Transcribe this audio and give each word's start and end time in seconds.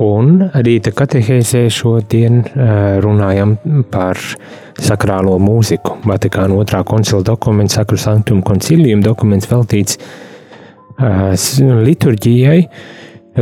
Un 0.00 0.38
rīta 0.64 0.94
katehēzē 0.96 1.66
šodien 1.68 2.40
runājam 3.04 3.58
par 3.92 4.16
sakrālo 4.80 5.34
mūziku. 5.42 5.98
Vatikāna 6.08 6.56
otrā 6.56 6.80
koncila 6.88 7.20
dokuments, 7.26 7.76
Sakru 7.76 7.98
Sanktum 8.00 8.40
koncilium 8.46 9.02
dokuments 9.04 9.50
veltīts 9.50 9.98
liturģijai, 11.84 12.62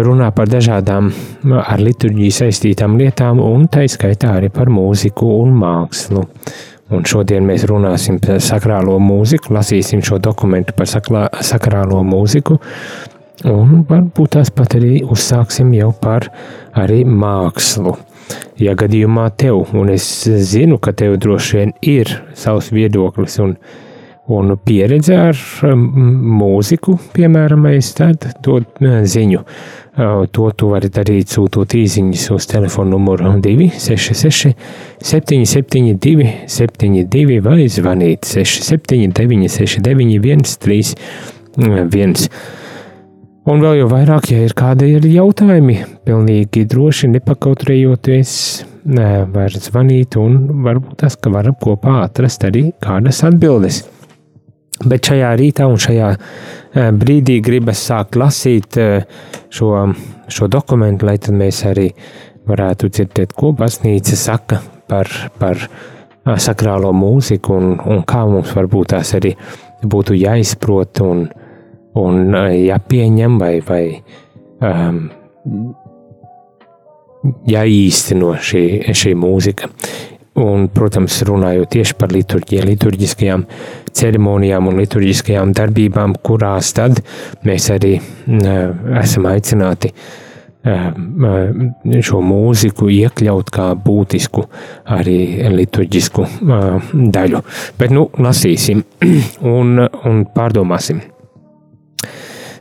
runā 0.03 0.33
par 0.35 0.51
dažādām 0.51 1.13
ar 1.59 1.81
liturģiju 1.83 2.35
saistītām 2.41 2.99
lietām, 2.99 3.39
un 3.39 3.69
tā 3.71 3.87
skaitā 3.91 4.35
arī 4.41 4.51
par 4.55 4.71
mūziku 4.71 5.31
un 5.45 5.55
mākslu. 5.63 6.25
Un 6.89 7.07
šodien 7.07 7.47
mēs 7.47 7.69
runāsim 7.69 8.19
par 8.25 8.43
sakrālo 8.43 8.97
mūziku, 9.03 9.53
lasīsim 9.55 10.03
šo 10.03 10.19
dokumentu 10.25 10.75
par 10.75 10.89
sakrālo 10.91 12.03
mūziku, 12.07 12.59
un 13.47 13.83
varbūt 13.89 14.35
tās 14.35 14.51
pat 14.55 14.75
arī 14.79 15.03
uzsāksim 15.07 15.71
jau 15.77 15.93
par 16.01 16.29
arī 16.79 17.05
mākslu. 17.07 17.97
Ja 18.61 18.75
gadījumā 18.77 19.31
tev, 19.41 19.71
un 19.79 19.89
es 19.95 20.07
zinu, 20.27 20.79
ka 20.83 20.93
tev 20.93 21.17
droši 21.23 21.57
vien 21.57 21.71
ir 21.81 22.11
savs 22.37 22.69
viedoklis 22.75 23.39
un, 23.41 23.55
un 24.29 24.53
pieredze 24.61 25.17
ar 25.17 25.39
mūziku, 25.73 26.99
piemēram, 27.15 27.65
tad 27.97 28.27
dod 28.45 28.83
ziņu. 28.83 29.41
To 30.35 30.51
tu 30.55 30.69
vari 30.71 30.91
darīt 30.95 31.33
sūtot 31.33 31.75
īsiņas 31.75 32.29
uz 32.35 32.47
telefona 32.51 32.93
numuru 32.93 33.33
266, 33.43 34.53
772, 35.03 36.29
72 36.47 37.41
vai 37.43 37.65
zvanīt 37.73 38.29
679, 38.29 39.49
69, 39.57 40.55
131. 40.59 42.68
Un 43.49 43.63
vēl 43.65 43.79
jau 43.79 43.87
vairāk, 43.89 44.27
ja 44.29 44.43
ir 44.45 44.53
kādi 44.53 44.91
ir 44.99 45.07
jautājumi, 45.09 45.79
pilnīgi 46.05 46.67
droši 46.69 47.09
nepakautrējoties, 47.15 48.33
var 49.33 49.57
zvanīt 49.57 50.19
un 50.21 50.37
varbūt 50.67 50.99
tas, 51.01 51.17
ka 51.17 51.33
varam 51.33 51.57
kopā 51.57 51.95
atrast 52.03 52.45
arī 52.45 52.67
kādas 52.85 53.23
atbildes. 53.25 53.79
Bet 54.85 55.09
šajā 55.09 55.33
rītā 55.41 55.65
un 55.65 55.81
šajā 55.81 56.11
brīdī 57.01 57.39
gribas 57.41 57.87
sākt 57.89 58.21
lasīt 58.21 58.77
šo, 58.77 59.73
šo 60.29 60.53
dokumentu, 60.53 61.09
lai 61.09 61.17
tad 61.17 61.41
mēs 61.41 61.65
arī 61.73 61.89
varētu 62.53 62.93
dzirdēt, 62.93 63.33
ko 63.33 63.55
baznīca 63.57 64.21
saka 64.29 64.61
par, 64.93 65.09
par 65.41 65.65
sakrālo 66.37 66.93
mūziku 66.93 67.57
un, 67.57 67.75
un 67.81 68.05
kā 68.05 68.27
mums 68.29 68.53
varbūt 68.61 68.93
tās 68.93 69.17
arī 69.17 69.33
būtu 69.89 70.21
jāizprot 70.21 71.07
un 71.09 71.25
jāizprot 71.25 71.45
un 71.97 72.37
jāpieņem 72.53 73.39
vai, 73.41 73.55
vai 73.65 73.83
um, 74.61 75.03
jāīsteno 77.49 78.35
šī, 78.43 78.63
šī 78.97 79.15
mūzika. 79.19 79.71
Un, 80.39 80.69
protams, 80.71 81.17
runājot 81.27 81.73
tieši 81.73 81.97
par 81.99 82.13
liturģiju, 82.15 82.63
liturģiskajām 82.69 83.43
ceremonijām 83.99 84.69
un 84.71 84.79
liturģiskajām 84.79 85.51
darbībām, 85.57 86.15
kurās 86.23 86.71
tad 86.77 87.01
mēs 87.49 87.67
arī 87.75 87.97
uh, 87.99 88.71
esam 89.01 89.27
aicināti 89.33 89.91
uh, 89.91 90.87
šo 92.07 92.23
mūziku 92.23 92.87
iekļaut 93.01 93.51
kā 93.51 93.73
būtisku 93.83 94.47
arī 94.95 95.19
liturģisku 95.59 96.29
uh, 96.29 96.95
daļu. 97.19 97.43
Bet, 97.81 97.95
nu, 97.99 98.07
lasīsim 98.23 98.87
un, 99.59 99.89
un 99.89 100.27
pārdomāsim. 100.37 101.03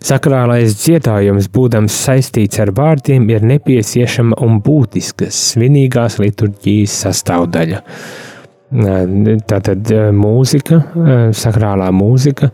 Sakrālais 0.08 0.72
dziedājums, 0.78 1.50
būdams 1.52 1.92
saistīts 2.06 2.62
ar 2.64 2.70
vārdiem, 2.76 3.26
ir 3.28 3.44
nepieciešama 3.44 4.38
un 4.46 4.62
būtiska 4.64 5.28
svinīgās 5.34 6.16
liturģijas 6.22 6.94
sastāvdaļa. 7.04 7.82
Tātad 9.52 9.92
mūzika, 10.16 10.78
sakrālā 11.36 11.90
mūzika 11.96 12.52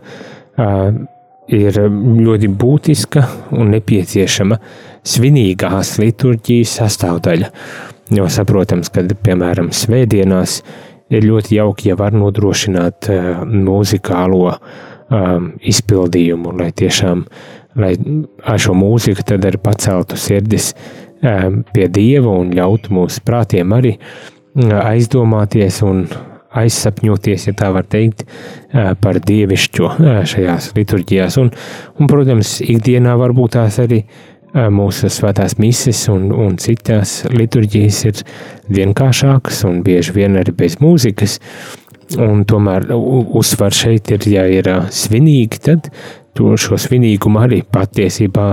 ir 1.54 1.78
ļoti 2.26 2.50
būtiska 2.64 3.22
un 3.60 3.70
nepieciešama 3.76 4.58
svinīgās 5.14 5.92
liturģijas 6.02 6.74
sastāvdaļa. 6.80 7.52
Jo 8.18 8.26
saprotams, 8.32 8.90
ka, 8.90 9.04
piemēram, 9.28 9.70
svētdienās 9.70 10.58
ir 11.14 11.28
ļoti 11.28 11.60
jauki, 11.60 11.92
ja 11.92 11.98
var 12.00 12.16
nodrošināt 12.18 13.12
mūzikālo 13.46 14.42
uh, 14.48 14.82
um, 15.10 15.52
izpildījumu, 15.60 16.54
lai 16.60 16.70
tiešām 16.76 17.26
lai 17.78 17.94
ar 18.46 18.60
šo 18.60 18.74
mūziku 18.78 19.24
tad 19.26 19.46
arī 19.46 19.58
paceltu 19.62 20.18
sirdis 20.20 20.72
um, 20.74 21.62
pie 21.74 21.88
Dieva 21.92 22.34
un 22.42 22.52
ļautu 22.54 22.94
mūsu 22.94 23.24
prātiem 23.26 23.74
arī 23.76 23.96
uh, 23.98 24.78
aizdomāties 24.84 25.80
un 25.86 26.06
aizsapņoties, 26.54 27.48
ja 27.48 27.56
tā 27.58 27.72
var 27.74 27.86
teikt, 27.90 28.22
uh, 28.28 28.92
par 29.00 29.18
dievišķo 29.18 29.88
uh, 29.90 30.20
šajās 30.30 30.70
liturģijās. 30.76 31.38
Un, 31.42 31.50
un, 31.98 32.10
protams, 32.10 32.60
ikdienā 32.62 33.16
varbūt 33.20 33.58
tās 33.58 33.80
arī 33.82 34.04
mūsu 34.54 35.08
svētās 35.10 35.56
mises 35.58 36.04
un, 36.06 36.28
un 36.30 36.52
citās 36.62 37.24
liturģijas 37.26 37.96
ir 38.06 38.20
vienkāršākas 38.70 39.64
un 39.66 39.80
bieži 39.82 40.14
vien 40.14 40.38
arī 40.38 40.54
bez 40.54 40.76
mūzikas. 40.78 41.40
Uh, 41.40 41.83
Un 42.20 42.44
tomēr 42.46 42.90
uzsver 42.94 43.74
šeit 43.74 44.10
ir, 44.14 44.26
ja 44.30 44.44
ir 44.50 44.68
svinīgi, 44.94 45.60
tad 45.64 45.88
to 46.34 46.54
šo 46.60 46.78
svinīgumu 46.80 47.40
arī 47.42 47.62
patiesībā 47.62 48.46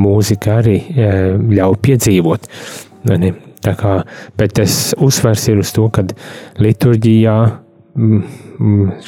mūzika 0.00 0.60
arī 0.62 0.78
ļauj 0.94 1.76
piedzīvot. 1.84 2.48
Tā 3.64 3.72
kā, 3.80 3.92
bet 4.36 4.56
tas 4.58 4.94
uzsvers 5.00 5.46
ir 5.48 5.60
uz 5.62 5.72
to, 5.76 5.86
ka 5.92 6.04
liturģijā 6.60 7.36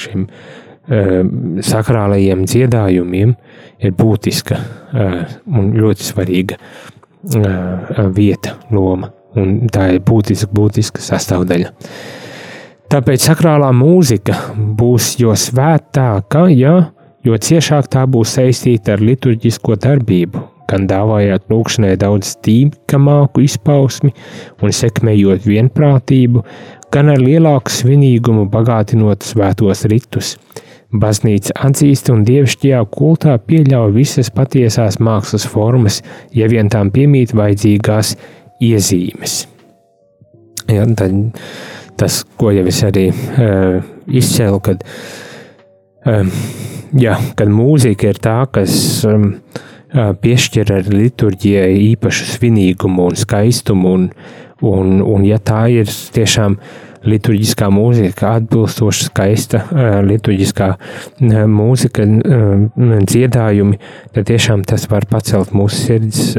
šim 0.01 0.29
sakrālajiem 1.67 2.45
dziedājumiem 2.47 3.35
ir 3.83 3.97
būtiska 3.99 4.61
un 4.97 5.73
ļoti 5.77 6.07
svarīga 6.07 6.61
vieta, 8.17 8.57
loma. 8.71 9.11
Un 9.37 9.67
tā 9.73 9.91
ir 9.97 10.01
būtiska, 10.07 10.49
būtiska 10.57 11.03
sastāvdaļa. 11.05 11.73
Tāpēc 12.87 13.25
sakrālā 13.27 13.73
mūzika 13.75 14.37
būs 14.79 15.17
jo 15.19 15.33
svētāka, 15.35 16.45
ja, 16.55 16.93
jo 17.27 17.35
ciešāk 17.35 17.89
tā 17.91 18.05
būs 18.07 18.37
saistīta 18.37 18.95
ar 18.95 19.03
liturģisko 19.03 19.75
darbību, 19.83 20.43
gan 20.71 20.87
dāvājot 20.87 21.49
lūkšanai 21.51 21.97
daudz 21.99 22.37
tīkamāku 22.47 23.43
izpausmi 23.43 24.13
un 24.63 24.75
sekmējot 24.79 25.49
vienprātību, 25.51 26.45
gan 26.95 27.11
ar 27.11 27.23
lielāku 27.23 27.75
svinīgumu 27.75 28.47
bagātinot 28.55 29.27
svētos 29.27 29.83
ritus. 29.91 30.37
Baznīca 30.95 31.57
atzīst 31.67 32.13
un 32.15 32.23
dievišķajā 32.29 32.85
kultā 32.95 33.35
pieļauj 33.43 33.97
visas 33.99 34.31
patiesās 34.31 35.01
mākslas 35.03 35.47
formas, 35.51 35.99
ja 36.31 36.47
vien 36.47 36.71
tām 36.71 36.95
piemīt 36.95 37.35
vajadzīgās 37.35 38.15
iezīmes. 38.63 39.41
Ja, 40.71 40.87
tad, 40.99 41.35
tas, 41.99 42.23
ko 42.39 42.53
jau 42.55 42.67
es 42.69 42.83
arī 42.87 43.09
uh, 43.13 43.79
izcēlu, 44.07 44.61
kad, 44.65 44.85
um, 46.07 46.33
jā, 46.97 47.17
kad 47.39 47.53
mūzika 47.53 48.13
ir 48.13 48.21
tā, 48.23 48.39
kas 48.53 48.77
um, 49.09 49.33
piešķir 49.97 50.73
ar 50.75 50.91
liturģijai 50.93 51.77
īpašu 51.93 52.27
svinīgumu 52.35 53.07
un 53.11 53.17
skaistumu, 53.17 53.95
un, 53.97 54.11
un, 54.67 54.99
un 55.03 55.25
ja 55.25 55.39
tā 55.39 55.67
ir 55.73 55.89
tiešām 55.89 56.59
liturģiskā 57.07 57.69
mūzika, 57.71 58.33
atbilstoša, 58.41 59.07
skaista 59.11 59.63
liturģiskā 60.07 60.69
mūzika, 61.53 62.07
dziedājumi, 63.07 63.79
tad 64.17 64.29
tiešām 64.33 64.65
tas 64.67 64.89
var 64.91 65.07
pacelt 65.11 65.55
mūsu 65.55 65.85
sirds 65.85 66.35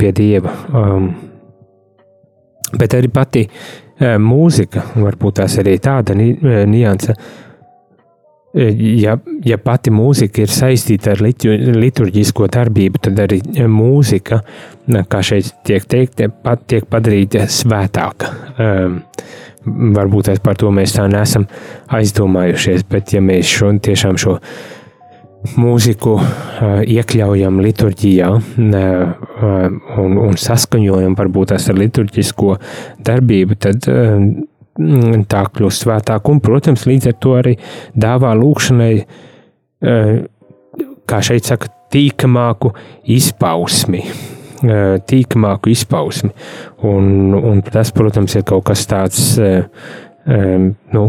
pie 0.00 0.12
Dieva. 0.16 0.54
Bet 2.76 2.96
arī 2.98 3.10
pati 3.12 3.44
mūzika, 4.00 4.82
varbūt 5.00 5.40
tās 5.40 5.58
arī 5.62 5.78
tāda 5.82 6.16
nianse. 6.16 7.16
Ja, 8.56 9.18
ja 9.44 9.58
pati 9.60 9.92
mūzika 9.92 10.40
ir 10.46 10.52
saistīta 10.52 11.12
ar 11.12 11.20
liturģisko 11.20 12.46
darbību, 12.54 13.02
tad 13.04 13.18
arī 13.26 13.42
mūzika, 13.68 14.38
kā 15.12 15.20
šeit 15.28 15.50
tiek 15.68 15.84
teikt, 15.84 16.22
pat 16.42 16.64
tiek 16.70 16.86
padarīta 16.88 17.44
svētāka. 17.52 18.32
Um, 18.56 19.02
varbūt 19.66 20.30
par 20.44 20.56
to 20.56 20.70
mēs 20.74 20.94
tā 20.96 21.04
neesam 21.10 21.46
aizdomājušies, 21.92 22.86
bet 22.90 23.12
ja 23.12 23.20
mēs 23.24 23.50
šo, 23.50 23.72
tiešām 23.82 24.18
šo 24.20 24.38
mūziku 25.60 26.16
iekļaujam 26.96 27.60
liturģijā 27.64 28.28
un, 28.34 30.18
un 30.26 30.36
saskaņojam 30.40 31.16
varbūt 31.18 31.52
tās 31.54 31.68
ar 31.72 31.80
liturģisko 31.80 32.56
darbību, 33.06 33.58
tad 33.60 33.86
tā 35.30 35.44
kļūst 35.56 35.86
svētāk 35.86 36.28
un, 36.32 36.40
protams, 36.44 36.86
līdz 36.88 37.12
ar 37.12 37.16
to 37.22 37.36
arī 37.38 37.54
dāvā 37.96 38.34
lūkšanai, 38.36 38.92
kā 41.06 41.20
šeit 41.24 41.48
saka, 41.48 41.70
tīkamāku 41.92 42.72
izpausmi. 43.16 44.02
Tīkamāku 45.06 45.70
izpausmi. 45.72 46.32
Un, 46.88 47.34
un 47.36 47.62
tas, 47.64 47.92
protams, 47.94 48.36
ir 48.36 48.44
kaut 48.48 48.66
kas 48.70 48.86
tāds, 48.90 49.22
nu, 50.26 51.06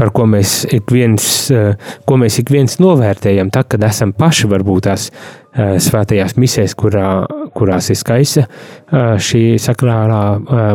par 0.00 0.12
ko 0.16 0.24
mēs 0.28 0.62
ik 0.72 0.88
viens, 0.94 1.24
eh, 1.52 1.76
ko 2.08 2.16
mēs 2.20 2.38
ik 2.40 2.50
viens 2.52 2.78
novērtējam, 2.80 3.50
tad, 3.52 3.68
kad 3.72 3.84
esam 3.84 4.14
paši 4.16 4.48
varbūt 4.48 4.86
tās 4.88 5.10
eh, 5.10 5.76
svētajās 5.82 6.36
misēs, 6.40 6.74
kurā, 6.78 7.26
kurās 7.56 7.90
ir 7.92 7.98
skaista 8.00 8.46
eh, 8.46 9.14
šī 9.20 9.42
sakrālā 9.60 10.22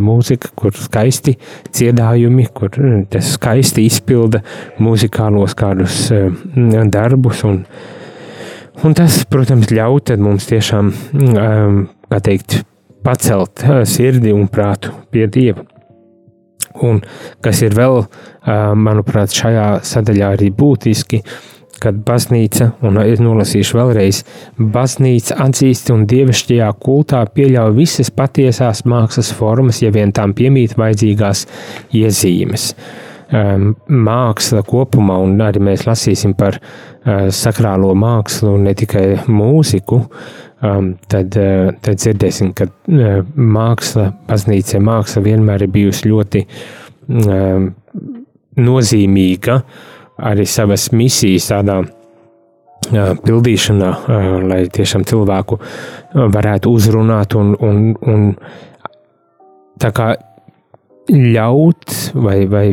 mūzika, 0.06 0.54
kur 0.58 0.76
skaisti 0.78 1.36
dziedājumi, 1.72 2.48
kur 2.54 2.74
tas 3.10 3.34
skaisti 3.40 3.88
izpilda 3.90 4.44
muzikālos 4.84 5.58
kādus 5.58 6.10
darbus. 6.94 7.44
Un, 7.48 7.64
un 8.86 8.98
tas, 8.98 9.24
protams, 9.30 9.72
ļauj 9.74 10.18
mums 10.22 10.50
tiešām, 10.52 10.92
kā 12.12 12.20
teikt, 12.24 12.62
pacelt 13.06 13.64
sirdi 13.90 14.34
un 14.36 14.50
prātu 14.52 14.94
pie 15.14 15.30
Dieva. 15.32 15.66
Un 16.84 17.02
kas 17.44 17.62
ir 17.64 17.76
vēl, 17.78 18.02
manuprāt, 18.76 19.36
šajā 19.36 19.68
sadaļā 19.88 20.34
arī 20.36 20.50
būtiski, 20.56 21.22
kad 21.80 21.98
baznīca, 22.08 22.70
un 22.88 23.00
es 23.04 23.22
nolasīšu 23.24 23.78
vēlreiz, 23.80 24.22
baznīca 24.60 25.38
atzīst 25.46 25.92
un 25.94 26.06
dievišķajā 26.10 26.70
kultā 26.84 27.24
pieļauj 27.36 27.76
visas 27.76 28.12
patiesās 28.16 28.86
mākslas 28.88 29.34
formas, 29.36 29.82
ja 29.84 29.92
vien 29.96 30.14
tām 30.16 30.34
piemīt 30.38 30.78
vajadzīgās 30.80 31.46
iezīmes. 31.96 32.72
Māksla 33.32 34.62
kopumā, 34.68 35.18
un 35.26 35.40
arī 35.42 35.64
mēs 35.66 35.86
lasīsim 35.88 36.36
par 36.38 36.60
sakrālo 37.34 37.94
mākslu, 37.98 38.56
ne 38.62 38.74
tikai 38.78 39.06
mūziku, 39.26 40.02
tad, 40.62 41.38
tad 41.82 42.02
dzirdēsim, 42.02 42.54
ka 42.58 42.70
māksla, 43.36 44.12
baznīca 44.30 44.82
māksla 44.84 45.26
vienmēr 45.26 45.66
ir 45.66 45.74
bijusi 45.74 46.10
ļoti 46.12 46.46
nozīmīga 48.56 49.60
arī 50.30 50.46
savas 50.48 50.92
misijas 50.96 51.50
tādā 51.52 51.82
pildīšanā, 53.26 53.90
lai 54.46 54.62
tiešām 54.74 55.06
cilvēku 55.10 55.58
varētu 56.14 56.72
uzrunāt 56.78 57.36
un, 57.36 57.56
un, 57.66 57.82
un 58.06 58.28
tā 59.82 59.92
kā 59.96 60.14
ļaut 61.12 61.96
vai, 62.18 62.38
vai 62.50 62.68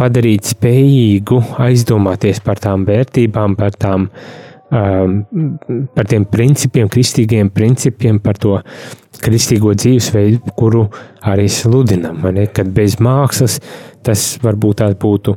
padarīt 0.00 0.54
spējīgu 0.54 1.42
aizdomāties 1.60 2.40
par 2.44 2.62
tām 2.62 2.86
vērtībām, 2.88 3.56
par 3.58 3.76
tām 3.76 4.08
par 4.70 6.06
tiem 6.06 6.24
principiem, 6.30 6.86
kristīgiem 6.86 7.48
principiem, 7.50 8.20
par 8.22 8.38
to 8.38 8.60
kristīgo 9.20 9.72
dzīvesveidu, 9.74 10.54
kuru 10.54 10.84
arī 11.26 11.48
sludinam. 11.50 12.22
Kad 12.54 12.70
bez 12.76 13.00
mākslas 13.02 13.58
tas 14.06 14.22
varbūt 14.42 14.78
tās 14.84 14.94
būtu 14.94 15.34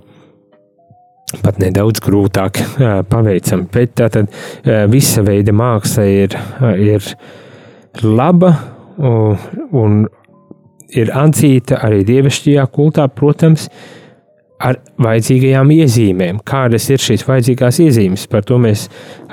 pat 1.42 1.58
nedaudz 1.58 2.04
grūtāk 2.06 2.62
paveicam. 3.10 3.66
Bet 3.74 3.96
tā 3.98 4.12
tad 4.14 4.30
visa 4.94 5.26
veida 5.26 5.56
māksla 5.56 6.06
ir, 6.06 6.38
ir 6.78 7.02
laba 8.06 8.54
un 9.02 10.04
ir 10.90 11.12
atzīta 11.16 11.80
arī 11.86 12.02
dievišķajā 12.08 12.66
kultā, 12.74 13.08
protams, 13.08 13.70
ar 14.64 14.78
vajadzīgajām 15.02 15.72
iezīmēm. 15.76 16.40
Kādas 16.48 16.86
ir 16.94 17.02
šīs 17.04 17.26
vajadzīgās 17.28 17.80
iezīmes? 17.84 18.24
Par 18.32 18.46
to 18.48 18.60
mēs 18.64 18.86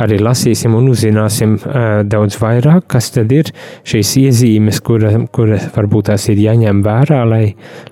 arī 0.02 0.19
lasīsim 0.23 0.75
un 0.76 0.88
uzzināsim 0.91 1.55
uh, 1.58 1.62
daudz 2.06 2.38
vairāk, 2.41 2.88
kas 2.91 3.12
tad 3.14 3.32
ir 3.35 3.52
šīs 3.87 4.17
iezīmes, 4.25 4.82
kuras 4.87 5.17
kura 5.35 5.61
varbūt 5.76 6.11
tās 6.11 6.29
ir 6.32 6.43
jāņem 6.43 6.82
vērā, 6.87 7.23
lai, 7.29 7.47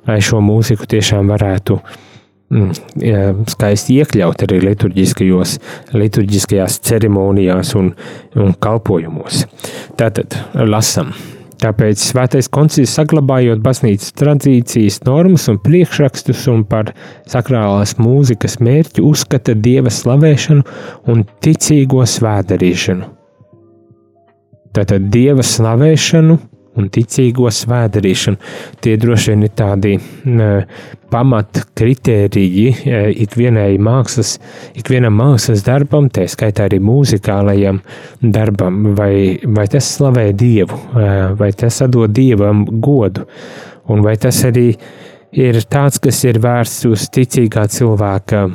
lai 0.09 0.19
šo 0.25 0.43
mūziku 0.45 0.89
tiešām 0.91 1.31
varētu 1.31 1.79
mm, 2.51 2.71
skaisti 3.55 4.01
iekļaut 4.03 4.39
arī 4.49 4.61
liturģiskajās 4.67 6.79
ceremonijās 6.91 7.75
un, 7.79 7.87
un 8.39 8.55
kalpojumos. 8.59 9.35
Tātad 10.01 10.41
lasam. 10.67 11.15
Tāpēc 11.59 11.99
Svētais 11.99 12.47
koncils 12.55 12.93
saglabājot 12.95 13.59
baznīcas 13.65 14.13
tradīcijas, 14.21 15.01
normas 15.09 15.49
un 15.51 15.59
priekšrakstus 15.63 16.45
un 16.53 16.63
par 16.69 16.93
sakrālās 17.27 17.97
mūzikas 17.99 18.61
mērķi 18.63 19.03
uzskata 19.03 19.57
dieva 19.59 19.91
slavēšanu 19.91 20.63
un 21.11 21.25
ticīgo 21.43 22.05
svēdarīšanu. 22.07 23.11
Tātad 24.79 25.09
dieva 25.11 25.43
slavēšanu 25.43 26.39
un 26.79 26.89
ticīgo 26.95 27.51
svēdarīšanu. 27.53 28.39
Tie 28.83 28.97
droši 29.01 29.35
vien 29.35 29.45
ir 29.47 29.53
tādi 29.59 29.97
pamat 31.13 31.63
kritēriji 31.79 32.69
e, 32.69 33.01
ikvienai 33.25 33.79
mākslas, 33.81 34.37
ikvienam 34.79 35.17
mākslas 35.19 35.65
darbam, 35.67 36.11
tā 36.13 36.27
skaitā 36.29 36.69
arī 36.69 36.81
mūzikālajam 36.85 37.81
darbam, 38.23 38.93
vai, 38.99 39.39
vai 39.45 39.67
tas 39.73 39.89
slavē 39.97 40.29
Dievu, 40.37 40.79
e, 40.93 41.11
vai 41.41 41.51
tas 41.57 41.81
atdod 41.85 42.13
Dievam 42.17 42.67
godu, 42.85 43.25
un 43.89 44.05
vai 44.05 44.19
tas 44.21 44.43
arī 44.49 44.69
ir 44.75 45.08
tāds, 45.69 45.99
kas 46.01 46.23
ir 46.25 46.39
vērsts 46.41 46.87
uz 46.89 47.09
ticīgā 47.13 47.67
cilvēka, 47.69 48.47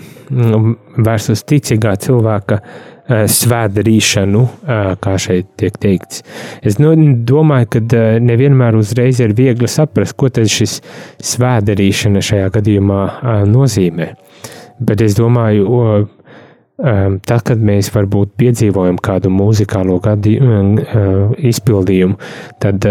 vērsts 0.97 1.35
uz 1.35 1.45
ticīgā 1.49 1.95
cilvēka 2.01 2.61
Eh, 3.03 3.25
svētdarīšanu, 3.27 4.41
eh, 4.63 4.95
kā 5.03 5.17
šeit 5.19 5.49
tiek 5.59 5.75
teikts. 5.75 6.21
Es 6.63 6.77
nu, 6.79 6.93
domāju, 7.27 7.67
ka 7.75 7.81
eh, 7.83 8.19
nevienmēr 8.23 8.77
uzreiz 8.79 9.19
ir 9.19 9.33
viegli 9.35 9.67
saprast, 9.67 10.15
ko 10.15 10.29
tad 10.31 10.47
šis 10.47 10.77
svētdarīšana 11.19 12.21
šajā 12.23 12.47
gadījumā 12.55 13.01
nozīmē. 13.51 14.07
Bet 14.79 15.03
es 15.03 15.17
domāju, 15.19 16.07
tad, 16.79 17.43
kad 17.43 17.59
mēs 17.59 17.91
varbūt 17.91 18.37
piedzīvojam 18.39 18.95
kādu 19.03 19.29
mūzikālo 19.35 19.99
gadījumu, 20.03 21.35
izpildījumu, 21.51 22.17
tad 22.63 22.87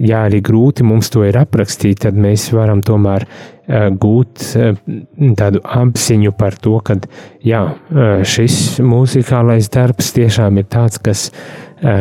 ja 0.00 0.24
arī 0.26 0.42
grūti 0.44 0.86
mums 0.86 1.10
to 1.12 1.24
ir 1.26 1.38
aprakstīt, 1.40 2.02
tad 2.04 2.18
mēs 2.20 2.48
varam 2.54 2.82
tomēr 2.86 3.26
uh, 3.26 3.88
gūt 3.90 4.48
uh, 4.58 4.80
tādu 5.38 5.62
apziņu 5.62 6.34
par 6.38 6.58
to, 6.62 6.78
ka 6.84 6.98
jā, 7.44 7.62
uh, 7.66 8.24
šis 8.26 8.80
mūzikālais 8.84 9.70
darbs 9.72 10.12
tiešām 10.16 10.62
ir 10.62 10.68
tāds, 10.72 11.00
kas, 11.02 11.30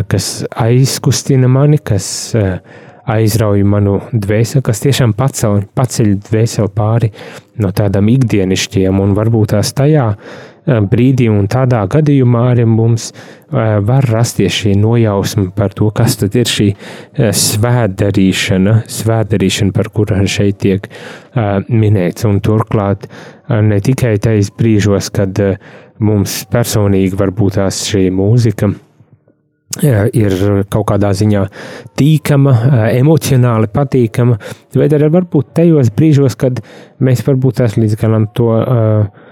kas 0.08 0.28
aizkustina 0.56 1.50
mani, 1.52 1.82
kas 1.84 2.08
uh, 2.38 2.58
aizrauj 3.12 3.62
manu 3.68 4.00
dvēseli, 4.14 4.64
kas 4.66 4.82
tiešām 4.82 5.14
paceļ, 5.18 5.68
paceļ 5.78 6.16
dvēseli 6.26 6.72
pāri 6.74 7.12
no 7.62 7.70
tādām 7.76 8.10
ikdienišķiem 8.16 9.02
un 9.04 9.14
varbūt 9.18 9.54
tās 9.54 9.76
tajā 9.78 10.10
Eh, 10.16 10.55
brīdī, 10.66 11.28
un 11.30 11.48
tādā 11.52 11.84
gadījumā 11.92 12.42
arī 12.54 12.66
mums 12.70 13.12
eh, 13.12 13.78
var 13.86 14.08
rasties 14.10 14.54
šī 14.62 14.76
nojausma 14.82 15.52
par 15.56 15.76
to, 15.78 15.92
kas 15.96 16.18
tad 16.22 16.36
ir 16.38 16.50
šī 16.50 16.70
eh, 16.74 17.32
svētdarīšana, 17.36 18.80
svētdarīšana, 18.98 19.76
par 19.76 19.92
kuru 19.94 20.22
šeit 20.30 20.62
tiek 20.64 20.90
minēts. 21.36 22.26
Un 22.26 22.40
turklāt 22.40 23.10
ne 23.50 23.78
tikai 23.84 24.16
tais 24.24 24.50
brīžos, 24.56 25.12
kad 25.14 25.38
mums 26.00 26.44
personīgi 26.52 27.18
varbūt 27.20 27.58
tās 27.60 27.84
šī 27.90 28.08
mūzika 28.16 28.72
ir 30.16 30.34
kaut 30.72 30.86
kādā 30.88 31.10
ziņā 31.18 31.42
tīkama, 32.00 32.54
emocionāli 32.96 33.68
patīkama, 33.74 34.38
bet 34.76 34.96
arī 34.96 35.10
varbūt 35.18 35.52
tajos 35.58 35.92
brīžos, 35.96 36.38
kad 36.40 36.62
mēs 37.04 37.26
varbūt 37.28 37.60
tās 37.60 37.76
līdz 37.76 37.98
galam 38.00 38.30
to 38.38 38.54
uh, 38.56 39.26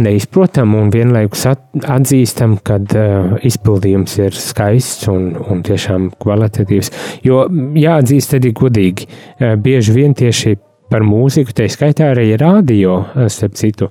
neizprotam 0.00 0.74
un 0.78 0.90
vienlaikus 0.92 1.46
atzīstam, 1.48 2.58
ka 2.64 2.78
uh, 2.80 3.34
izpildījums 3.46 4.18
ir 4.22 4.36
skaists 4.36 5.08
un, 5.12 5.32
un 5.36 5.64
tiešām 5.66 6.10
kvalitatīvs. 6.22 6.92
Jo 7.26 7.44
jāatzīst 7.76 8.38
arī 8.38 8.54
godīgi, 8.56 9.08
uh, 9.08 9.56
bieži 9.60 9.96
vien 9.96 10.16
tieši 10.16 10.56
par 10.90 11.02
mūziku, 11.02 11.54
tā 11.56 11.66
skaitā 11.70 12.12
arī 12.12 12.28
radio, 12.38 13.00
starp 13.32 13.56
citu, 13.58 13.88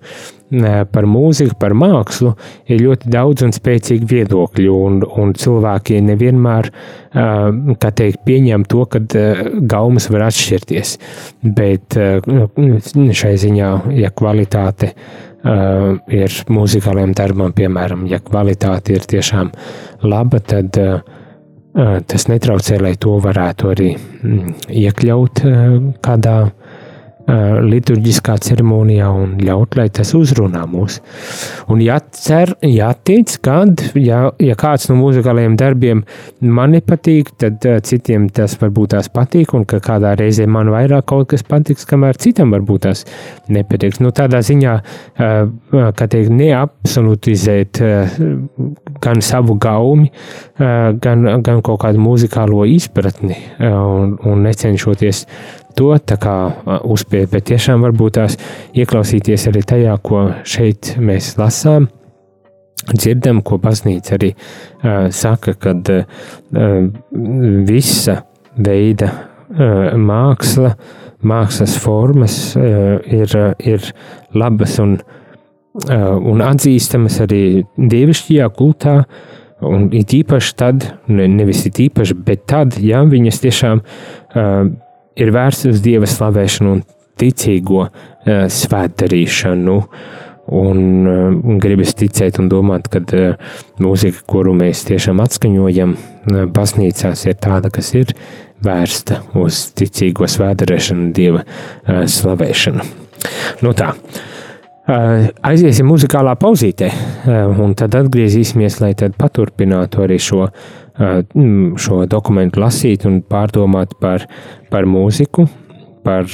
par 0.93 1.07
mūziku, 1.09 1.57
par 1.59 1.73
mākslu, 1.75 2.31
ir 2.71 2.83
ļoti 2.85 3.11
daudz 3.11 3.43
un 3.43 3.51
spēcīgi 3.55 4.07
viedokļi, 4.11 4.69
un, 4.71 5.01
un 5.03 5.33
cilvēki 5.35 5.99
nevienmēr, 6.05 6.69
kā 7.81 7.91
teikt, 7.99 8.21
pieņem 8.27 8.63
to, 8.71 8.85
ka 8.87 9.01
gaumas 9.73 10.07
var 10.13 10.29
atšķirties, 10.29 10.95
bet 11.57 11.99
nu, 12.29 12.47
šai 13.11 13.35
ziņā, 13.43 13.71
ja 13.99 14.13
kvalitāte 14.15 14.93
ir 14.93 15.34
mūzikāliem 15.45 17.13
darbam, 17.17 17.53
piemēram, 17.53 18.07
ja 18.09 18.19
kvalitāte 18.23 18.95
ir 18.95 19.05
tiešām 19.09 19.51
laba, 20.09 20.39
tad 20.41 20.79
tas 22.07 22.27
netraucē, 22.31 22.79
lai 22.79 22.93
to 22.95 23.17
varētu 23.23 23.71
arī 23.73 23.89
mm, 23.95 24.53
iekļaut 24.71 25.41
kādā 26.05 26.35
liturģiskā 27.25 28.35
ceremonijā 28.45 29.07
un 29.09 29.35
ļaut, 29.41 29.75
lai 29.79 29.87
tas 29.93 30.11
uzrunā 30.17 30.65
mūs. 30.69 30.99
Un 31.73 31.81
jācer, 31.81 32.53
jātic, 32.61 33.37
kad, 33.45 33.81
ja, 33.97 34.29
ja 34.41 34.57
kāds 34.59 34.89
no 34.91 34.97
muzikālajiem 34.99 35.55
darbiem 35.59 36.03
man 36.45 36.75
nepatīk, 36.75 37.33
tad 37.41 37.65
citiem 37.87 38.27
tas 38.33 38.57
varbūt 38.61 38.93
tās 38.93 39.09
patīk, 39.13 39.55
un 39.57 39.65
ka 39.69 39.81
kādā 39.83 40.13
reizē 40.19 40.45
man 40.49 40.69
vairāk 40.73 41.07
kaut 41.09 41.31
kas 41.33 41.45
patiks, 41.47 41.87
kamēr 41.89 42.19
citam 42.21 42.53
varbūt 42.53 42.85
tās 42.85 43.05
nepatiks. 43.49 44.01
Nu, 44.03 44.13
tādā 44.15 44.43
ziņā, 44.45 44.77
kā 45.17 46.09
teikt, 46.11 46.33
neabsolutizēt 46.35 47.81
gan 49.01 49.25
savu 49.25 49.57
gaumi, 49.61 50.11
gan, 50.57 51.27
gan 51.45 51.61
kaut 51.65 51.81
kādu 51.81 52.01
muzikālo 52.05 52.65
izpratni 52.69 53.39
un, 53.59 54.17
un 54.21 54.45
necenšoties 54.45 55.25
to 55.77 55.91
uzspiest, 56.83 57.31
bet 57.33 57.47
tiešām 57.51 57.83
varbūt 57.85 58.17
tās 58.17 58.37
ieklausīties 58.75 59.47
arī 59.51 59.61
tajā, 59.67 59.97
ko 60.03 60.29
šeit 60.47 60.95
mēs 61.01 61.35
lasām. 61.41 61.89
Dzirdam, 62.85 63.39
ko 63.41 63.57
baznīca 63.57 64.13
arī 64.17 64.33
uh, 64.35 65.07
saka, 65.09 65.55
kad 65.57 65.87
uh, 65.89 66.03
visa 67.65 68.19
veida 68.61 69.09
uh, 69.09 69.95
māksla, 69.97 70.75
mākslas 71.25 71.79
formas 71.81 72.35
uh, 72.59 72.99
ir, 73.09 73.31
ir 73.63 73.87
labas 74.37 74.77
un, 74.83 74.99
uh, 74.99 76.13
un 76.19 76.45
atzīstamas 76.45 77.17
arī 77.25 77.41
dievišķajā 77.79 78.51
kultā. 78.59 78.99
Un 79.65 79.87
it 79.95 80.11
īpaši 80.13 80.55
tad, 80.59 80.83
nevis 81.07 81.63
it 81.65 81.79
īpaši, 81.79 82.19
bet 82.27 82.43
tad, 82.51 82.75
ja 82.83 83.01
viņas 83.07 83.39
tiešām 83.41 83.81
uh, 83.81 84.67
ir 85.15 85.31
vērsts 85.35 85.69
uz 85.71 85.81
dieva 85.83 86.09
slavēšanu 86.09 86.75
un 86.75 86.83
ticīgo 87.19 87.85
uh, 87.85 88.45
svētdarīšanu. 88.51 89.79
Un 90.55 90.81
uh, 91.09 91.55
gribas 91.61 91.95
ticēt 91.97 92.37
un 92.41 92.51
domāt, 92.51 92.89
ka 92.93 93.01
uh, 93.01 93.55
mūzika, 93.81 94.21
kuru 94.29 94.53
mēs 94.57 94.83
tiešām 94.89 95.23
atskaņojam 95.23 95.95
baznīcās, 96.53 97.25
ir 97.25 97.39
tāda, 97.41 97.71
kas 97.73 97.91
ir 97.97 98.13
vērsta 98.65 99.23
uz 99.41 99.65
ticīgo 99.77 100.29
svētdarīšanu, 100.29 101.11
dieva 101.13 101.43
slavēšanu. 101.85 102.85
Nu 103.65 103.73
tā. 103.77 103.91
Aiziesim 104.85 105.87
muzikālā 105.89 106.35
pauzītē, 106.37 106.91
un 107.61 107.73
tad 107.77 107.97
atgriezīsimies, 107.97 108.79
lai 108.83 108.91
tad 108.97 109.15
paturpinātu 109.17 110.03
arī 110.05 110.19
šo 110.21 110.43
uh, 110.45 110.65
šo 110.95 112.05
dokumentu 112.07 112.61
lasīt 112.63 113.05
un 113.09 113.19
pārdomāt 113.21 113.97
par, 113.99 114.27
par 114.71 114.87
mūziku, 114.87 115.47
par 116.05 116.29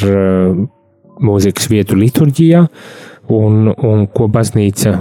mūzikas 1.21 1.69
vietu 1.71 1.97
liturģijā 1.97 2.65
un, 3.33 3.71
un 3.71 4.05
ko 4.13 4.27
baznīca 4.31 4.99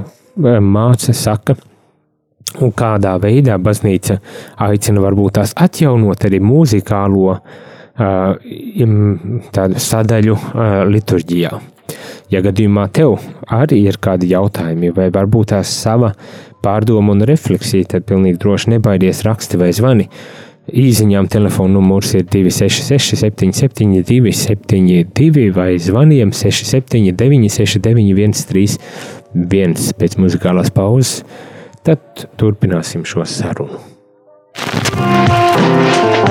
māca, 0.60 1.12
saka. 1.16 1.56
Un 2.60 2.72
kādā 2.74 3.12
veidā 3.22 3.60
baznīca 3.62 4.16
aicina 4.66 5.02
varbūt 5.04 5.36
tās 5.38 5.52
atjaunot 5.54 6.24
arī 6.26 6.40
mūzikālo 6.42 7.36
tādu 9.54 9.82
sadaļu 9.84 10.38
liturģijā. 10.90 11.52
Ja 12.30 12.38
gadījumā 12.44 12.84
tev 12.94 13.16
arī 13.50 13.80
ir 13.90 13.98
kādi 14.02 14.28
jautājumi, 14.30 14.92
vai 14.94 15.08
varbūt 15.10 15.50
tās 15.50 15.72
sava 15.74 16.12
pārdomu 16.62 17.16
un 17.16 17.24
refleksiju, 17.26 17.88
tad 17.90 18.06
pilnīgi 18.06 18.38
droši 18.38 18.76
nebaidies 18.76 19.24
raksti 19.26 19.58
vai 19.58 19.72
zvani. 19.74 20.06
Īziņām 20.70 21.26
telefona 21.32 21.74
numurs 21.74 22.12
ir 22.14 22.28
266, 22.30 23.18
77, 23.18 24.04
272 24.06 25.48
vai 25.56 25.72
zvaniem 25.82 26.30
679, 26.30 27.50
691, 27.50 28.36
31 29.34 29.94
pēc 29.98 30.18
muzikālās 30.22 30.70
pauzes. 30.74 31.24
Tad 31.82 32.28
turpināsim 32.38 33.02
šo 33.08 33.26
sarunu. 33.26 33.80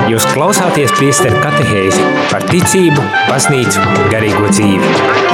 Jūs 0.09 0.25
klausāties 0.31 0.93
priesteru 0.95 1.41
katehēzi 1.43 2.05
par 2.31 2.47
ticību, 2.49 3.03
baznīcu, 3.27 3.83
garīgo 4.13 4.53
dzīvi. 4.53 5.28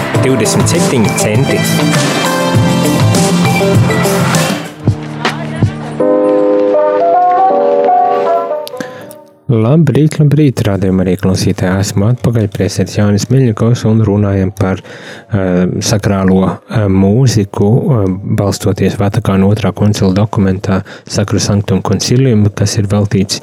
Labrīt, 9.48 10.18
labrīt, 10.20 10.60
rādījumā 10.68 11.06
arī 11.06 11.14
klausītāji. 11.22 11.80
Esmu 11.86 12.10
atpakaļ 12.10 12.50
priesēts 12.52 12.98
Jānis 13.00 13.30
Miļņakovs 13.32 13.86
un 13.88 14.04
runājam 14.08 14.52
par 14.52 14.84
uh, 14.84 15.72
sakrālo 15.80 16.42
uh, 16.44 16.84
mūziku, 16.92 17.72
uh, 17.72 18.04
balstoties 18.40 19.00
Vatikāna 19.00 19.48
otrā 19.48 19.72
koncila 19.72 20.12
dokumentā 20.20 20.82
Sakru 21.08 21.40
Sanktum 21.40 21.80
Concilium, 21.80 22.50
kas 22.52 22.76
ir 22.82 22.92
veltīts 22.92 23.40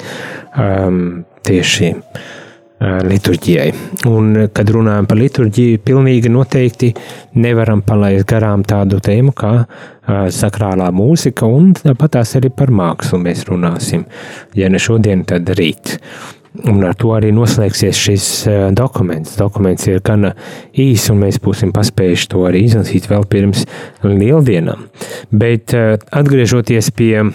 um, 0.53 1.25
tieši 1.45 1.91
uh, 1.95 2.24
liturģijai. 3.09 3.67
Un, 4.09 4.45
kad 4.55 4.69
runājam 4.73 5.07
par 5.09 5.19
liturģiju, 5.19 5.81
pilnīgi 5.85 6.31
noteikti 6.33 6.91
nevaram 7.41 7.83
palaist 7.85 8.27
garām 8.29 8.65
tādu 8.67 9.01
tēmu 9.03 9.33
kā 9.37 9.53
sakrālā 10.33 10.91
mūzika, 10.95 11.49
un 11.49 11.73
tāpat 11.77 12.19
tās 12.19 12.35
arī 12.39 12.51
par 12.53 12.73
mākslu 12.73 13.19
mēs 13.21 13.45
runāsim. 13.49 14.05
Ja 14.57 14.69
ne 14.69 14.81
šodien, 14.81 15.25
tad 15.27 15.49
rīt. 15.57 15.97
Un 16.71 16.85
ar 16.87 16.93
to 16.95 17.09
arī 17.11 17.33
noslēgsies 17.35 17.97
šis 17.99 18.25
dokuments. 18.77 19.33
Dokuments 19.35 19.89
ir 19.89 19.99
gana 20.05 20.31
īss, 20.71 21.09
un 21.11 21.19
mēs 21.25 21.41
būsim 21.43 21.73
paspējuši 21.75 22.29
to 22.31 22.45
arī 22.47 22.63
izlasīt 22.69 23.09
vēl 23.11 23.27
pirms 23.27 23.65
lieldienām. 24.05 24.85
Bet 25.35 25.75
atgriežoties 25.75 26.93
pie, 26.95 27.25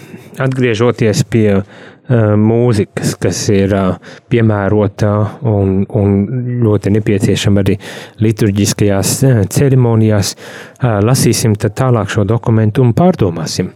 atgriežoties 0.41 1.21
pie 1.29 1.61
Eh, 1.61 1.90
mūzikas, 2.11 3.15
kas 3.21 3.39
ir 3.53 3.73
eh, 3.75 4.11
piemērota 4.31 5.11
un, 5.47 5.81
un 5.87 6.17
ļoti 6.63 6.93
nepieciešama 6.97 7.63
arī 7.63 7.77
liturģiskajās 8.23 9.13
eh, 9.27 9.41
ceremonijās, 9.51 10.35
lasīsim 10.81 11.55
tālāk 11.61 12.09
šo 12.11 12.25
dokumentu 12.27 12.81
un 12.85 12.93
pārdomāsim. 12.97 13.71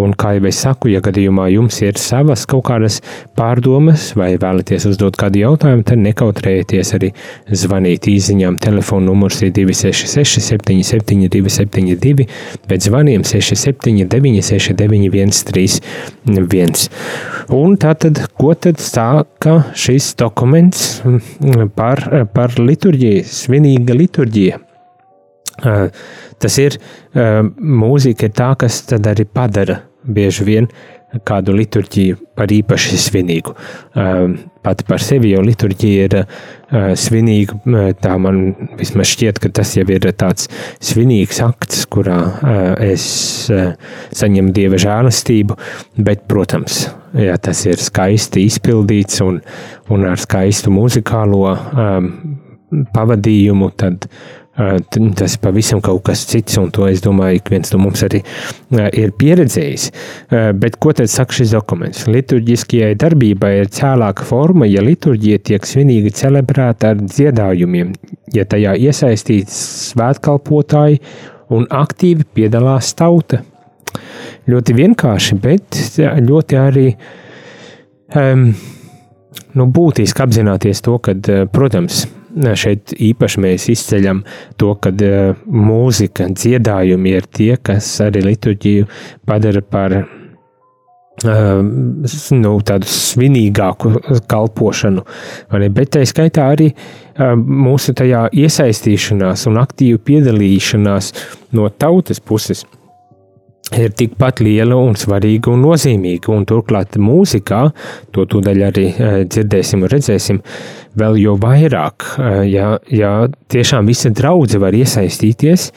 Un, 0.00 0.14
kā 0.16 0.34
jau 0.36 0.46
es 0.48 0.60
saku, 0.64 0.90
ja 0.92 1.02
gadījumā 1.04 1.48
jums 1.52 1.80
ir 1.84 1.98
savas 2.00 2.46
kaut 2.48 2.66
kādas 2.70 3.00
pārdomas 3.36 4.08
vai 4.16 4.32
vēlaties 4.40 4.88
uzdot 4.90 5.18
kādu 5.20 5.42
jautājumu, 5.42 5.84
tad 5.86 6.02
nekautrējieties 6.04 6.94
arī 6.98 7.12
zvanīt 7.52 8.08
īsiņām. 8.12 8.58
Telefona 8.62 9.10
numurs 9.10 9.42
ir 9.44 9.52
266, 9.56 10.40
77, 10.48 11.28
272, 11.32 12.28
bet 12.68 12.86
zvaniem 12.86 13.24
679, 13.26 14.44
691, 14.50 15.42
31. 15.52 16.86
Un 17.56 17.76
tātad, 17.80 18.24
ko 18.36 18.54
tad 18.58 18.80
sāka 18.82 19.58
šis 19.78 20.14
dokuments 20.18 21.02
mm, 21.04 21.70
par, 21.78 22.02
par 22.34 22.56
liturģiju, 22.58 23.26
svinīga 23.30 23.96
liturģija? 23.96 24.65
Tas 25.56 26.58
ir 26.60 26.78
mūzika, 27.14 28.28
ir 28.28 28.36
tā, 28.36 28.52
kas 28.60 28.82
tad 28.90 29.08
arī 29.08 29.24
padara 29.24 29.80
bieži 30.06 30.44
vien 30.46 30.68
kādu 31.24 31.54
liturģiju 31.56 32.18
par 32.36 32.50
īpaši 32.52 32.98
svinīgu. 33.00 33.54
Pati 34.66 34.86
par 34.88 35.02
sevi 35.02 35.30
jau 35.32 35.42
liturģija 35.46 36.06
ir 36.08 36.16
svinīga. 36.98 37.58
Tā 38.02 38.16
man 38.20 38.40
vismaz 38.78 39.12
šķiet, 39.14 39.40
ka 39.42 39.52
tas 39.60 39.76
jau 39.78 39.86
ir 39.94 40.08
tāds 40.18 40.50
svinīgs 40.84 41.40
akts, 41.46 41.84
kurā 41.92 42.18
es 42.84 43.06
saņemu 43.48 44.54
dieva 44.56 44.80
žēlastību, 44.82 45.56
bet, 45.96 46.26
protams, 46.30 46.86
ja 47.16 47.38
tas 47.38 47.62
ir 47.70 47.80
skaisti 47.80 48.44
izpildīts 48.50 49.22
un, 49.24 49.40
un 49.94 50.08
ar 50.10 50.20
skaistu 50.20 50.74
muzikālo 50.74 51.54
pavadījumu, 52.92 53.70
tad 53.78 54.10
Tas 54.56 55.34
ir 55.36 55.40
pavisam 55.42 55.82
kas 55.84 56.22
cits, 56.30 56.56
un 56.56 56.70
to 56.72 56.86
es 56.88 57.02
domāju, 57.04 57.42
ka 57.44 57.52
viens 57.52 57.72
no 57.74 57.80
mums 57.82 58.00
arī 58.06 58.22
ir 58.96 59.12
pieredzējis. 59.20 59.90
Bet 60.56 60.78
ko 60.80 60.94
tad 60.96 61.12
saka 61.12 61.36
šis 61.36 61.52
dokuments? 61.52 62.06
Liturģiskajai 62.08 62.94
darbībai 62.96 63.52
ir 63.60 63.68
cēlāka 63.76 64.24
forma, 64.24 64.64
ja 64.70 64.84
liturģija 64.84 65.42
tiek 65.50 65.68
svinīgi 65.68 66.14
celebrēta 66.16 66.94
ar 66.94 67.02
dziedājumiem, 67.04 67.92
ja 68.32 68.46
tajā 68.48 68.72
iesaistīts 68.80 69.58
svētkalpotāji 69.90 71.02
un 71.52 71.68
aktīvi 71.68 72.24
piedalās 72.38 72.94
tauta. 72.96 73.42
Ļoti 74.48 74.74
vienkārši, 74.76 75.36
bet 75.42 75.84
ļoti 76.00 76.58
arī 76.60 76.88
um, 78.16 78.48
nu, 79.56 79.66
būtiski 79.68 80.24
apzināties 80.24 80.80
to, 80.86 80.96
ka, 81.02 81.14
protams, 81.52 82.06
šeit 82.36 82.92
īpaši 82.92 83.42
mēs 83.42 83.68
izceļam 83.72 84.22
to, 84.60 84.74
ka 84.80 84.92
uh, 84.92 85.40
mūzika, 85.46 86.28
dziedājumi 86.32 87.16
ir 87.16 87.26
tie, 87.32 87.56
kas 87.56 87.88
arī 88.04 88.24
liturģiju 88.26 88.88
padara 89.26 89.62
par 89.64 89.96
uh, 90.00 90.06
nu, 92.36 92.54
tādu 92.66 92.90
svinīgāku 92.92 93.94
kalpošanu. 94.30 95.04
Bet 95.76 95.94
tā 95.96 96.04
skaitā 96.08 96.50
arī 96.54 96.72
uh, 96.72 97.34
mūsu 97.36 97.96
tajā 97.96 98.26
iesaistīšanās 98.36 99.46
un 99.50 99.62
aktīvu 99.62 100.02
piedalīšanās 100.06 101.12
no 101.56 101.70
tautas 101.72 102.20
puses 102.20 102.66
ir 103.74 103.94
tikpat 103.98 104.40
liela 104.44 104.76
un 104.78 104.94
svarīga 104.98 105.50
un 105.50 105.64
nozīmīga. 105.66 106.30
Un 106.34 106.44
turklāt 106.48 106.98
mūzikā, 107.02 107.62
to 108.14 108.26
tūdaļ 108.30 108.64
arī 108.68 108.86
eh, 108.92 109.16
dzirdēsim 109.26 109.82
un 109.82 109.90
redzēsim, 109.90 110.42
vēl 110.98 111.18
jo 111.22 111.36
vairāk, 111.42 112.10
eh, 112.20 112.42
ja, 112.52 112.68
ja 112.92 113.14
tiešām 113.52 113.90
visa 113.90 114.12
draudze 114.14 114.60
var 114.62 114.76
iesaistīties 114.76 115.70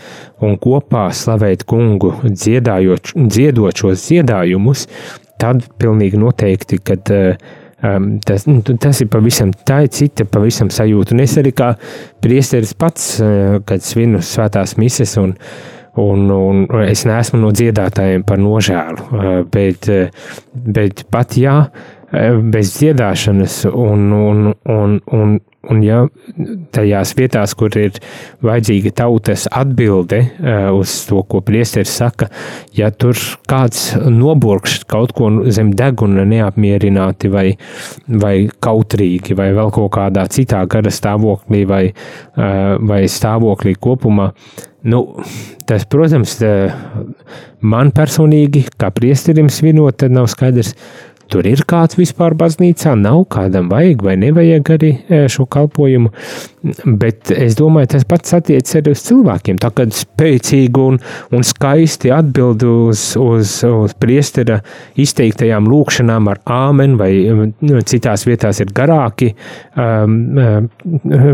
un 0.45 0.59
kopā 0.61 1.07
slavēt 1.15 1.65
kungu, 1.69 2.13
dziedājot, 2.27 3.15
dziedot 3.25 3.81
šos 3.81 4.05
dziedājumus, 4.05 4.85
tad 5.41 5.65
pilnīgi 5.81 6.21
noteikti, 6.21 6.83
kad 6.83 7.15
Um, 7.79 8.17
tas, 8.19 8.43
nu, 8.43 8.59
tas 8.59 8.97
ir 8.99 9.07
pavisam 9.07 9.53
tā, 9.55 9.77
ir 9.85 9.93
cita 9.95 10.25
pavisam 10.27 10.67
sajūta. 10.67 11.13
Un 11.15 11.21
es 11.23 11.37
arī 11.39 11.53
kā 11.55 11.69
priesteris 12.19 12.73
pats, 12.75 13.05
kad 13.63 13.85
svinu 13.87 14.19
svētās 14.19 14.73
mises 14.75 15.13
un 15.21 15.31
uh, 15.31 15.78
Un, 15.99 16.29
un 16.31 16.65
es 16.85 17.03
neesmu 17.09 17.41
no 17.41 17.49
dziedātājiem 17.55 18.23
par 18.27 18.39
nožēlu, 18.39 19.45
bet, 19.51 19.89
bet 20.53 21.03
pat 21.11 21.35
jā, 21.39 21.55
eh, 21.65 21.98
bez 22.11 22.73
dziedāšanas 22.77 23.61
un, 23.69 24.09
un, 24.13 24.53
un, 24.65 24.95
un, 25.13 25.35
un 25.69 25.81
ja 25.83 25.99
tajās 26.73 27.11
vietās, 27.17 27.53
kur 27.57 27.75
ir 27.77 27.99
vajadzīga 28.45 28.93
tautas 29.01 29.45
atbilde 29.51 30.21
uz 30.73 30.93
to, 31.09 31.21
ko 31.29 31.41
priesteris 31.45 31.91
saka, 32.01 32.29
ja 32.73 32.89
tur 32.89 33.17
kāds 33.49 33.91
noburkšs 33.99 34.87
kaut 34.89 35.13
ko 35.17 35.29
zem 35.53 35.73
deguna 35.77 36.25
neapmierināti 36.29 37.29
vai, 37.33 37.47
vai 38.07 38.35
kautrīgi 38.49 39.37
vai 39.37 39.51
vēl 39.57 39.69
kaut 39.75 39.93
kādā 39.99 40.25
citā 40.31 40.63
gara 40.71 40.93
stāvoklī 40.93 41.65
vai, 41.69 41.83
vai 42.89 43.03
stāvoklī 43.11 43.75
kopumā, 43.77 44.31
Nu, 44.81 45.01
tas, 45.67 45.83
protams, 45.91 46.37
man 47.59 47.89
personīgi, 47.91 48.61
kā 48.79 48.87
priesterim 48.95 49.49
svinot, 49.51 49.97
tad 49.99 50.13
nav 50.15 50.29
skaidrs, 50.31 50.71
tur 51.29 51.47
ir 51.47 51.61
kāds 51.69 51.97
vispār 51.99 52.35
baznīcā, 52.37 52.95
nav 52.99 53.23
kādam 53.33 53.69
vajag 53.71 54.03
vai 54.05 54.15
nevajag 54.19 54.71
arī 54.75 54.91
e, 55.07 55.25
šo 55.31 55.45
kalpojumu. 55.49 56.11
Bet 56.99 57.31
es 57.31 57.55
domāju, 57.55 57.93
tas 57.93 58.03
pats 58.07 58.33
attiecas 58.35 58.75
arī 58.75 58.91
uz 58.91 59.03
cilvēkiem. 59.05 59.59
Tā 59.61 59.69
kā 59.75 59.85
spēcīgi 59.95 60.81
un, 60.83 60.97
un 61.35 61.45
skaisti 61.47 62.11
atbild 62.11 62.65
uz, 62.67 63.03
uz, 63.19 63.53
uz 63.63 63.93
priestera 63.99 64.59
izteiktajām 64.99 65.69
lūkšanām 65.71 66.27
ar 66.33 66.41
āmeni, 66.59 66.97
vai 66.99 67.11
nu, 67.31 67.79
citās 67.87 68.25
vietās 68.27 68.59
ir 68.59 68.73
garāki 68.75 69.31
um, 69.79 70.17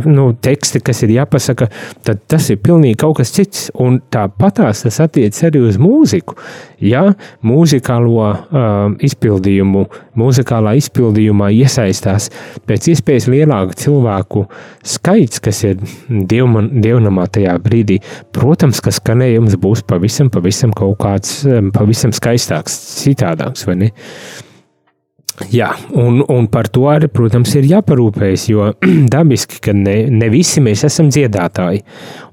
nu, 0.05 0.27
teksti, 0.45 0.83
kas 0.85 1.01
ir 1.07 1.15
jāpasaka, 1.15 1.71
tad 2.05 2.21
tas 2.29 2.51
ir 2.53 2.61
pilnīgi 2.61 2.99
kaut 3.01 3.17
kas 3.21 3.33
cits. 3.35 3.69
Un 3.81 3.97
tāpatās 4.13 4.85
tas 4.85 5.01
attiecas 5.07 5.47
arī 5.49 5.63
uz 5.65 5.81
mūziku. 5.81 6.37
Ja 6.85 7.07
mūzikālo 7.45 8.29
um, 8.29 8.97
izpildījumu 9.01 9.84
mūzikālā 10.19 10.75
izpildījumā 10.79 11.51
iesaistās 11.55 12.29
pēc 12.67 12.89
iespējas 12.93 13.29
lielāka 13.31 13.77
cilvēku 13.85 14.45
skaits, 14.85 15.41
kas 15.43 15.63
ir 15.67 15.83
dievman, 16.09 16.71
dievnamā 16.83 17.27
tajā 17.35 17.55
brīdī. 17.63 17.99
Protams, 18.35 18.81
ka 18.83 18.93
skanējums 18.95 19.59
būs 19.61 19.85
pavisam, 19.87 20.31
pavisam 20.33 20.73
kaut 20.75 20.99
kāds 21.03 21.37
pavisam 21.75 22.15
skaistāks, 22.15 22.77
citādāks, 23.03 23.67
vai 23.69 23.79
ne? 23.83 23.93
Jā, 25.51 25.67
un, 25.91 26.21
un 26.31 26.45
par 26.47 26.69
to 26.71 26.85
arī, 26.87 27.09
protams, 27.11 27.51
ir 27.59 27.65
jāparūpējas, 27.67 28.43
jo 28.47 28.69
dabiski, 29.13 29.57
ka 29.65 29.73
ne, 29.75 29.95
ne 30.07 30.29
visi 30.31 30.61
mēs 30.63 30.85
esam 30.87 31.09
dziedātāji. 31.11 31.81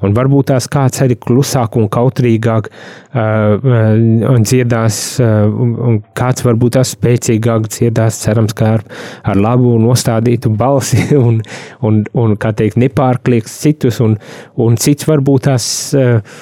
Un 0.07 0.15
varbūt 0.15 0.53
tās 0.53 0.69
kāds 0.71 1.03
arī 1.03 1.17
klusāk 1.19 1.75
un 1.81 1.89
kautrīgāk 1.91 2.69
uh, 2.71 4.37
dziedās, 4.47 5.01
uh, 5.19 5.49
un 5.51 5.99
kāds 6.19 6.47
varbūt 6.47 6.77
tās 6.77 6.93
spēcīgāk 6.95 7.67
dziedās, 7.75 8.21
cerams, 8.23 8.55
kā 8.55 8.77
ar, 8.77 8.87
ar 9.27 9.41
labu 9.49 9.75
nostādītu 9.83 10.53
balsi, 10.55 11.09
un, 11.27 11.41
un, 11.83 11.99
un 12.23 12.37
kā 12.39 12.55
teikt, 12.55 12.79
nepārklieks 12.85 13.59
citus, 13.65 13.99
un, 14.05 14.15
un 14.63 14.79
cits 14.79 15.11
varbūt 15.11 15.49
tās 15.51 15.67
uh, 15.99 16.39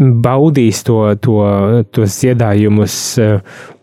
baudīs 0.00 0.80
to, 0.88 1.02
to, 1.20 1.44
tos 1.92 2.18
dziedājumus. 2.22 2.96
Uh, 3.20 3.76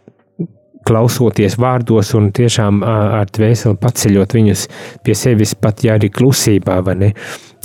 klausoties 0.87 1.57
vārdos 1.59 2.13
un 2.17 2.31
tiešām 2.35 2.83
ar 2.87 3.27
dvēseli 3.33 3.79
paceļot 3.81 4.35
viņus 4.37 4.67
pie 5.03 5.15
sevis, 5.17 5.55
pat 5.59 5.83
ja 5.85 5.97
arī 5.97 6.11
klusībā? 6.13 6.79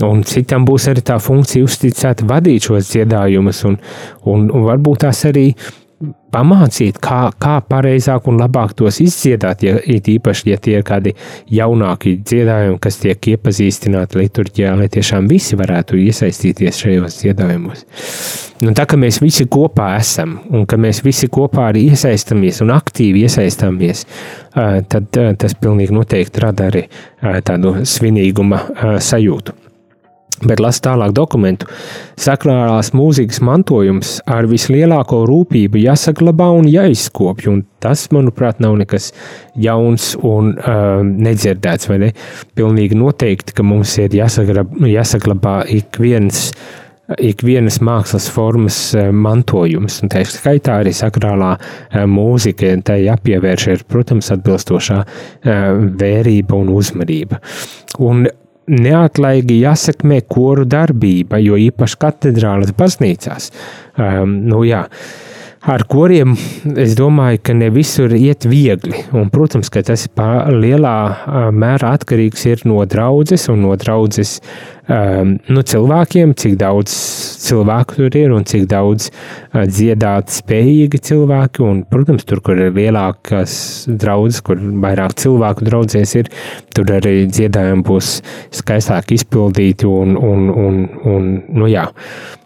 Un 0.02 0.24
citam 0.26 0.64
būs 0.66 0.88
arī 0.90 1.04
tā 1.06 1.18
funkcija 1.22 1.66
uzticēta 1.66 2.26
vadīt 2.26 2.66
šos 2.68 2.90
dziedājumus, 2.90 3.62
un, 3.68 3.78
un, 4.26 4.48
un 4.50 4.66
varbūt 4.66 5.04
tās 5.04 5.24
arī 5.28 5.50
pamācīt, 6.32 6.98
kā, 7.02 7.20
kā 7.42 7.58
pareizāk 7.68 8.28
un 8.30 8.40
labāk 8.40 8.74
tos 8.78 9.00
izdziedāt, 9.04 9.64
ja 9.66 9.76
it 9.80 10.08
īpaši, 10.10 10.48
ja 10.52 10.58
tie 10.62 10.78
ir 10.78 10.86
kādi 10.86 11.14
jaunāki 11.52 12.16
dziedājumi, 12.22 12.78
kas 12.82 12.98
tiek 13.02 13.28
iepazīstināti 13.34 14.20
liturģijā, 14.22 14.74
lai 14.78 14.88
tiešām 14.92 15.28
visi 15.30 15.58
varētu 15.60 16.00
iesaistīties 16.02 16.82
šajos 16.84 17.20
dziedājumos. 17.22 17.86
Nu, 18.62 18.74
tā 18.78 18.86
kā 18.86 18.98
mēs 19.00 19.18
visi 19.22 19.48
kopā 19.50 19.92
esam 19.98 20.36
un 20.54 20.66
ka 20.70 20.78
mēs 20.80 21.02
visi 21.04 21.28
kopā 21.32 21.70
arī 21.72 21.88
iesaistamies 21.92 22.62
un 22.64 22.74
aktīvi 22.74 23.24
iesaistāmies, 23.26 24.06
tad 24.52 25.10
tas 25.12 25.58
pilnīgi 25.58 25.96
noteikti 25.96 26.44
rada 26.44 26.70
arī 26.70 26.86
tādu 27.46 27.80
svinīguma 27.88 28.62
sajūtu. 29.02 29.61
Bet 30.42 30.60
las 30.62 30.80
tālāk 30.82 31.12
dokumentu. 31.14 31.68
Sakrālās 32.18 32.90
mūzikas 32.96 33.38
mantojums 33.44 34.16
ar 34.26 34.48
vislielāko 34.50 35.22
rūpību 35.28 35.84
jāsaglabā 35.84 36.48
un 36.56 36.66
jāizkopj, 36.70 37.48
un 37.52 37.62
tas, 37.82 38.08
manuprāt, 38.14 38.58
nav 38.62 38.74
nekas 38.80 39.12
jauns 39.58 40.12
un 40.18 40.54
uh, 40.56 41.00
nedzirdēts, 41.02 41.90
vai 41.90 42.00
ne? 42.02 42.12
Pilnīgi 42.58 42.98
noteikti, 42.98 43.54
ka 43.54 43.66
mums 43.66 43.94
ir 44.02 44.14
jāsaglabā, 44.18 44.86
jāsaglabā 44.90 45.56
ik 45.78 46.00
viens 46.02 46.48
ikvienas 47.20 47.80
mākslas 47.84 48.28
formas 48.30 48.76
mantojums, 48.94 49.98
un 50.02 50.12
tā 50.12 50.22
skaitā 50.28 50.78
arī 50.80 50.92
sakrālā 50.96 51.54
mūzika, 52.08 52.70
tai 52.86 53.02
jāpievērš 53.04 53.66
ir, 53.72 53.82
protams, 53.90 54.30
atbilstošā 54.34 55.00
vērība 55.42 56.62
un 56.62 56.70
uzmanība. 56.72 57.42
Un 58.02 58.26
neatlaigi 58.70 59.58
jāsekmē 59.62 60.22
koru 60.30 60.64
darbība, 60.68 61.40
jo 61.42 61.58
īpaši 61.58 61.98
katedrālas 62.04 62.74
baznīcās. 62.78 63.50
Um, 63.98 64.38
nu, 64.48 64.62
jā, 64.68 64.84
ar 65.62 65.84
kuriem 65.86 66.34
es 66.80 66.96
domāju, 66.98 67.38
ka 67.46 67.54
ne 67.54 67.68
visur 67.70 68.12
iet 68.16 68.46
viegli. 68.50 69.04
Un, 69.14 69.30
protams, 69.32 69.70
ka 69.72 69.84
tas 69.86 70.08
lielā 70.10 70.96
mērā 71.54 71.94
atkarīgs 71.98 72.46
ir 72.50 72.64
no 72.66 72.82
draudzes 72.88 73.46
un 73.52 73.62
no 73.62 73.76
draudzes 73.78 74.40
um, 74.90 75.36
nu, 75.46 75.62
cilvēkiem, 75.62 76.34
cik 76.38 76.58
daudz 76.58 76.96
cilvēku 77.44 78.00
tur 78.00 78.18
ir 78.18 78.34
un 78.34 78.46
cik 78.48 78.66
daudz 78.72 79.08
uh, 79.12 79.62
dziedāt 79.70 80.34
spējīgi 80.34 81.02
cilvēki. 81.10 81.62
Un, 81.68 81.84
protams, 81.86 82.26
tur, 82.26 82.42
kur 82.42 82.58
ir 82.58 82.74
lielākas 82.74 83.86
draudzes, 83.86 84.42
kur 84.42 84.58
vairāk 84.58 85.14
cilvēku 85.22 85.70
draudzēs 85.70 86.18
ir, 86.18 86.34
tur 86.74 86.90
arī 86.98 87.28
dziedājumi 87.30 87.86
būs 87.86 88.16
skaistāk 88.58 89.14
izpildīti 89.14 89.86
un, 89.86 90.18
un, 90.18 90.48
un, 90.50 90.86
un 91.06 91.34
nu 91.54 91.70
jā. 91.70 91.86
Mm, 91.86 92.41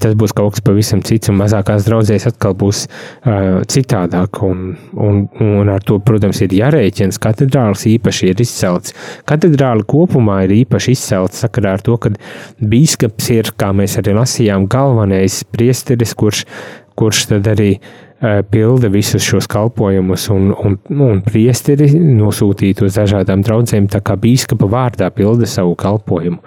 tas 0.00 0.14
būs 0.18 0.34
kaut 0.36 0.56
kas 0.56 0.64
pavisam 0.64 1.02
cits, 1.04 1.30
un 1.30 1.38
mazākās 1.40 1.86
draudzēs 1.86 2.28
atkal 2.30 2.56
būs 2.58 2.84
uh, 2.88 3.60
citādāk. 3.68 4.42
Un, 4.48 4.72
un, 4.94 5.22
un 5.44 5.70
ar 5.72 5.84
to, 5.84 5.98
protams, 6.04 6.42
ir 6.44 6.56
jārēķina. 6.58 7.16
Katedrālis 7.22 7.86
īpaši 7.90 8.32
ir 8.32 8.42
izcelts. 8.44 8.96
Katedrāli 9.28 9.86
kopumā 9.88 10.42
ir 10.46 10.56
īpaši 10.62 10.96
izcelts 10.96 11.44
sakarā 11.44 11.76
ar 11.78 11.84
to, 11.84 11.96
ka 12.00 12.12
bīskaps 12.60 13.30
ir, 13.36 13.52
kā 13.58 13.72
mēs 13.76 13.98
arī 14.00 14.16
lasījām, 14.18 14.68
galvenais 14.70 15.42
priesteris, 15.52 16.14
kurš, 16.18 16.44
kurš 16.98 17.24
tad 17.32 17.48
arī 17.54 17.70
uh, 17.78 18.42
pilda 18.50 18.90
visus 18.92 19.24
šos 19.26 19.48
kalpojumus, 19.50 20.28
un, 20.34 20.52
un, 20.52 20.78
un 20.98 21.24
priesteri 21.26 21.90
nosūtīt 21.94 22.82
uz 22.86 22.98
dažādām 22.98 23.44
draudzēm, 23.46 23.90
tā 23.92 24.02
kā 24.04 24.18
bīskapa 24.18 24.70
vārdā 24.70 25.10
pilda 25.14 25.48
savu 25.50 25.76
kalpojumu. 25.78 26.40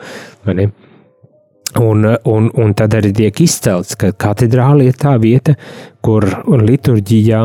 Un, 1.79 2.03
un, 2.27 2.49
un 2.59 2.73
tad 2.75 2.97
arī 2.97 3.13
tiek 3.15 3.37
izcelts, 3.45 3.95
ka 3.95 4.11
katedrāle 4.11 4.89
ir 4.89 4.97
tā 4.99 5.13
vieta, 5.21 5.55
kur 6.03 6.25
liturģijā 6.51 7.41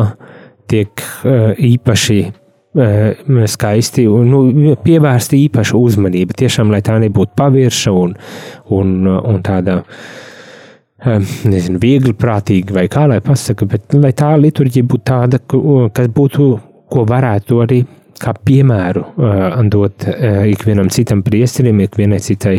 tiek 0.67 0.91
uh, 0.99 1.53
īpaši 1.55 2.19
uh, 2.27 3.45
skaisti 3.47 4.09
un 4.11 4.31
nu, 4.33 4.75
pievērsta 4.83 5.39
īpaša 5.39 5.79
uzmanība. 5.79 6.35
Tiešām, 6.43 6.75
lai 6.75 6.83
tā 6.83 6.99
nebūtu 7.03 7.39
pavirša 7.39 7.95
un, 7.95 8.17
un, 8.75 8.97
un 9.07 9.43
tāda. 9.47 9.83
Uh, 9.87 10.25
nezinu, 11.47 11.79
viegli 11.79 12.15
prātīgi, 12.17 12.73
vai 12.75 12.87
kā 12.91 13.05
lai 13.11 13.21
pasaka, 13.25 13.67
bet 13.69 13.95
lai 13.95 14.13
tā 14.17 14.33
liturģija 14.41 14.87
būtu 14.89 15.05
tāda, 15.07 15.41
kas 15.95 16.09
būtu, 16.15 16.49
ko 16.91 17.05
varētu 17.07 17.61
arī 17.65 17.83
kā 18.23 18.35
piemēru 18.47 19.05
dot 19.73 20.07
ikvienam 20.51 20.91
citam 20.93 21.23
priesterim, 21.27 21.81
ikvienai 21.85 22.21
citai 22.25 22.57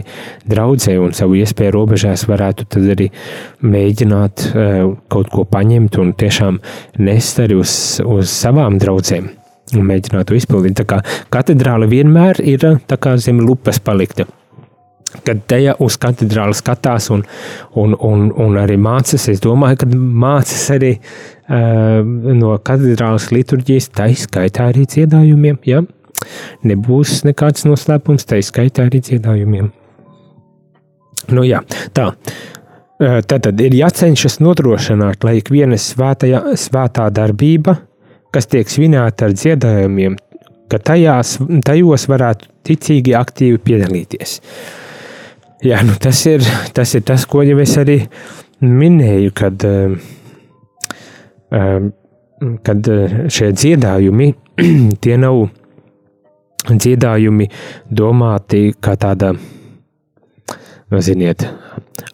draudzē 0.49 0.97
un 1.01 1.15
savu 1.17 1.37
iespēju 1.41 1.75
robežās 1.75 2.27
varētu 2.29 2.67
tad 2.75 2.89
arī 2.95 3.09
mēģināt 3.65 4.47
kaut 5.11 5.33
ko 5.33 5.47
paņemt 5.49 5.99
un 6.01 6.13
tiešām 6.17 6.61
nest 7.03 7.41
arī 7.43 7.59
uz, 7.61 7.73
uz 8.05 8.31
savām 8.31 8.79
draudzēm 8.81 9.29
un 9.75 9.87
mēģināt 9.87 10.29
to 10.29 10.37
izpildīt. 10.37 10.77
Tā 10.79 10.87
kā 10.87 11.01
katedrāle 11.33 11.89
vienmēr 11.91 12.39
ir 12.45 12.63
tā 12.87 12.99
kā 13.01 13.17
zem 13.19 13.41
lupas 13.43 13.81
palikta 13.83 14.27
kad 15.23 15.41
tajā 15.49 15.75
uz 15.83 15.97
katedrāli 16.01 16.55
skatās 16.57 17.09
un, 17.13 17.23
un, 17.79 17.95
un, 18.03 18.27
un 18.31 18.57
arī 18.59 18.77
mācās. 18.81 19.27
Es 19.31 19.41
domāju, 19.43 19.81
ka 19.83 19.89
mācās 19.93 20.65
arī 20.75 20.93
uh, 20.97 22.01
no 22.37 22.55
katedrālas 22.57 23.29
liturģijas, 23.35 23.91
tā 23.95 24.09
izskaitā 24.13 24.69
arī 24.71 24.87
dziedājumiem. 24.89 25.59
Ja? 25.67 25.83
Nebūs 26.67 27.21
nekāds 27.27 27.67
noslēpums, 27.67 28.27
tā 28.27 28.41
izskaitā 28.41 28.87
arī 28.87 29.01
dziedājumiem. 29.05 29.71
Nu, 31.33 31.43
jā, 31.43 31.63
tā. 31.95 32.13
Tad, 32.97 33.43
tad 33.45 33.59
ir 33.61 33.75
jācenšas 33.77 34.39
nodrošināt, 34.41 35.21
lai 35.27 35.35
ik 35.37 35.51
viena 35.53 35.77
svētajā, 35.77 36.39
svētā 36.57 37.11
darbība, 37.13 37.75
kas 38.33 38.49
tiek 38.49 38.69
svinēta 38.71 39.27
ar 39.27 39.35
dziedājumiem, 39.37 40.15
ka 40.71 40.79
tajās, 40.81 41.35
tajos 41.67 42.07
varētu 42.09 42.49
ticīgi 42.65 43.13
aktīvi 43.19 43.61
piedalīties. 43.67 44.39
Uh, 44.39 44.86
Jā, 45.65 45.79
nu 45.81 45.95
tas, 45.97 46.19
ir, 46.29 46.43
tas 46.77 46.91
ir 46.93 47.01
tas, 47.01 47.23
ko 47.25 47.41
jau 47.41 47.57
es 47.63 47.71
arī 47.81 47.97
minēju, 48.61 49.31
kad, 49.37 49.63
kad 52.67 52.89
šie 53.33 53.49
dziedājumi, 53.57 54.27
tie 55.03 55.17
nav 55.17 55.47
dziedājumi 56.69 57.49
domāti 57.89 58.67
kā 58.77 58.93
tāda, 59.01 59.33
nu, 59.33 61.01
ziniet, 61.01 61.47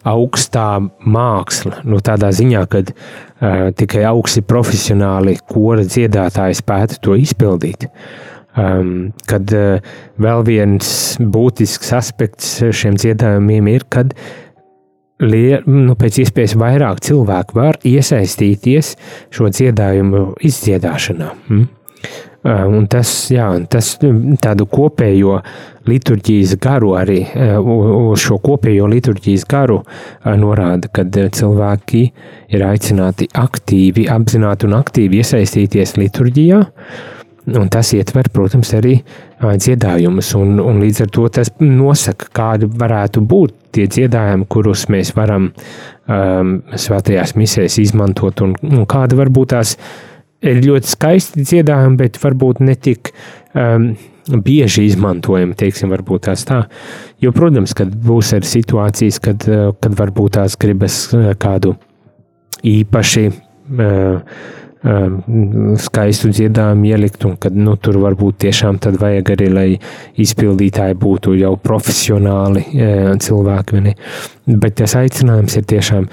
augstā 0.08 0.68
māksla, 1.04 1.82
nu, 1.84 2.00
tādā 2.04 2.32
ziņā, 2.32 2.64
ka 2.72 2.80
uh, 2.80 3.68
tikai 3.76 4.06
augsti 4.08 4.40
profesionāli 4.48 5.36
kora 5.52 5.84
dziedātāji 5.84 6.62
spētu 6.64 7.02
to 7.04 7.20
izpildīt. 7.20 7.88
Uh, 7.88 8.33
Um, 8.54 9.10
kad 9.26 9.50
uh, 9.50 9.82
vēl 10.22 10.44
viens 10.46 10.88
būtisks 11.18 11.88
aspekts 11.96 12.60
šiem 12.70 12.94
dziedājumiem 12.94 13.66
ir, 13.72 13.82
kad 13.90 14.12
lie, 15.22 15.58
nu, 15.66 15.96
pēc 15.98 16.20
iespējas 16.22 16.54
vairāk 16.60 17.00
cilvēku 17.02 17.58
var 17.58 17.80
iesaistīties 17.82 18.92
šo 19.34 19.50
dziedājumu 19.50 20.36
izdziedāšanā. 20.46 21.32
Mm? 21.48 21.64
Uh, 22.44 22.66
un 22.76 22.86
tas, 22.92 23.10
jā, 23.32 23.48
tas 23.72 23.94
tādu 24.44 24.68
kopējo 24.70 25.38
liturģijas 25.88 26.54
garu 26.62 26.92
arī 27.00 27.22
uh, 27.24 27.56
uz 28.12 28.22
šo 28.22 28.36
kopējo 28.44 28.86
liturģijas 28.92 29.48
garu 29.50 29.80
uh, 29.80 30.30
norāda, 30.38 30.92
kad 30.94 31.10
cilvēki 31.10 32.04
ir 32.54 32.66
aicināti 32.68 33.26
aktīvi, 33.34 34.06
apzināti 34.14 34.70
un 34.70 34.78
aktīvi 34.78 35.24
iesaistīties 35.24 35.96
liturģijā. 35.98 36.62
Uh, 36.62 37.23
Un 37.44 37.68
tas 37.68 37.90
ietver, 37.92 38.30
protams, 38.32 38.70
arī 38.72 38.94
dziedājumus, 39.44 40.30
un, 40.38 40.56
un 40.64 40.78
līdz 40.80 41.02
ar 41.04 41.10
to 41.12 41.26
tas 41.28 41.50
nosaka, 41.60 42.30
kādi 42.32 42.68
varētu 42.80 43.20
būt 43.20 43.58
tie 43.76 43.84
dziedājumi, 43.90 44.46
kurus 44.48 44.86
mēs 44.92 45.12
varam 45.16 45.50
um, 45.50 46.54
svētajās 46.72 47.34
misēs 47.36 47.76
izmantot, 47.82 48.40
un, 48.46 48.56
un 48.70 48.88
kāda 48.88 49.18
varbūt 49.20 49.52
tās 49.52 49.74
ir 50.44 50.62
ļoti 50.64 50.94
skaisti 50.94 51.44
dziedājumi, 51.44 52.00
bet 52.00 52.16
varbūt 52.22 52.64
netik 52.64 53.12
um, 53.52 53.90
bieži 54.24 54.86
izmantojami, 54.88 55.56
teiksim, 55.60 55.92
varbūt 55.92 56.30
tās 56.30 56.46
tā. 56.48 56.62
Jo, 57.20 57.32
protams, 57.36 57.76
kad 57.76 57.92
būs 57.92 58.32
arī 58.38 58.48
situācijas, 58.48 59.20
kad, 59.20 59.44
kad 59.84 60.00
varbūt 60.00 60.38
tās 60.38 60.56
gribas 60.60 61.02
kādu 61.40 61.76
īpaši 62.64 63.28
skaistu 64.84 66.28
dziedājumu 66.34 66.90
ielikt, 66.90 67.24
un 67.24 67.38
kad 67.40 67.56
nu, 67.56 67.76
tur 67.80 67.96
varbūt 68.02 68.42
tiešām 68.44 68.78
tad 68.84 68.98
vajag 69.00 69.32
arī, 69.36 69.48
lai 69.52 69.68
izpildītāji 70.20 70.98
būtu 71.00 71.38
jau 71.40 71.54
profesionāli 71.56 72.66
cilvēki. 73.24 73.80
Ne? 73.84 73.96
Bet 74.44 74.76
tas 74.82 74.96
aicinājums 75.00 75.56
ir 75.56 75.66
tiešām 75.72 76.08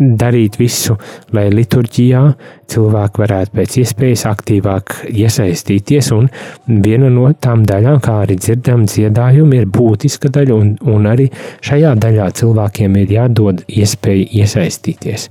darīt 0.00 0.56
visu, 0.56 0.96
lai 1.36 1.50
liturģijā 1.52 2.22
cilvēki 2.72 3.20
varētu 3.20 3.56
pēc 3.58 3.76
iespējas 3.82 4.24
aktīvāk 4.30 4.96
iesaistīties, 5.10 6.10
un 6.16 6.30
viena 6.86 7.10
no 7.12 7.28
tām 7.36 7.66
daļām, 7.68 8.00
kā 8.04 8.22
arī 8.24 8.38
dzirdam, 8.40 8.86
dziedājumi 8.88 9.60
ir 9.60 9.68
būtiska 9.68 10.32
daļa, 10.32 10.56
un, 10.56 10.74
un 10.88 11.08
arī 11.10 11.28
šajā 11.66 11.94
daļā 12.00 12.32
cilvēkiem 12.40 13.00
ir 13.02 13.16
jādod 13.18 13.64
iespēja 13.68 14.30
iesaistīties. 14.40 15.28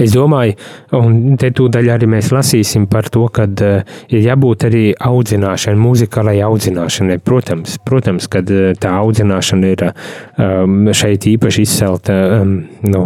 Es 0.00 0.14
domāju, 0.16 0.56
un 0.96 1.36
te 1.40 1.50
tūdaļ 1.56 1.90
arī 1.96 2.08
mēs 2.10 2.30
lasīsim 2.34 2.86
par 2.90 3.10
to, 3.12 3.26
ka 3.34 3.46
uh, 3.48 3.96
ir 4.08 4.24
jābūt 4.24 4.66
arī 4.70 4.84
audzināšanai, 4.96 5.80
muzikālai 5.80 6.38
audzināšanai. 6.46 7.20
Protams, 7.24 7.76
protams 7.84 8.28
ka 8.32 8.42
uh, 8.44 8.72
tā 8.80 8.94
audzināšana 9.02 9.74
ir 9.74 9.86
um, 9.90 10.90
šeit 10.96 11.28
īpaši 11.30 11.66
izcelta 11.66 12.20
nu, 12.44 13.04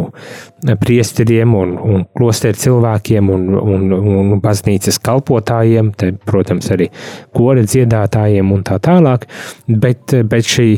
priesteriem 0.81 1.55
un, 1.59 1.75
un 1.79 2.07
klosteru 2.17 2.59
cilvēkiem 2.61 3.31
un, 3.35 3.49
un, 3.59 3.93
un 3.93 4.41
baznīcas 4.45 5.01
kalpotājiem, 5.05 5.93
te, 5.99 6.13
protams, 6.27 6.71
arī 6.75 6.91
kora 7.37 7.65
dziedātājiem 7.67 8.53
un 8.55 8.65
tā 8.67 8.81
tālāk, 8.83 9.29
bet, 9.69 10.17
bet 10.31 10.49
šī 10.49 10.69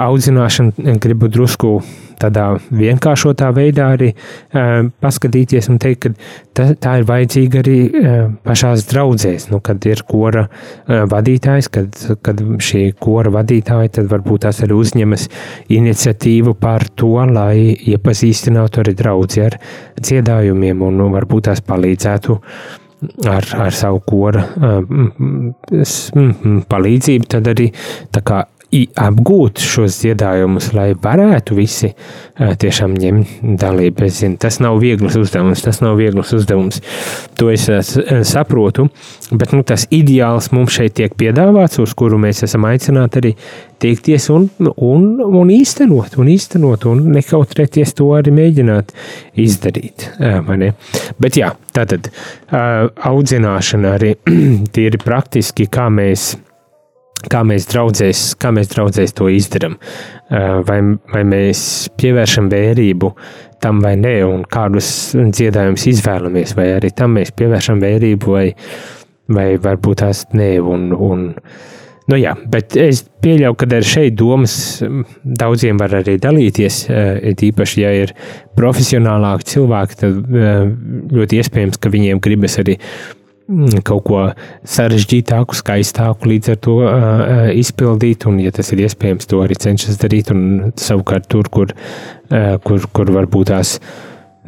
audzināšana 0.00 0.96
gribu 1.00 1.28
drusku 1.32 1.78
tādā 2.20 2.46
vienkāršotā 2.74 3.50
veidā 3.56 3.90
arī 3.94 4.10
uh, 4.12 4.88
paskatīties 5.02 5.70
un 5.72 5.78
teikt, 5.80 6.04
ka 6.04 6.12
ta, 6.56 6.66
tā 6.76 6.96
ir 7.00 7.06
vajadzīga 7.08 7.62
arī 7.62 7.76
uh, 7.86 8.18
pašās 8.44 8.84
draudzēs, 8.90 9.48
nu, 9.52 9.60
kad 9.64 9.84
ir 9.88 10.02
kora 10.08 10.46
uh, 10.46 11.04
vadītājs, 11.10 11.70
kad, 11.72 12.00
kad 12.24 12.42
šī 12.60 12.90
kora 13.00 13.32
vadītāji 13.38 13.94
tad 13.96 14.10
varbūt 14.12 14.44
tās 14.46 14.60
arī 14.64 14.76
uzņemas 14.80 15.28
iniciatīvu 15.72 16.56
par 16.60 16.86
to, 16.92 17.14
lai 17.30 17.72
iepazīstinātu 17.94 18.84
arī 18.84 18.96
draudzi 19.30 19.42
ar 19.46 19.58
dziedājumiem 20.00 20.82
un 20.82 20.96
nu, 20.98 21.08
varbūt 21.12 21.48
tās 21.48 21.60
palīdzētu 21.62 22.36
ar, 23.30 23.46
ar 23.56 23.72
savu 23.72 24.00
kora 24.04 24.44
palīdzību, 26.70 27.28
tad 27.30 27.48
arī 27.48 27.70
tā 28.12 28.22
kā 28.22 28.44
apgūt 28.70 29.58
šos 29.62 29.96
dziedājumus, 29.98 30.70
lai 30.76 30.92
varētu 30.94 31.56
visi 31.58 31.90
tiešām 32.38 32.94
ņemt 33.02 33.56
dalību. 33.60 34.04
Es 34.06 34.20
zinu, 34.22 34.38
tas 34.40 34.60
nav 34.62 34.78
viegls 34.82 35.16
uzdevums, 35.18 35.64
tas 35.64 35.80
nav 35.82 35.96
viegls 35.98 36.30
uzdevums. 36.36 36.78
To 37.40 37.50
es 37.50 37.66
saprotu, 38.30 38.86
bet 39.32 39.54
nu, 39.56 39.64
tas 39.66 39.88
ideāls 39.90 40.52
mums 40.54 40.76
šeit 40.76 40.94
tiek 41.00 41.16
piedāvāts, 41.18 41.80
uz 41.82 41.94
kuru 41.98 42.20
mēs 42.22 42.44
esam 42.46 42.68
aicināti 42.70 43.22
arī 43.22 43.32
tiekties 43.80 44.28
un, 44.30 44.46
un, 44.76 45.08
un 45.24 45.50
īstenot, 45.50 46.14
un 46.20 46.30
īstenot, 46.30 46.86
un 46.90 47.02
nekautrēties 47.16 47.96
to 47.98 48.10
arī 48.14 48.34
mēģināt 48.36 48.94
izdarīt. 49.40 50.06
Bet 51.20 51.40
jā, 51.40 51.50
tātad 51.74 52.12
audzināšana 52.52 53.96
arī 53.98 54.14
tīri 54.76 55.02
praktiski, 55.02 55.66
kā 55.72 55.88
mēs 55.90 56.34
kā 57.30 57.42
mēs 57.46 57.68
draudzēs, 57.70 58.24
kā 58.40 58.52
mēs 58.54 58.72
draudzēs 58.72 59.14
to 59.18 59.28
izdarām. 59.32 59.76
Vai, 60.30 60.80
vai 61.10 61.22
mēs 61.26 61.62
pievēršam 61.98 62.50
vērību 62.52 63.14
tam 63.60 63.82
vai 63.84 63.96
nē, 64.00 64.14
un 64.24 64.44
kādus 64.48 65.10
dziedājumus 65.16 65.88
izvēlamies, 65.90 66.54
vai 66.56 66.70
arī 66.78 66.92
tam 66.96 67.18
mēs 67.18 67.34
pievēršam 67.36 67.82
vērību, 67.82 68.32
vai, 68.32 68.46
vai 69.28 69.50
varbūt 69.60 70.00
tās 70.04 70.24
nē. 70.32 70.54
Un, 70.64 70.88
un, 70.96 71.26
nu 72.10 72.18
jā, 72.20 72.32
bet 72.50 72.76
es 72.80 73.02
pieļauju, 73.24 73.58
ka 73.60 73.68
ar 73.76 73.86
šeit 73.86 74.16
domas 74.18 74.54
daudziem 75.24 75.80
var 75.82 75.98
arī 76.00 76.16
dalīties. 76.22 76.82
Īpaši, 77.50 77.82
ja 77.84 77.92
ir 78.06 78.14
profesionālāki 78.56 79.50
cilvēki, 79.52 80.00
tad 80.04 80.36
ļoti 81.18 81.42
iespējams, 81.42 81.80
ka 81.80 81.92
viņiem 81.92 82.22
gribas 82.24 82.56
arī 82.62 82.78
kaut 83.86 84.04
ko 84.06 84.20
sarežģītāku, 84.68 85.56
skaistāku 85.58 86.30
līdz 86.30 86.52
ar 86.54 86.60
to 86.66 86.76
uh, 86.84 87.48
izpildīt, 87.56 88.26
un, 88.30 88.38
ja 88.44 88.52
tas 88.54 88.70
ir 88.74 88.84
iespējams, 88.86 89.28
to 89.30 89.42
arī 89.44 89.58
cenšas 89.60 89.98
darīt. 90.00 90.30
Un 90.34 90.72
savukārt 90.78 91.28
tur, 91.32 91.50
kur, 91.52 91.74
uh, 91.74 92.56
kur, 92.64 92.86
kur 92.94 93.12
varbūt 93.16 93.50
tās 93.52 93.76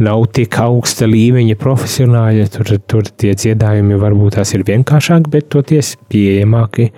nav 0.03 0.25
tik 0.35 0.57
augsta 0.62 1.07
līmeņa 1.11 1.59
profesionāļi, 1.61 2.47
tur, 2.55 2.73
tur 2.88 3.11
tie 3.21 3.35
dziedājumi 3.38 3.99
varbūt 4.01 4.38
tās 4.38 4.55
ir 4.57 4.65
vienkāršāki, 4.69 5.31
bet 5.33 5.51
toties 5.53 5.97
pieejamāki 6.12 6.88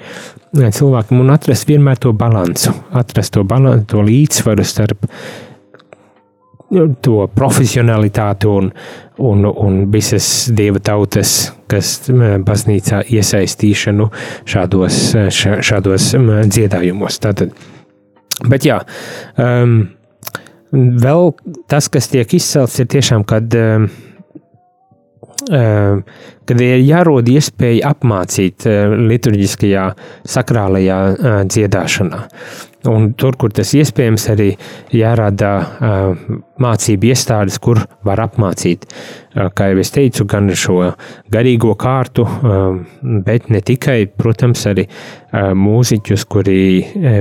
cilvēkam 0.55 1.25
un 1.25 1.33
atrast 1.35 1.67
vienmēr 1.69 1.99
to 2.01 2.13
balansu, 2.17 2.73
atrast 2.95 3.35
to, 3.35 3.43
balansu, 3.49 3.89
to 3.91 4.05
līdzsvaru 4.07 4.67
starp 4.67 5.09
to 7.05 7.27
profesionalitāti 7.35 8.49
un, 8.51 8.71
un, 9.19 9.45
un 9.49 9.81
visas 9.93 10.29
dieva 10.55 10.81
tautas, 10.85 11.53
kas 11.71 11.97
baznīcā 12.47 13.05
iesaistīšanu 13.15 14.09
šādos, 14.51 15.01
šādos 15.35 16.11
dziedājumos. 16.51 17.21
Tātad, 17.25 17.55
bet 18.51 18.67
jā, 18.69 18.81
um, 19.41 19.77
vēl 20.73 21.35
tas, 21.71 21.91
kas 21.93 22.11
tiek 22.13 22.37
izcelts, 22.39 22.81
ir 22.83 22.91
tiešām, 22.97 23.27
kad 23.29 23.59
um, 23.61 23.89
kad 25.49 26.61
ir 26.63 26.83
jārod 26.85 27.29
iespēja 27.29 27.91
apmācīt 27.93 28.67
liturģiskajā, 29.11 29.89
sakrālajā 30.31 31.01
dziedāšanā. 31.51 32.23
Un 32.91 33.13
tur, 33.17 33.37
kur 33.41 33.53
tas 33.55 33.73
iespējams, 33.77 34.27
arī 34.35 34.51
jārada 34.93 35.53
mācību 36.63 37.11
iestādes, 37.11 37.59
kur 37.63 37.81
var 38.07 38.23
apmācīt. 38.25 38.87
Kā 39.35 39.67
jau 39.73 39.79
es 39.83 39.91
teicu, 39.91 40.27
gan 40.31 40.53
šo 40.55 40.77
garīgo 41.35 41.73
kārtu, 41.79 42.27
bet 43.27 43.49
ne 43.51 43.61
tikai, 43.67 44.05
protams, 44.07 44.63
arī 44.71 44.87
mūziķus, 45.35 46.27
kuri 46.31 46.59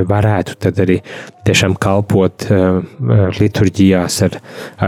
varētu 0.09 0.57
tad 0.61 0.81
arī 0.83 0.99
tiešām 1.47 1.73
kalpot 1.81 2.45
liturģijās 3.39 4.19
ar, 4.27 4.37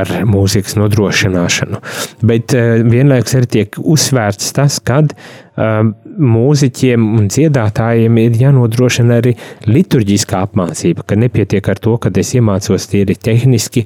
ar 0.02 0.14
mūzikas 0.30 0.78
nodrošināšanu. 0.78 1.82
Bet 2.30 2.54
vienlaikus 2.86 3.40
arī 3.40 3.52
tiek 3.58 3.82
uzsvērts 3.82 4.54
tas, 4.56 4.78
kad 4.86 5.18
mūziķiem 5.56 7.04
un 7.16 7.28
dziedātājiem 7.32 8.18
ir 8.20 8.38
jānodrošina 8.42 9.20
arī 9.22 9.34
liturģiskā 9.68 10.42
apmācība, 10.46 11.06
ka 11.08 11.18
nepietiek 11.20 11.70
ar 11.72 11.80
to, 11.80 11.96
ka 11.98 12.12
es 12.20 12.34
iemācos 12.36 12.90
tīri 12.92 13.16
tehniski, 13.16 13.86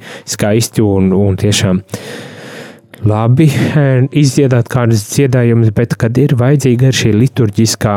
skaisti 0.50 0.82
un, 0.82 1.12
un 1.14 1.38
tiešām 1.38 1.82
labi 3.06 3.48
izdziedāt 4.22 4.70
kādus 4.72 5.06
dziedājumus, 5.14 5.72
bet 5.76 5.96
kad 6.00 6.18
ir 6.18 6.36
vajadzīga 6.40 6.92
šī 6.92 7.14
liturģiskā 7.16 7.96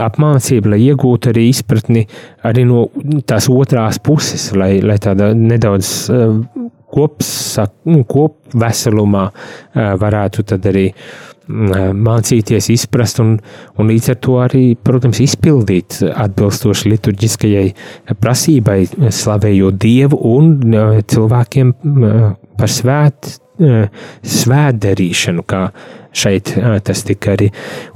apmācība, 0.00 0.74
lai 0.74 0.80
iegūtu 0.90 1.30
arī 1.32 1.48
izpratni 1.50 2.04
arī 2.46 2.66
no 2.66 2.88
tās 3.26 3.48
otrās 3.50 3.98
puses, 3.98 4.50
lai, 4.54 4.80
lai 4.82 4.98
tāda 5.02 5.32
nedaudz 5.34 6.10
kopsak, 6.90 7.74
nu, 7.86 8.02
kopveselumā 8.04 9.28
varētu 9.74 10.46
tad 10.50 10.66
arī 10.66 10.88
uh, 10.90 11.29
mācīties, 11.50 12.70
izprast 12.74 13.20
un, 13.22 13.36
un 13.78 13.90
līdz 13.90 14.12
ar 14.14 14.18
to 14.24 14.38
arī, 14.42 14.64
protams, 14.76 15.20
izpildīt 15.24 16.00
atbilstoši 16.10 16.94
liturģiskajai 16.94 17.68
prasībai, 18.20 18.80
slavējot 19.20 19.78
Dievu 19.80 20.20
un 20.32 20.52
cilvēkiem 21.10 21.72
par 22.58 22.72
svēt, 22.72 23.36
svētdarīšanu, 24.40 25.46
kā 25.48 25.66
šeit 26.16 26.54
tas 26.84 27.06
tika 27.06 27.34
arī 27.36 27.50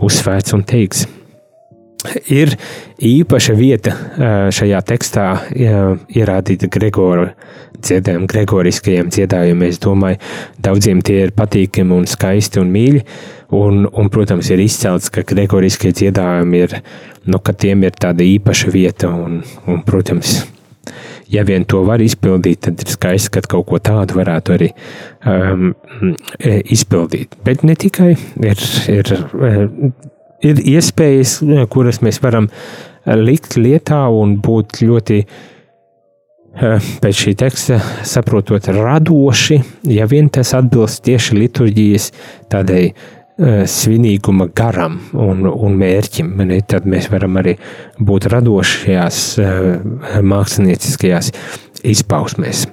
uzsvērts 0.05 0.57
un 0.57 0.65
teikts. 0.69 1.07
Ir 2.29 2.51
īpaša 3.01 3.55
vieta 3.57 3.95
šajā 4.53 4.81
tekstā 4.85 5.29
ierādīta 5.57 6.69
Gregora 6.69 7.31
dziedājumiem, 7.85 8.27
gregoriskajiem 8.31 9.09
dziedājumiem. 9.13 9.69
Es 9.69 9.81
domāju, 9.83 10.21
daudziem 10.65 11.03
tie 11.05 11.25
ir 11.27 11.35
patīkami 11.37 11.97
un 11.97 12.09
skaisti 12.09 12.61
un 12.63 12.73
mīļi. 12.75 13.03
Un, 13.55 13.85
un, 13.93 14.09
protams, 14.11 14.49
ir 14.51 14.63
izcelts, 14.65 15.11
ka 15.15 15.23
gregoriskie 15.27 15.93
dziedājumi 15.95 16.63
ir, 16.65 16.75
nu, 17.31 17.39
ka 17.39 17.55
tiem 17.55 17.85
ir 17.87 17.95
tāda 18.01 18.27
īpaša 18.27 18.73
vieta. 18.75 19.11
Un, 19.15 19.43
un, 19.71 19.83
protams, 19.87 20.41
ja 21.31 21.45
vien 21.47 21.67
to 21.69 21.85
var 21.87 22.03
izpildīt, 22.03 22.65
tad 22.67 22.83
ir 22.83 22.91
skaisti, 22.97 23.31
ka 23.37 23.45
kaut 23.55 23.69
ko 23.71 23.81
tādu 23.85 24.19
varētu 24.19 24.57
arī 24.57 24.73
um, 25.29 25.73
izpildīt. 26.43 27.39
Bet 27.47 27.63
ne 27.69 27.79
tikai 27.79 28.13
ir, 28.17 28.67
ir, 28.91 29.15
ir 30.51 30.63
iespējas, 30.75 31.39
kuras 31.71 32.03
mēs 32.05 32.23
varam 32.25 32.51
likt 33.07 33.59
lietā 33.61 34.07
un 34.11 34.39
būt 34.43 34.81
ļoti 34.83 35.25
pēc 36.55 37.19
šī 37.19 37.33
teksta 37.39 37.81
saprotot 38.07 38.69
radoši, 38.71 39.59
ja 39.91 40.07
vien 40.07 40.29
tas 40.31 40.53
atbilst 40.55 41.03
tieši 41.07 41.39
liturģijas 41.41 42.13
tādai 42.53 42.85
Eh, 42.95 43.14
svinīguma 43.41 44.47
garam 44.55 45.01
un, 45.19 45.43
un 45.49 45.75
mērķim. 45.81 46.31
Ne, 46.47 46.61
tad 46.69 46.87
mēs 46.87 47.11
varam 47.11 47.41
arī 47.41 47.57
būt 47.99 48.29
radoši 48.31 48.81
šajās 48.85 49.21
eh, 49.43 50.23
mākslinieckajās 50.23 51.33
izpausmēs. 51.85 52.67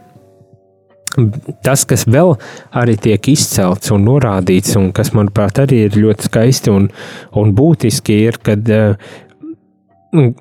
Tas, 1.66 1.84
kas 1.84 2.06
vēl 2.08 2.38
arī 2.78 2.96
tiek 3.02 3.34
izcelts 3.34 3.92
un 3.92 4.06
norādīts, 4.08 4.78
un 4.80 4.94
kas, 4.96 5.12
manuprāt, 5.18 5.60
arī 5.60 5.82
ir 5.90 5.98
ļoti 6.00 6.30
skaisti 6.30 6.72
un, 6.72 6.88
un 7.36 7.52
būtiski, 7.58 8.16
ir, 8.30 8.38
kad 8.40 8.72
uh, 8.72 10.32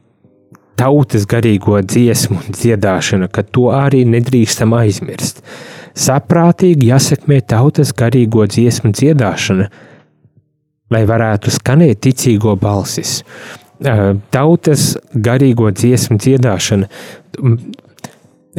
tautas 0.78 1.26
garīgo 1.26 1.80
dziesmu 1.82 2.38
dziedāšana, 2.54 3.26
ka 3.34 3.42
to 3.42 3.66
arī 3.74 4.04
nedrīkstam 4.06 4.76
aizmirst. 4.78 5.42
Saprātīgi 5.98 6.92
jāsekmē 6.92 7.40
tautas 7.50 7.90
garīgo 7.96 8.46
dziesmu 8.46 8.94
dziedāšana, 8.94 9.66
lai 10.90 11.04
varētu 11.08 11.52
skanēt 11.54 12.02
ticīgo 12.06 12.56
balsis. 12.60 13.20
Tautas 14.34 14.94
garīgo 15.14 15.70
dziesmu 15.72 16.18
dziedāšana. 16.20 16.88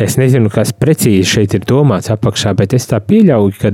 Es 0.01 0.15
nezinu, 0.15 0.49
kas 0.49 0.71
precīzi 0.71 1.27
šeit 1.27 1.53
ir 1.57 1.65
domāts 1.67 2.09
apakšā, 2.13 2.53
bet 2.57 2.73
es 2.73 2.87
tā 2.87 3.01
pieļauju, 3.03 3.57
ka 3.59 3.73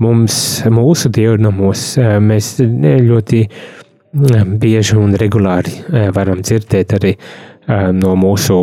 mums, 0.00 0.38
mūsu 0.72 1.12
dievnamos, 1.12 1.90
mēs 2.24 2.54
ļoti 2.58 3.42
bieži 4.58 4.96
un 4.96 5.12
regulāri 5.20 5.76
varam 6.16 6.40
dzirdēt 6.40 6.96
arī 6.96 7.12
no 8.00 8.14
mūsu 8.16 8.56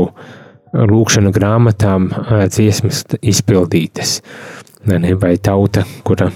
lūkšanu 0.75 1.31
grāmatām 1.31 2.09
dziesmas 2.49 3.05
izpildītas. 3.21 4.17
Vai 4.85 5.35
tauta, 5.41 5.81
kura 6.05 6.29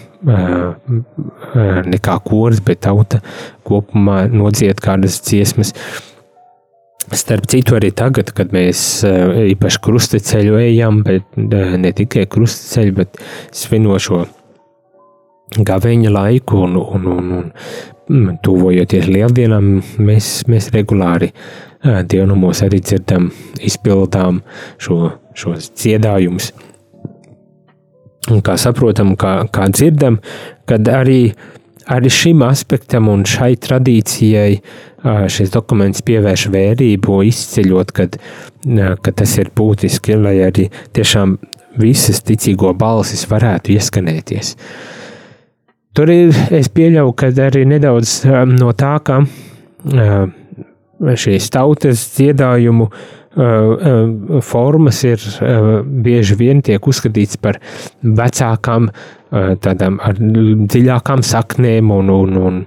nekā 1.86 2.16
koris, 2.26 2.62
bet 2.66 2.82
tauta 2.82 3.22
kopumā 3.68 4.24
nodzied 4.32 4.82
kādas 4.82 5.20
dziesmas. 5.22 5.74
Starp 7.10 7.48
citu, 7.50 7.74
arī 7.78 7.90
tagad, 7.96 8.34
kad 8.38 8.52
mēs 8.54 9.04
īpaši 9.06 9.80
krustaceļu 9.86 10.60
ejam, 10.62 11.02
bet 11.06 11.26
ne 11.38 11.94
tikai 11.98 12.28
krustaceļu, 12.30 12.96
bet 13.00 13.22
svinošo 13.56 14.26
gaveņa 15.66 16.12
laiku 16.14 16.64
un, 16.68 16.78
un, 16.78 17.08
un, 17.10 17.32
un 18.10 18.38
tuvojoties 18.46 19.10
lieldienām, 19.10 19.72
mēs, 20.06 20.32
mēs 20.50 20.70
regulāri 20.76 21.32
dievnamos 21.82 22.62
arī 22.66 22.82
dzirdam, 22.84 23.30
izpildām 23.66 24.44
šo, 24.82 25.16
šos 25.38 25.72
dziedājumus. 25.80 26.52
Un 28.28 28.42
kā 28.44 28.58
saprotam, 28.60 29.14
kā, 29.20 29.46
kā 29.54 29.70
dzirdam, 29.72 30.20
kad 30.68 30.88
arī, 30.92 31.32
arī 31.88 32.12
šim 32.12 32.44
aspektam 32.46 33.08
un 33.12 33.24
šai 33.28 33.54
tradīcijai 33.64 34.60
šis 35.32 35.54
dokuments 35.54 36.04
pievērš 36.06 36.50
vērību, 36.52 37.22
izceļot, 37.30 37.94
kad, 37.96 38.18
ka 39.00 39.14
tas 39.16 39.38
ir 39.40 39.54
būtiski, 39.56 40.18
lai 40.20 40.36
arī 40.50 40.68
tiešām 40.98 41.38
visas 41.80 42.20
ticīgo 42.28 42.74
balsis 42.76 43.24
varētu 43.30 43.78
ieskanēties. 43.78 44.56
Tur 45.96 46.12
ir, 46.12 46.36
es 46.54 46.68
pieļauju, 46.76 47.16
ka 47.18 47.32
arī 47.48 47.64
nedaudz 47.72 48.20
no 48.52 48.74
tā, 48.78 48.98
ka 49.00 49.24
šīs 51.00 51.48
tautas 51.56 52.04
dziedājumu 52.18 52.90
uh, 52.90 53.08
formas 54.42 55.04
ir 55.06 55.22
bieži 55.86 56.38
vien 56.40 56.64
tiek 56.66 56.88
uzskatīts 56.88 57.38
par 57.42 57.60
vecākām, 58.02 58.90
tādām 59.30 60.00
ar 60.02 60.18
dziļākām 60.18 61.22
saknēm 61.26 61.92
un, 61.94 62.10
un, 62.10 62.40
un, 62.42 62.58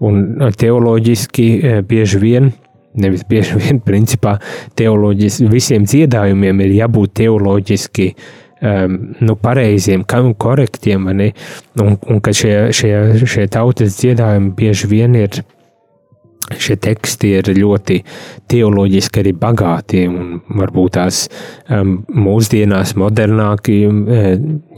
un 0.00 0.50
teoloģiski 0.58 1.46
bieži 1.86 2.22
vien. 2.22 2.50
Nevis 2.98 3.22
bieži 3.28 3.54
vien, 3.60 3.78
principā, 3.88 4.38
teoloģiski 4.78 5.46
visiem 5.50 5.86
dziedājumiem 5.86 6.64
ir 6.66 6.76
jābūt 6.80 7.14
teoloģiski 7.20 8.08
um, 8.60 8.98
nu, 9.20 9.36
pareiziem, 9.38 10.04
korektiem, 10.38 11.06
un, 11.06 11.94
un 11.94 12.20
ka 12.24 12.34
šie, 12.34 12.72
šie, 12.74 12.94
šie 13.24 13.46
tautas 13.52 14.00
dziedājumi 14.00 14.52
bieži 14.58 14.90
vien 14.90 15.14
ir 15.22 15.42
šie 16.58 16.76
teksti 16.82 17.32
ir 17.38 17.50
ļoti 17.56 18.00
teoloģiski 18.50 19.22
arī 19.22 19.34
bagāti 19.38 20.04
un 20.10 20.40
varbūt 20.58 20.96
tās 20.96 21.22
um, 21.70 22.00
mūsdienās 22.10 22.96
modernāki, 22.98 23.80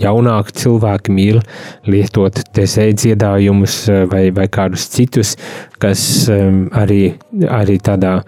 jaunāki 0.03 0.57
cilvēki 0.63 1.15
mīl 1.17 1.43
lietot 1.89 2.43
tezēju 2.57 2.99
dziedājumus 3.03 3.79
vai, 4.13 4.27
vai 4.35 4.49
kādus 4.53 4.89
citus, 4.93 5.37
kas 5.83 6.03
um, 6.33 6.67
arī, 6.77 7.15
arī 7.49 7.79
tādā 7.83 8.21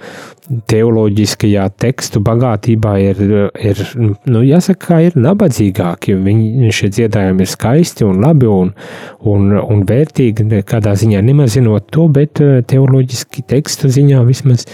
teoloģiskajā 0.44 1.64
tekstu 1.80 2.20
bagātībā 2.24 2.92
ir, 3.00 3.20
ir 3.57 3.80
nu, 3.96 4.42
jāsaka, 4.44 5.00
ir 5.07 5.16
nabadzīgāki. 5.16 6.16
Viņi, 6.21 6.71
šie 6.75 6.90
dziedājumi 6.92 7.46
ir 7.46 7.50
skaisti 7.50 8.04
un 8.04 8.21
labi 8.25 8.48
un, 8.50 8.75
un, 9.31 9.54
un 9.56 9.85
vērtīgi, 9.88 10.46
kādā 10.69 10.94
ziņā 11.00 11.23
nemazinot 11.25 11.88
to, 11.94 12.06
bet 12.12 12.42
teoloģiski 12.71 13.33
tekstu 13.42 13.90
ziņā 13.90 14.22
vismaz 14.28 14.66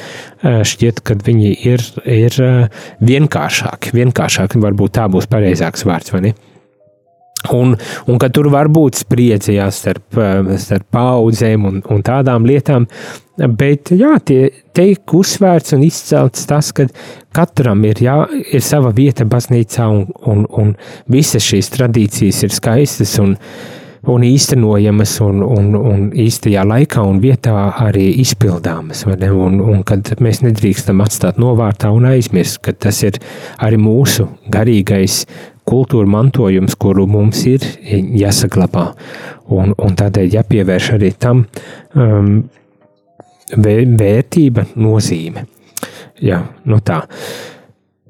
šķiet, 0.45 1.01
ka 1.07 1.17
viņi 1.25 1.55
ir, 1.73 1.85
ir 2.05 2.37
vienkāršāki. 3.01 3.97
Vienkāršāki 3.97 4.61
varbūt 4.61 4.99
tā 5.01 5.09
būs 5.09 5.31
pareizāks 5.31 5.87
vārds, 5.89 6.13
vai 6.13 6.29
ne? 6.29 6.37
Un, 7.49 7.73
un 8.07 8.19
ka 8.21 8.29
tur 8.29 8.51
var 8.53 8.69
būt 8.69 8.99
spriedze 9.01 9.55
jā, 9.55 9.71
starp, 9.73 10.19
starp 10.61 10.87
paudzēm 10.93 11.65
un, 11.65 11.79
un 11.89 12.03
tādām 12.05 12.45
lietām, 12.45 12.85
bet 13.57 13.95
jā, 13.97 14.19
tie 14.29 14.51
tiek 14.77 15.15
uzsvērts 15.17 15.73
un 15.73 15.87
izcelts 15.87 16.45
tas, 16.51 16.69
ka 16.77 16.85
katram 17.33 17.81
ir, 17.89 18.03
jā, 18.05 18.19
ir 18.53 18.65
sava 18.65 18.93
vieta 18.93 19.25
baznīcā 19.25 19.89
un, 19.89 20.05
un, 20.29 20.45
un 20.53 20.75
visas 21.09 21.47
šīs 21.49 21.73
tradīcijas 21.79 22.45
ir 22.45 22.53
skaistas 22.53 23.17
un, 23.25 23.39
un 24.09 24.25
īstenojamas 24.25 25.13
un, 25.25 25.43
un, 25.45 25.75
un 25.77 26.07
īstajā 26.17 26.65
laikā 26.67 27.03
un 27.05 27.21
vietā 27.21 27.55
arī 27.85 28.07
izpildāmas. 28.23 29.05
Un, 29.07 29.61
un 29.61 29.83
kad 29.87 30.13
mēs 30.23 30.43
nedrīkstam 30.47 31.03
atstāt 31.05 31.41
novārtā 31.41 31.93
un 31.93 32.09
aizmirst, 32.09 32.61
ka 32.65 32.73
tas 32.73 33.03
ir 33.05 33.21
arī 33.61 33.81
mūsu 33.81 34.29
garīgais 34.53 35.25
kultūra 35.69 36.09
mantojums, 36.11 36.75
kuru 36.81 37.07
mums 37.11 37.45
ir 37.51 37.67
jāsaglabā. 37.85 38.91
Un, 39.51 39.75
un 39.77 39.97
tādēļ 39.99 40.37
jāpievērš 40.39 40.91
arī 40.97 41.13
tam 41.21 41.45
um, 41.95 42.35
vērtība, 43.57 44.67
nozīme. 44.79 45.47
Jā, 46.21 46.43
nu 46.69 46.81
tā. 46.85 47.03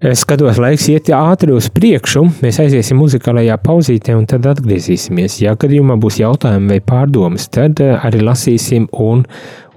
Es 0.00 0.22
skatos, 0.24 0.56
laiks 0.56 0.86
iet 0.88 1.10
ātri 1.12 1.52
uz 1.52 1.66
priekšu. 1.76 2.22
Mēs 2.40 2.56
aiziesim 2.62 2.96
muzikālajā 3.02 3.58
pauzītē, 3.60 4.14
un 4.16 4.22
tad 4.30 4.46
atgriezīsimies. 4.48 5.34
Ja 5.42 5.52
gadījumā 5.60 5.98
būs 6.00 6.16
jautājumi 6.22 6.72
vai 6.72 6.78
pārdomas, 6.80 7.50
tad 7.52 7.82
eh, 7.84 7.92
arī 8.00 8.22
lasīsim 8.24 8.86
un, 8.96 9.26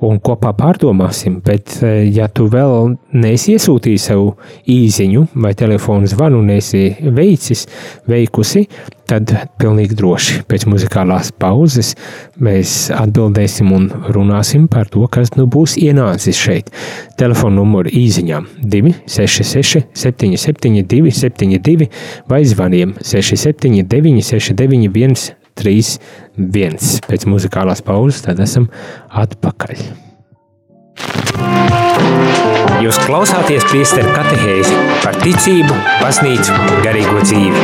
un 0.01 0.19
kopā 0.23 0.53
pārdomāsim. 0.57 1.39
Bet, 1.45 1.77
eh, 1.83 2.09
ja 2.13 2.27
tu 2.27 2.47
vēl 2.51 2.95
neesi 3.13 3.55
iesūtījis 3.57 4.09
savu 4.09 4.33
īsiņu 4.67 5.27
vai 5.35 5.53
telefonu 5.53 6.07
zvanu, 6.07 6.41
neesi 6.43 6.95
veicis, 7.01 7.67
veikusi, 8.07 8.67
tad 9.09 9.33
pilnīgi 9.59 9.97
droši 9.99 10.41
pēc 10.49 10.65
muzikālās 10.71 11.31
pauzes 11.39 11.93
mēs 12.43 12.87
atbildēsim 12.95 13.71
un 13.75 13.89
runāsim 14.15 14.67
par 14.71 14.89
to, 14.91 15.05
kas 15.11 15.35
nu 15.37 15.45
būs 15.51 15.75
ienācis 15.81 16.39
šeit. 16.39 16.71
Telefona 17.19 17.59
numuru 17.59 17.91
īsiņām 17.93 18.47
266, 18.63 19.83
772, 19.93 21.13
72 21.19 21.89
vai 22.31 22.43
zvaniem 22.47 22.95
679, 23.03 24.23
691, 24.31 25.42
3, 25.59 25.99
1. 26.37 26.79
Pēc 27.09 27.27
muzikālās 27.29 27.83
pauzes 27.85 28.23
tad 28.25 28.41
esam 28.43 28.69
atpakaļ. 29.23 29.85
Jūs 32.83 32.97
klausāties 33.05 33.63
priesteru 33.69 34.11
katehēzi 34.15 34.75
par 35.05 35.19
ticību, 35.23 35.77
baznīcu, 36.01 36.57
garīgo 36.83 37.23
dzīvi. 37.23 37.63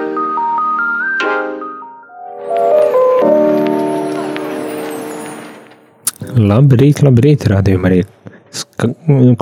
Labrīt, 6.41 7.01
labrīt, 7.05 7.45
rādījumā 7.51 7.91
arī 7.91 8.01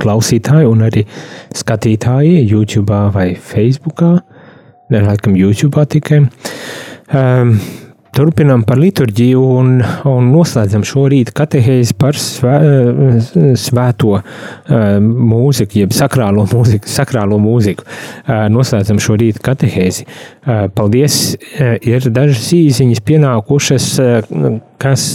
klausītāji 0.00 0.68
un 0.70 0.86
arī 0.86 1.04
skatītāji 1.56 2.44
YouTube 2.46 3.02
vai 3.14 3.32
Facebook. 3.34 4.04
Laikam 4.90 5.36
YouTube 5.38 5.86
tikai. 5.86 6.24
Um, 7.14 7.54
Turpinām 8.10 8.64
par 8.66 8.80
liturģiju 8.82 9.40
un, 9.54 9.68
un 10.10 10.30
noslēdzam 10.32 10.82
šorīt 10.82 11.28
katehēzi 11.36 11.94
par 11.94 12.18
svē, 12.18 12.56
svēto 13.54 14.16
uh, 14.16 14.24
mūziku, 14.98 15.78
jeb 15.84 15.94
sakrālo 15.94 16.42
mūziku. 16.50 16.90
Sakrālo 16.90 17.38
mūziku. 17.38 17.86
Uh, 17.86 18.48
noslēdzam 18.50 18.98
šorīt 18.98 19.38
katehēzi. 19.46 20.08
Uh, 20.10 20.66
paldies! 20.74 21.20
Ir 21.86 22.10
dažas 22.10 22.50
īziņas 22.56 23.04
pienākušas, 23.06 23.90
kas, 24.82 25.06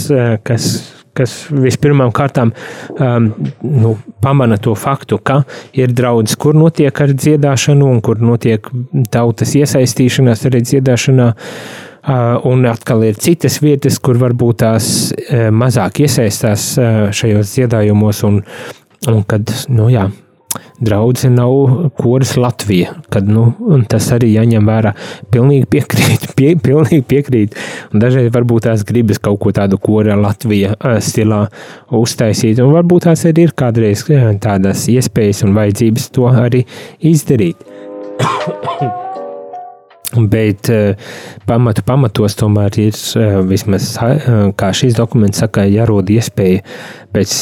kas 0.48 0.70
kas 1.16 1.36
vispirmām 1.52 2.12
kārtām 2.16 2.52
um, 3.00 3.32
nu, 3.64 3.96
pamana 4.24 4.58
to 4.62 4.76
faktu, 4.80 5.20
ka 5.24 5.42
ir 5.78 5.94
draudzes, 5.96 6.38
kur 6.40 6.58
notiek 6.58 7.02
ar 7.02 7.14
dziedāšanu 7.16 7.90
un 7.96 8.02
kur 8.06 8.22
notiek 8.24 8.68
tautas 9.14 9.56
iesaistīšanās 9.60 10.48
arī 10.50 10.64
dziedāšanā. 10.66 11.34
Uh, 12.06 12.36
un 12.46 12.68
atkal 12.70 13.02
ir 13.08 13.16
citas 13.18 13.56
vietas, 13.64 13.96
kur 13.98 14.20
varbūt 14.22 14.60
tās 14.62 14.90
uh, 15.10 15.48
mazāk 15.50 16.04
iesaistās 16.06 16.68
uh, 16.78 17.08
šajos 17.10 17.56
dziedājumos, 17.56 18.20
un, 18.28 18.44
un 19.10 19.24
kad, 19.26 19.50
nu 19.74 19.88
jā, 19.90 20.04
draudzene 20.80 21.36
nav 21.36 21.90
koris 21.98 22.36
Latvija, 22.38 22.94
kad, 23.10 23.28
nu, 23.30 23.54
tas 23.90 24.10
arī 24.16 24.32
jāņem 24.34 24.68
vērā. 24.68 24.94
Pilnīgi 25.34 25.70
piekrīt, 25.72 26.28
pie, 26.38 26.56
pilnīgi 26.62 27.04
piekrīt, 27.08 27.56
un 27.94 28.04
dažreiz 28.04 28.32
varbūt 28.36 28.68
tās 28.68 28.84
gribas 28.88 29.22
kaut 29.24 29.40
ko 29.44 29.54
tādu 29.56 29.80
kora 29.82 30.18
Latvija 30.20 30.76
stilā 31.04 31.46
uztaisīt, 31.96 32.60
un 32.64 32.76
varbūt 32.76 33.08
tās 33.10 33.26
arī 33.30 33.48
ir 33.48 33.56
kādreiz 33.58 34.06
tādas 34.44 34.88
iespējas 34.92 35.46
un 35.48 35.56
vajadzības 35.58 36.12
to 36.16 36.30
arī 36.32 36.66
izdarīt. 37.00 37.66
Bet 40.16 40.70
uh, 40.72 40.96
pamatu 41.50 41.84
pamatos 41.84 42.38
tomēr 42.40 42.78
ir 42.80 42.96
uh, 42.96 43.40
vismaz, 43.48 43.90
uh, 44.00 44.52
kā 44.56 44.70
šīs 44.76 44.96
dokuments 44.96 45.42
saka, 45.44 45.66
jārod 45.68 46.08
iespēja 46.14 46.62
pēc, 47.16 47.34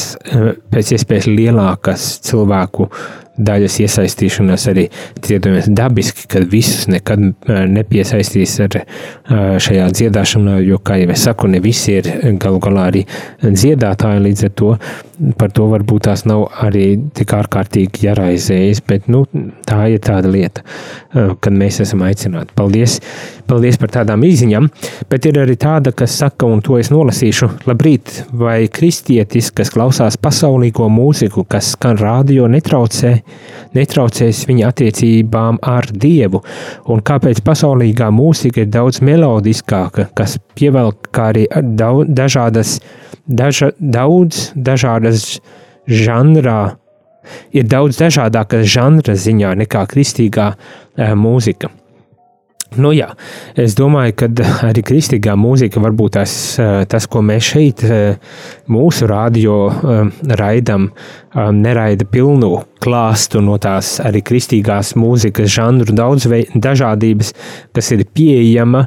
pēc 0.72 0.94
iespējas 0.96 1.28
lielākas 1.30 2.08
cilvēku 2.26 2.88
daļas 3.38 3.78
iesaistīšanās 3.84 4.66
arī 4.70 4.86
dziedājumies 5.20 5.70
dabiski, 5.74 6.28
kad 6.30 6.46
visus 6.50 6.86
nekad 6.90 7.24
nepiesaistīs 7.48 8.58
ar 8.66 8.78
šajā 9.64 9.88
dziedāšanā, 9.98 10.60
jo, 10.66 10.78
kā 10.84 11.00
jau 11.00 11.10
es 11.14 11.24
saku, 11.26 11.50
ne 11.50 11.62
visi 11.64 11.98
ir 11.98 12.10
galu 12.42 12.62
galā 12.62 12.88
arī 12.92 13.04
dziedātāji, 13.42 14.24
līdz 14.28 14.46
ar 14.48 14.54
to 14.60 14.76
par 15.38 15.52
to 15.54 15.66
varbūt 15.70 16.08
tās 16.08 16.24
nav 16.28 16.46
arī 16.64 16.96
tik 17.14 17.34
ārkārtīgi 17.36 18.06
jāraizējas, 18.08 18.82
bet 18.88 19.08
nu, 19.12 19.24
tā 19.66 19.86
ir 19.94 20.02
tāda 20.04 20.30
lieta, 20.30 20.64
kad 21.12 21.54
mēs 21.54 21.80
esam 21.84 22.02
aicināti. 22.06 22.54
Paldies, 22.58 22.98
paldies 23.50 23.78
par 23.80 23.92
tādām 23.94 24.24
izziņām, 24.26 24.68
bet 25.10 25.28
ir 25.30 25.38
arī 25.44 25.56
tāda, 25.60 25.94
kas 25.96 26.16
saka, 26.22 26.48
un 26.50 26.62
to 26.64 26.78
es 26.80 26.90
nolasīšu, 26.94 27.50
labrīt, 27.68 28.24
vai 28.34 28.64
kristietis, 28.72 29.52
kas 29.54 29.72
klausās 29.74 30.18
pasaulīgo 30.20 30.88
mūziku, 30.92 31.46
kas 31.48 31.74
skan 31.76 31.98
rādio, 32.00 32.48
netraucē, 32.50 33.14
netraucēs 33.74 34.44
viņa 34.48 34.70
attiecībām 34.70 35.60
ar 35.62 35.88
Dievu, 35.90 36.42
un 36.90 37.02
kāpēc 37.04 37.42
pasaulīgā 37.46 38.10
mūzika 38.14 38.64
ir 38.64 38.70
daudz 38.72 39.00
melodiskāka, 39.04 40.08
kas 40.16 40.38
pievelk 40.58 41.10
kā 41.14 41.30
arī 41.32 41.46
daudz, 41.62 42.10
dažādas, 42.14 42.78
daža, 43.26 43.72
daudz 43.78 44.50
dažādas 44.54 45.38
žanrā, 45.86 46.76
ir 47.56 47.68
daudz 47.68 48.00
dažādākas 48.00 48.68
žanra 48.70 49.16
ziņā 49.16 49.54
nekā 49.64 49.86
kristīgā 49.90 50.52
e, 50.54 51.14
mūzika. 51.18 51.72
Nu, 52.80 52.90
jā, 52.94 53.10
es 53.60 53.76
domāju, 53.78 54.16
ka 54.18 54.28
arī 54.68 54.82
kristīgā 54.86 55.36
mūzika 55.38 55.82
varbūt 55.82 56.16
tas, 56.18 56.34
tas 56.90 57.06
ko 57.10 57.22
mēs 57.26 57.50
šeit, 57.52 57.84
mūsu 58.70 59.08
radio 59.10 59.58
raidam, 60.40 60.90
neraida 61.34 62.06
pilnu 62.10 62.52
klāstu 62.84 63.42
no 63.44 63.56
tās 63.62 63.96
arī 64.04 64.22
kristīgās 64.26 64.94
mūzikas 64.98 65.50
žanru 65.54 65.96
daudz 65.96 66.28
dažādības, 66.54 67.34
kas 67.74 67.90
ir 67.96 68.04
pieejama, 68.14 68.86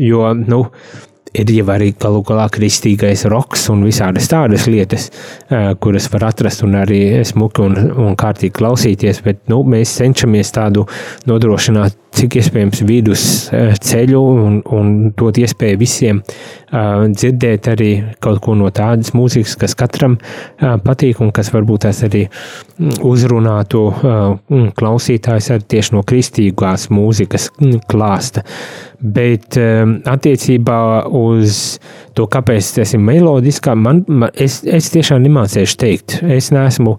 jo, 0.00 0.26
nu, 0.40 0.64
ir 1.34 1.50
jau 1.54 1.66
arī 1.70 1.92
galu 2.00 2.22
galā 2.26 2.46
kristīgais 2.52 3.24
roks 3.30 3.68
un 3.72 3.84
visādas 3.86 4.28
tādas 4.30 4.66
lietas, 4.70 5.08
kuras 5.82 6.08
var 6.12 6.30
atrast 6.30 6.64
un 6.66 6.76
arī 6.80 7.00
smuki 7.26 7.64
un, 7.66 7.76
un 8.08 8.18
kārtīgi 8.18 8.56
klausīties, 8.58 9.22
bet 9.26 9.44
nu, 9.52 9.62
mēs 9.62 9.94
cenšamies 10.00 10.54
tādu 10.56 10.86
nodrošināt 11.30 12.09
cik 12.16 12.36
iespējams 12.40 12.82
vidus 12.88 13.22
ceļu 13.86 14.20
un, 14.20 14.58
un 14.76 14.90
dot 15.16 15.38
iespēju 15.40 15.78
visiem 15.80 16.20
uh, 16.20 17.06
dzirdēt 17.10 17.70
arī 17.72 17.90
kaut 18.22 18.40
ko 18.44 18.56
no 18.58 18.70
tādas 18.74 19.14
mūzikas, 19.16 19.56
kas 19.60 19.76
katram 19.78 20.16
uh, 20.18 20.76
patīk 20.82 21.22
un 21.22 21.32
kas 21.34 21.52
varbūt 21.54 21.86
tās 21.86 22.02
arī 22.06 22.26
uzrunātu 23.06 23.82
uh, 23.90 24.68
klausītājs 24.76 25.50
ar 25.54 25.64
tieši 25.64 25.96
no 25.96 26.04
kristīgās 26.06 26.88
mūzikas 26.92 27.50
klāsta. 27.90 28.44
Bet 29.00 29.56
attiecībā 29.56 30.80
uz 31.16 31.78
to, 32.12 32.26
kāpēc 32.28 32.66
tas 32.76 32.90
ir 32.92 33.00
melodiskā, 33.00 33.72
man, 33.72 34.02
man, 34.08 34.28
es, 34.36 34.58
es 34.68 34.90
tiešām 34.92 35.22
nemācīšu 35.24 35.78
teikt. 35.80 36.18
Es 36.20 36.50
neesmu 36.52 36.98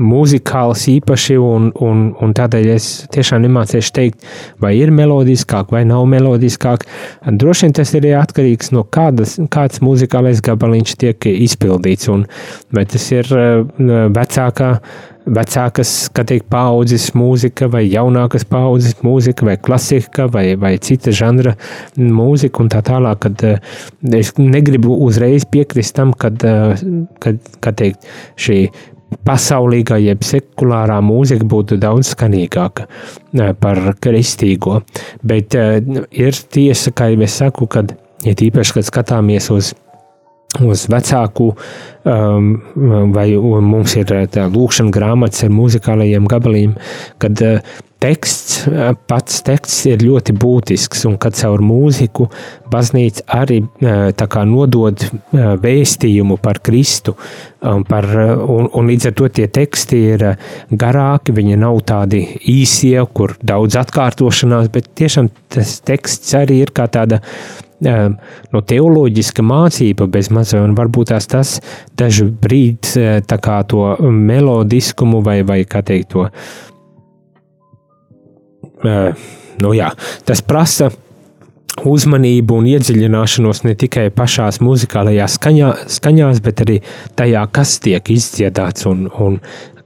mūzikāls 0.00 0.86
īpaši, 0.92 1.36
un, 1.40 1.70
un, 1.84 2.04
un 2.22 2.34
tādēļ 2.36 2.68
es 2.74 2.88
tiešām 3.12 3.44
nemācīšu 3.46 3.94
teikt, 3.96 4.26
vai 4.62 4.74
ir 4.78 4.92
melodiskāk 4.94 5.72
vai 5.74 5.84
nav 5.88 6.06
melodiskāk. 6.10 6.86
Droši 7.26 7.68
vien 7.68 7.76
tas 7.78 7.94
ir 7.98 8.08
atkarīgs 8.18 8.72
no 8.76 8.84
kādas, 8.84 9.38
kāds 9.52 9.82
mūzikālais 9.84 10.42
gabaliņš 10.44 10.98
tiek 11.04 11.30
izpildīts, 11.32 12.10
un 12.12 12.26
vai 12.74 12.86
tas 12.88 13.08
ir 13.14 13.32
uh, 13.36 13.64
vecākā 14.12 14.76
vecākas 15.22 16.10
teikt, 16.14 16.48
paudzes 16.50 17.10
mūzika, 17.14 17.68
vai 17.70 17.84
jaunākas 17.86 18.44
paudzes 18.48 18.96
mūzika, 19.06 19.46
vai 19.46 19.56
klasika, 19.60 20.26
vai, 20.32 20.44
vai 20.58 20.74
cita 20.82 21.12
žanra 21.14 21.54
mūzika, 21.96 22.62
un 22.62 22.72
tā 22.72 22.82
tālāk. 22.86 23.20
Kad, 23.22 23.44
uh, 23.46 23.76
es 24.18 24.32
negribu 24.38 24.96
uzreiz 25.06 25.46
piekrist 25.48 25.96
tam, 25.98 26.14
kad, 26.18 26.42
uh, 26.46 26.74
kad, 27.22 27.38
kad 27.62 27.78
teikt, 27.78 28.08
šī 28.40 28.64
pasaulīgā, 29.26 29.98
jeb 30.02 30.24
sekulārā 30.26 30.98
mūzika 31.04 31.46
būtu 31.48 31.78
daudz 31.82 32.14
skanīgāka 32.14 32.86
eh, 32.86 33.52
par 33.58 33.80
kristīgo. 34.02 34.80
Bet 35.22 35.56
uh, 35.58 35.78
ir 36.10 36.38
tiesa, 36.54 36.92
kā 36.96 37.12
jau 37.12 37.22
es 37.26 37.38
saku, 37.40 37.68
kad, 37.70 37.94
ja 38.26 38.34
tīpaši, 38.38 38.78
kad 38.78 38.88
skatāmies 38.88 39.50
uz 39.54 39.72
uz 40.60 40.84
vecāku, 40.92 41.52
um, 42.04 42.50
vai 43.14 43.28
mums 43.38 43.96
ir 43.96 44.12
tā 44.32 44.48
lūkšana 44.52 44.92
grāmatas 44.92 45.46
ar 45.46 45.54
muzikālajiem 45.54 46.28
gabaliem, 46.28 46.76
kad 47.22 47.40
uh, 47.46 47.80
teksts, 48.02 48.64
pats 49.06 49.42
teksts 49.46 49.86
ir 49.90 50.02
ļoti 50.02 50.34
būtisks, 50.38 51.04
un 51.08 51.16
kad 51.22 51.36
caur 51.38 51.62
mūziku 51.64 52.28
baznīca 52.72 53.26
arī 53.42 53.60
tā 54.18 54.28
kā 54.30 54.44
nodod 54.48 55.04
vēstījumu 55.32 56.38
par 56.42 56.62
Kristu, 56.66 57.14
par, 57.60 58.08
un, 58.42 58.68
un 58.72 58.90
līdz 58.90 59.10
ar 59.10 59.16
to 59.18 59.28
tie 59.38 59.48
teksti 59.60 60.00
ir 60.14 60.26
garāki, 60.70 61.34
viņi 61.36 61.60
nav 61.62 61.82
tādi 61.88 62.24
īsie, 62.50 62.96
kur 63.14 63.36
daudz 63.42 63.78
atkārtošanās, 63.84 64.72
bet 64.74 64.90
tiešām 64.98 65.30
tas 65.52 65.78
teksts 65.86 66.34
arī 66.38 66.62
ir 66.64 66.74
kā 66.74 66.88
tāda 66.90 67.22
no 67.82 68.60
teoloģiska 68.72 69.44
mācība 69.46 70.06
bez 70.10 70.30
mazā, 70.34 70.62
un 70.62 70.76
varbūt 70.78 71.12
tās 71.12 71.28
tas 71.30 71.54
dažu 71.98 72.28
brīdi 72.30 73.22
tā 73.28 73.38
kā 73.42 73.62
to 73.68 73.94
melodiskumu 74.02 75.22
vai, 75.24 75.40
vai 75.46 75.62
kā 75.68 75.82
teikt 75.86 76.14
to 76.14 76.28
nu 79.62 79.72
jā, 79.76 79.92
tas 80.26 80.42
prasa 80.42 80.90
uzmanību 81.88 82.58
un 82.60 82.66
iedziļināšanos 82.68 83.62
ne 83.64 83.74
tikai 83.78 84.08
pašās 84.14 84.60
muzikālajās 84.62 85.38
skaņā, 85.38 85.70
skaņās, 85.90 86.42
bet 86.44 86.60
arī 86.66 86.78
tajā, 87.18 87.46
kas 87.54 87.78
tiek 87.84 88.10
izdziedāts 88.12 88.86
un, 88.90 89.06
un 89.08 89.38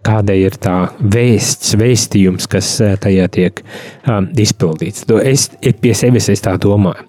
kāda 0.06 0.36
ir 0.38 0.56
tā 0.62 0.76
vēsts, 1.00 1.74
vēstījums, 1.80 2.46
kas 2.50 2.76
tajā 3.02 3.26
tiek 3.34 3.62
um, 4.06 4.30
izpildīts. 4.38 5.06
Es 5.22 5.50
pie 5.82 5.94
sevis 5.98 6.30
es 6.32 6.44
tā 6.44 6.56
domāju. 6.62 7.04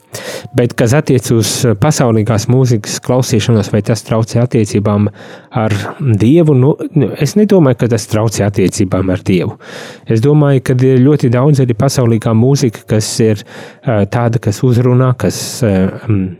Bet, 0.57 0.73
kas 0.77 0.95
attiecas 0.97 1.31
uz 1.35 1.49
pasaulīgās 1.81 2.47
mūzikas 2.49 2.97
klausīšanos, 3.05 3.69
vai 3.73 3.83
tas 3.85 4.01
traucē 4.07 4.41
attiecībām 4.45 5.09
ar 5.61 5.75
Dievu, 5.99 6.55
nu, 6.57 6.71
nu, 6.97 7.11
es 7.21 7.35
nedomāju, 7.37 7.81
ka 7.83 7.91
tas 7.91 8.07
traucē 8.09 8.47
attiecībām 8.47 9.11
ar 9.13 9.21
Dievu. 9.27 9.57
Es 10.09 10.23
domāju, 10.23 10.63
ka 10.65 10.77
ir 10.87 11.03
ļoti 11.03 11.29
daudz 11.33 11.61
arī 11.63 11.75
pasaulīgā 11.77 12.33
mūzika, 12.37 12.87
kas 12.95 13.11
ir 13.23 13.43
tāda, 13.85 14.41
kas 14.41 14.63
uzrunā, 14.65 15.11
kas 15.19 15.37
um, 15.67 16.31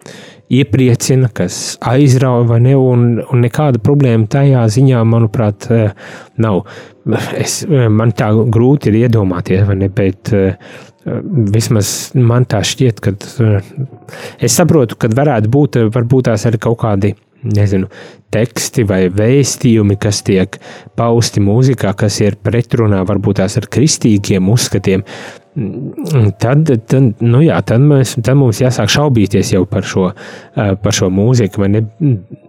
iepriecina, 0.54 1.30
kas 1.34 1.78
aizrauja, 1.84 2.48
vai 2.48 2.60
ne? 2.64 2.76
Un, 2.80 3.08
un 3.24 3.43
nekāda 3.43 3.82
problēma 3.84 4.30
tajā 4.32 4.66
ziņā, 4.78 5.04
manuprāt, 5.08 5.70
nav. 6.43 6.64
Es, 7.39 7.62
man 7.68 8.12
tā 8.16 8.34
grūti 8.36 8.91
ir 8.91 9.02
iedomāties, 9.06 9.66
vai 9.68 9.82
ne? 9.84 9.91
Bet, 9.93 10.34
Vismaz 11.08 11.89
man 12.20 12.43
tā 12.52 12.60
šķiet, 12.68 12.98
ka 13.00 13.14
es 14.43 14.58
saprotu, 14.60 14.98
ka 15.00 15.08
varētu 15.16 15.52
būt 15.54 15.78
varbūt 15.95 16.28
tās 16.28 16.43
arī 16.50 16.60
kaut 16.60 16.82
kādi 16.82 17.14
nezinu, 17.48 17.88
teksti 18.34 18.84
vai 18.88 19.00
vēstījumi, 19.14 19.95
kas 20.02 20.20
tiek 20.28 20.58
pausti 21.00 21.43
mūzikā, 21.43 21.93
kas 21.95 22.20
ir 22.26 22.36
pretrunā 22.43 23.04
varbūt 23.08 23.39
tās 23.39 23.56
ar 23.60 23.70
kristīgiem 23.72 24.50
uzskatiem, 24.52 25.06
tad, 26.39 26.70
tad, 26.89 27.22
nu 27.24 27.41
jā, 27.41 27.60
tad, 27.66 27.86
mēs, 27.86 28.16
tad 28.22 28.38
mums 28.38 28.62
jāsāk 28.62 28.91
šaubīties 28.93 29.53
jau 29.55 29.64
par 29.70 29.88
šo, 29.88 30.10
par 30.55 30.95
šo 30.95 31.10
mūziku. 31.14 31.66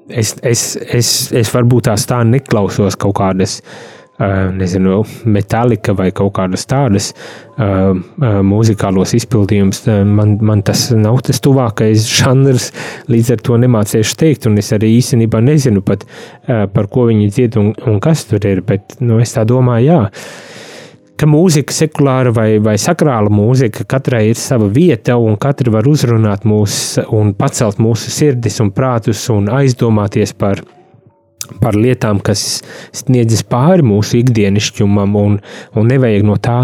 Es, 0.08 0.34
es, 0.42 0.64
es, 0.76 1.12
es 1.36 1.54
varbūt 1.54 1.88
tās 1.88 2.04
tā 2.08 2.20
neklausos 2.28 2.98
kaut 3.00 3.16
kādas 3.20 3.58
uh, 3.62 4.48
nezinu, 4.54 5.02
metālika 5.30 5.94
vai 5.96 6.10
kaut 6.16 6.34
kādas 6.38 6.66
tādas 6.68 7.10
uh, 7.12 7.94
uh, 7.94 8.40
muzikālos 8.46 9.14
izpildījumus. 9.18 9.84
Man, 10.08 10.36
man 10.44 10.64
tas 10.66 10.88
nav 10.96 11.22
tas 11.28 11.40
tuvākais 11.44 12.06
žanrs, 12.18 12.70
līdz 13.10 13.34
ar 13.36 13.44
to 13.48 13.60
nemācīšu 13.64 14.18
teikt, 14.20 14.50
un 14.50 14.60
es 14.60 14.72
arī 14.76 14.92
īstenībā 14.98 15.42
nezinu 15.44 15.84
pat, 15.86 16.04
uh, 16.04 16.66
par 16.72 16.90
ko 16.92 17.08
viņi 17.10 17.32
dzied 17.32 17.58
un, 17.60 17.72
un 17.88 18.00
kas 18.04 18.26
tur 18.28 18.44
ir, 18.48 18.64
bet 18.66 18.98
nu, 19.00 19.20
es 19.22 19.36
tā 19.36 19.46
domāju, 19.48 19.88
jā. 19.92 20.02
Ka 21.18 21.26
mūzika, 21.26 21.74
sekulāra 21.74 22.30
vai, 22.30 22.60
vai 22.62 22.76
sakrāla 22.78 23.30
mūzika, 23.32 23.82
katrai 23.90 24.28
ir 24.30 24.38
sava 24.38 24.68
vieta, 24.70 25.16
un 25.18 25.34
katra 25.40 25.72
var 25.74 25.88
uzrunāt 25.90 26.46
mūs 26.46 26.98
un 27.10 27.32
pacelt 27.34 27.80
mūsu 27.82 28.12
sirdis 28.14 28.60
un 28.62 28.70
prātus 28.74 29.24
un 29.34 29.50
aizdomāties 29.50 30.36
par 30.38 30.62
par 31.62 31.76
lietām, 31.78 32.18
kas 32.20 32.60
sniedzas 32.94 33.40
pāri 33.48 33.84
mūsu 33.86 34.18
ikdienišķumam, 34.20 35.16
un, 35.16 35.38
un 35.78 35.88
nevajag 35.88 36.26
no 36.28 36.36
tā 36.42 36.58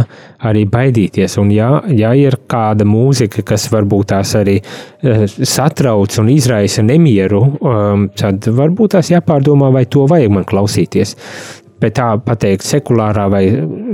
arī 0.44 0.66
baidīties. 0.68 1.38
Un, 1.40 1.50
ja, 1.55 1.70
ja 1.88 2.12
ir 2.18 2.36
kāda 2.50 2.86
mūzika, 2.88 3.44
kas 3.48 3.66
varbūt 3.72 4.12
tās 4.12 4.34
arī 4.38 4.59
uh, 4.61 5.24
satrauc 5.30 6.18
un 6.20 6.30
izraisa 6.34 6.84
nemieru, 6.84 7.42
um, 7.59 8.09
tad 8.14 8.44
varbūt 8.44 8.98
tās 8.98 9.12
jāpārdomā, 9.14 9.72
vai 9.74 9.86
to 9.88 10.05
vajag 10.11 10.36
man 10.36 10.48
klausīties 10.48 11.16
bet 11.82 11.96
tā 11.98 12.06
pateikt, 12.22 12.64
sekulārā 12.66 13.26
vai, 13.32 13.42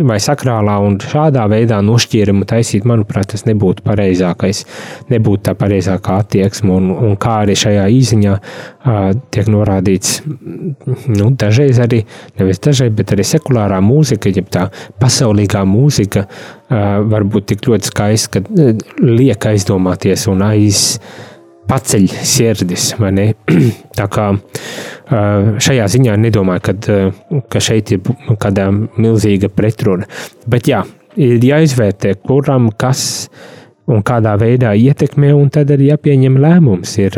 vai 0.06 0.18
sakrālā 0.22 0.76
un 0.84 0.98
šādā 1.02 1.46
veidā 1.50 1.80
nošķīrumu 1.84 2.46
taisīt, 2.48 2.86
manuprāt, 2.88 3.30
tas 3.32 3.46
nebūtu 3.48 3.84
pareizākais, 3.86 4.62
nebūtu 5.10 5.46
tā 5.48 5.54
pareizākā 5.58 6.18
attieksme. 6.24 6.74
Un, 6.76 6.90
un 7.10 7.16
kā 7.20 7.40
arī 7.44 7.56
šajā 7.58 7.86
īziņā 7.96 8.36
uh, 8.36 9.00
tiek 9.34 9.50
norādīts, 9.52 10.20
nu, 10.26 11.32
dažreiz 11.40 11.80
arī, 11.82 12.04
nevis 12.40 12.62
dažreiz, 12.62 12.94
bet 12.96 13.16
arī 13.16 13.26
sekulārā 13.26 13.80
mūzika, 13.84 14.32
jeb 14.36 14.52
tā 14.52 14.68
pasaulīgā 15.02 15.64
mūzika, 15.68 16.26
uh, 16.26 17.00
var 17.10 17.26
būt 17.26 17.52
tik 17.54 17.66
ļoti 17.70 17.92
skaista, 17.92 18.40
ka 18.40 18.70
liek 19.02 19.50
aizdomāties 19.50 20.28
un 20.30 20.46
aiz 20.46 20.84
paceļ 21.70 22.06
sirdis. 22.26 22.92
Tā 23.98 24.06
kā 24.10 24.30
šajā 25.10 25.86
ziņā 25.90 26.16
nedomāju, 26.22 26.64
kad, 26.70 26.90
ka 27.50 27.62
šeit 27.62 27.94
ir 27.96 28.12
kāda 28.40 28.68
milzīga 28.70 29.50
pretruna. 29.52 30.06
Bet 30.50 30.70
jā, 30.70 30.84
ir 31.18 31.42
jāizvērtē, 31.44 32.14
kuram 32.26 32.70
kas 32.78 33.02
un 33.90 34.04
kādā 34.06 34.36
veidā 34.38 34.70
ietekmē, 34.78 35.32
un 35.34 35.50
tad 35.52 35.72
arī 35.74 35.90
jāpieņem 35.90 36.38
lēmums. 36.40 36.94
Ir, 37.02 37.16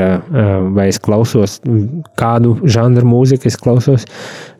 vai 0.72 0.88
es 0.88 1.00
klausos 1.02 1.58
kādu 2.18 2.54
žanru 2.64 3.08
mūziku, 3.10 3.50
es 3.50 3.58
klausos, 3.60 4.06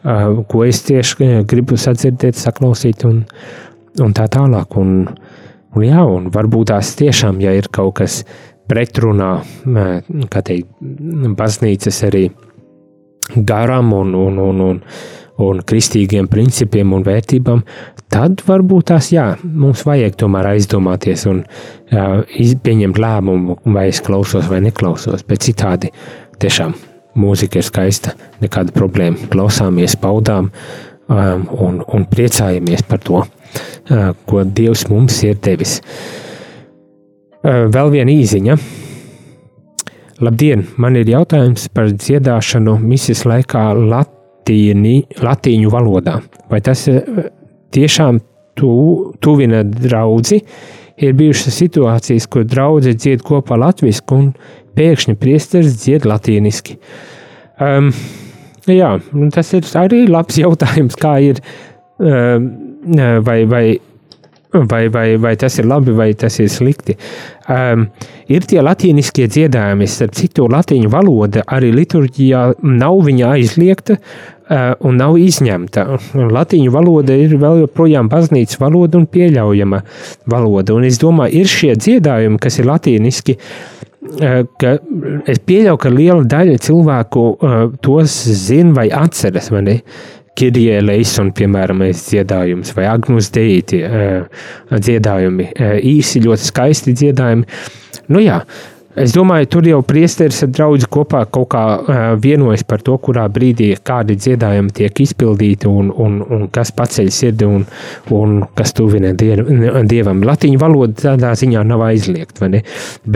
ko 0.03 0.65
es 0.67 0.83
tieši 0.89 1.33
gribu 1.49 1.79
sadzirdēt, 1.81 2.37
saklausīt, 2.37 3.07
un, 3.09 3.23
un 4.03 4.17
tā 4.17 4.29
tālāk. 4.33 4.77
Un, 4.83 5.07
un, 5.73 5.87
jā, 5.87 6.05
un 6.05 6.29
varbūt 6.35 6.75
tās 6.75 6.93
tiešām, 7.01 7.41
ja 7.45 7.57
ir 7.57 7.71
kaut 7.73 7.97
kas 8.03 8.23
pretrunā, 8.69 9.35
kā 10.33 10.45
teikt, 10.45 10.69
baznīcas 11.39 12.05
arī 12.09 12.27
garam 13.37 13.93
un, 13.93 14.15
un, 14.15 14.39
un, 14.39 14.61
un, 14.61 14.81
un 15.43 15.63
kristīgiem 15.67 16.29
principiem 16.31 16.93
un 16.93 17.05
vērtībām, 17.07 17.63
tad 18.13 18.43
varbūt 18.47 18.91
tās 18.93 19.11
jā, 19.15 19.27
mums 19.43 19.85
vajag 19.89 20.17
tomēr 20.21 20.53
aizdomāties 20.53 21.27
un 21.31 21.43
jā, 21.93 22.07
pieņemt 22.65 23.01
lēmumu, 23.01 23.59
vai 23.75 23.89
es 23.93 24.03
klausos 24.05 24.49
vai 24.51 24.61
neklausos. 24.65 25.25
Bet 25.29 25.47
citādi 25.47 25.93
tiešām 26.43 26.75
mūzika 27.19 27.61
ir 27.61 27.69
skaista, 27.69 28.17
nekāda 28.43 28.75
problēma. 28.77 29.31
Klausāmies, 29.33 29.97
paudām 30.01 30.51
um, 30.53 31.49
un, 31.53 31.81
un 31.87 32.07
priecājamies 32.11 32.85
par 32.89 33.03
to, 33.05 33.25
uh, 33.25 34.13
ko 34.29 34.45
Dievs 34.45 34.87
mums 34.93 35.23
ir 35.27 35.41
devis. 35.45 35.81
Uh, 37.43 37.67
vēl 37.73 37.93
viena 37.97 38.13
īziņa 38.13 38.59
Labdien, 40.21 40.67
man 40.77 40.97
ir 40.99 41.09
jautājums 41.09 41.71
par 41.73 41.89
dziedāšanu 41.89 42.75
misijas 42.83 43.25
laikā 43.25 43.71
latīni, 43.79 44.99
latīņu 45.23 45.73
valodā. 45.73 46.19
Vai 46.51 46.61
tas 46.65 46.85
eh, 46.91 47.31
tiešām 47.73 48.21
tu, 48.59 48.73
tuvina 49.25 49.63
draudzi? 49.65 50.43
Ir 51.03 51.15
bijušas 51.17 51.57
situācijas, 51.57 52.27
kur 52.31 52.45
draugi 52.45 52.93
dzied 52.95 53.25
kopā 53.25 53.57
latviešu 53.59 54.19
un 54.19 54.29
pēkšņi 54.77 55.17
priesteris 55.19 55.79
dzied 55.81 56.05
latīniski. 56.07 56.77
Um, 57.63 57.89
jā, 58.69 58.93
tas 59.33 59.55
ir 59.57 59.67
arī 59.81 60.05
labs 60.11 60.39
jautājums, 60.45 60.99
kā 61.01 61.17
ir. 61.25 61.41
Um, 62.03 62.53
vai, 63.25 63.45
vai 63.47 63.65
vai, 64.53 64.89
vai, 64.89 65.17
vai 65.17 65.37
tas 65.37 65.59
ir 65.59 65.67
labi, 65.67 65.93
vai 65.97 66.13
tas 66.15 66.39
ir 66.41 66.51
slikti. 66.53 66.97
Um, 67.51 67.87
ir 68.31 68.45
tie 68.49 68.63
latīniskie 68.63 69.27
dziedājumi, 69.31 69.89
starp 69.91 70.15
citu, 70.19 70.47
latīņu 70.53 70.93
valoda 70.93 71.45
arī 71.47 71.73
liturģijā 71.75 72.45
nav 72.69 73.01
viņa 73.07 73.33
aizliegta 73.37 73.97
uh, 73.99 74.73
un 74.87 75.01
nav 75.01 75.19
izņemta. 75.21 75.87
Latīņu 76.37 76.75
valoda 76.75 77.17
ir 77.19 77.37
vēl 77.41 77.65
joprojām 77.65 78.11
baznīcas 78.13 78.61
valoda 78.63 79.01
un 79.01 79.09
pieļaujama 79.11 79.83
valoda. 80.31 80.77
Un 80.77 80.89
es 80.89 81.01
domāju, 81.03 81.43
ir 81.43 81.51
šie 81.51 81.77
dziedājumi, 81.79 82.41
kas 82.43 82.61
ir 82.61 82.69
latīniski. 82.71 83.39
Uh, 84.03 84.43
ka 84.59 84.77
es 85.31 85.39
pieļauju, 85.47 85.79
ka 85.81 85.93
liela 85.93 86.25
daļa 86.27 86.59
cilvēku 86.63 87.29
uh, 87.33 87.61
tos 87.83 88.17
zina 88.47 88.77
vai 88.83 88.91
atceras. 88.93 89.51
Vai 89.55 89.67
ne? 89.67 89.79
Kirjē 90.39 90.81
Leisona, 90.81 91.35
piemēram, 91.37 91.85
dziedājums 91.93 92.73
vai 92.77 92.87
Agnus 92.89 93.29
Deiti 93.35 93.83
dziedājumi, 94.73 95.51
īsi 95.93 96.23
ļoti 96.25 96.49
skaisti 96.49 96.95
dziedājumi. 96.97 97.59
Nu 98.13 98.23
jā, 98.23 98.41
Es 98.93 99.15
domāju, 99.17 99.47
tur 99.49 99.65
jau 99.65 99.79
priesteris 99.89 100.43
ar 100.45 100.51
draugu 100.53 100.85
kopā 100.93 101.23
kaut 101.33 101.49
kā 101.55 101.63
uh, 101.65 102.01
vienojas 102.21 102.61
par 102.69 102.83
to, 102.85 102.99
kurā 103.01 103.25
brīdī 103.33 103.71
kādi 103.81 104.19
dziedājumi 104.21 104.75
tiek 104.77 105.01
izpildīti 105.07 105.71
un, 105.71 105.89
un, 105.97 106.19
un 106.21 106.45
kas 106.53 106.75
paceļ 106.77 107.09
sirdi 107.09 107.49
un, 107.49 107.65
un 108.13 108.43
kas 108.59 108.77
tuvina 108.77 109.15
diev, 109.17 109.47
dievam. 109.89 110.21
Latīņu 110.29 110.61
valoda 110.61 111.07
tādā 111.07 111.33
ziņā 111.41 111.65
nav 111.71 111.87
aizliegta, 111.89 112.45
vai 112.45 112.51
ne? 112.59 112.63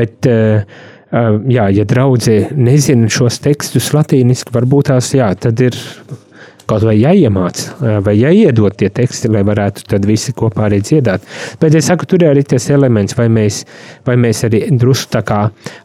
Bet, 0.01 0.31
uh, 0.33 0.65
uh, 1.13 1.29
jā, 1.53 1.69
ja 1.77 1.85
draudzē 1.85 2.39
nezina 2.57 3.13
šos 3.13 3.43
tekstus 3.45 3.93
latīniski, 3.93 4.57
varbūt 4.57 4.95
tās, 4.95 5.13
jā, 5.13 5.29
tad 5.37 5.61
ir 5.61 5.77
kaut 6.67 6.85
vai 6.87 6.97
jāiemāc, 6.99 7.63
vai 8.05 8.15
jāiedod 8.19 8.75
tie 8.79 8.89
teksti, 8.93 9.31
lai 9.33 9.43
varētu 9.47 9.87
tad 9.91 10.07
visi 10.09 10.35
kopā 10.37 10.67
arī 10.67 10.81
dziedāt. 10.85 11.25
Bet 11.63 11.75
es 11.79 11.89
saku, 11.91 12.09
tur 12.11 12.25
ir 12.25 12.33
arī 12.33 12.43
tas 12.47 12.69
elements, 12.75 13.17
vai 13.19 13.29
mēs, 13.33 13.63
vai 14.07 14.17
mēs 14.21 14.45
arī 14.49 14.65
drusku 14.75 15.13
tā 15.17 15.23
kā 15.27 15.41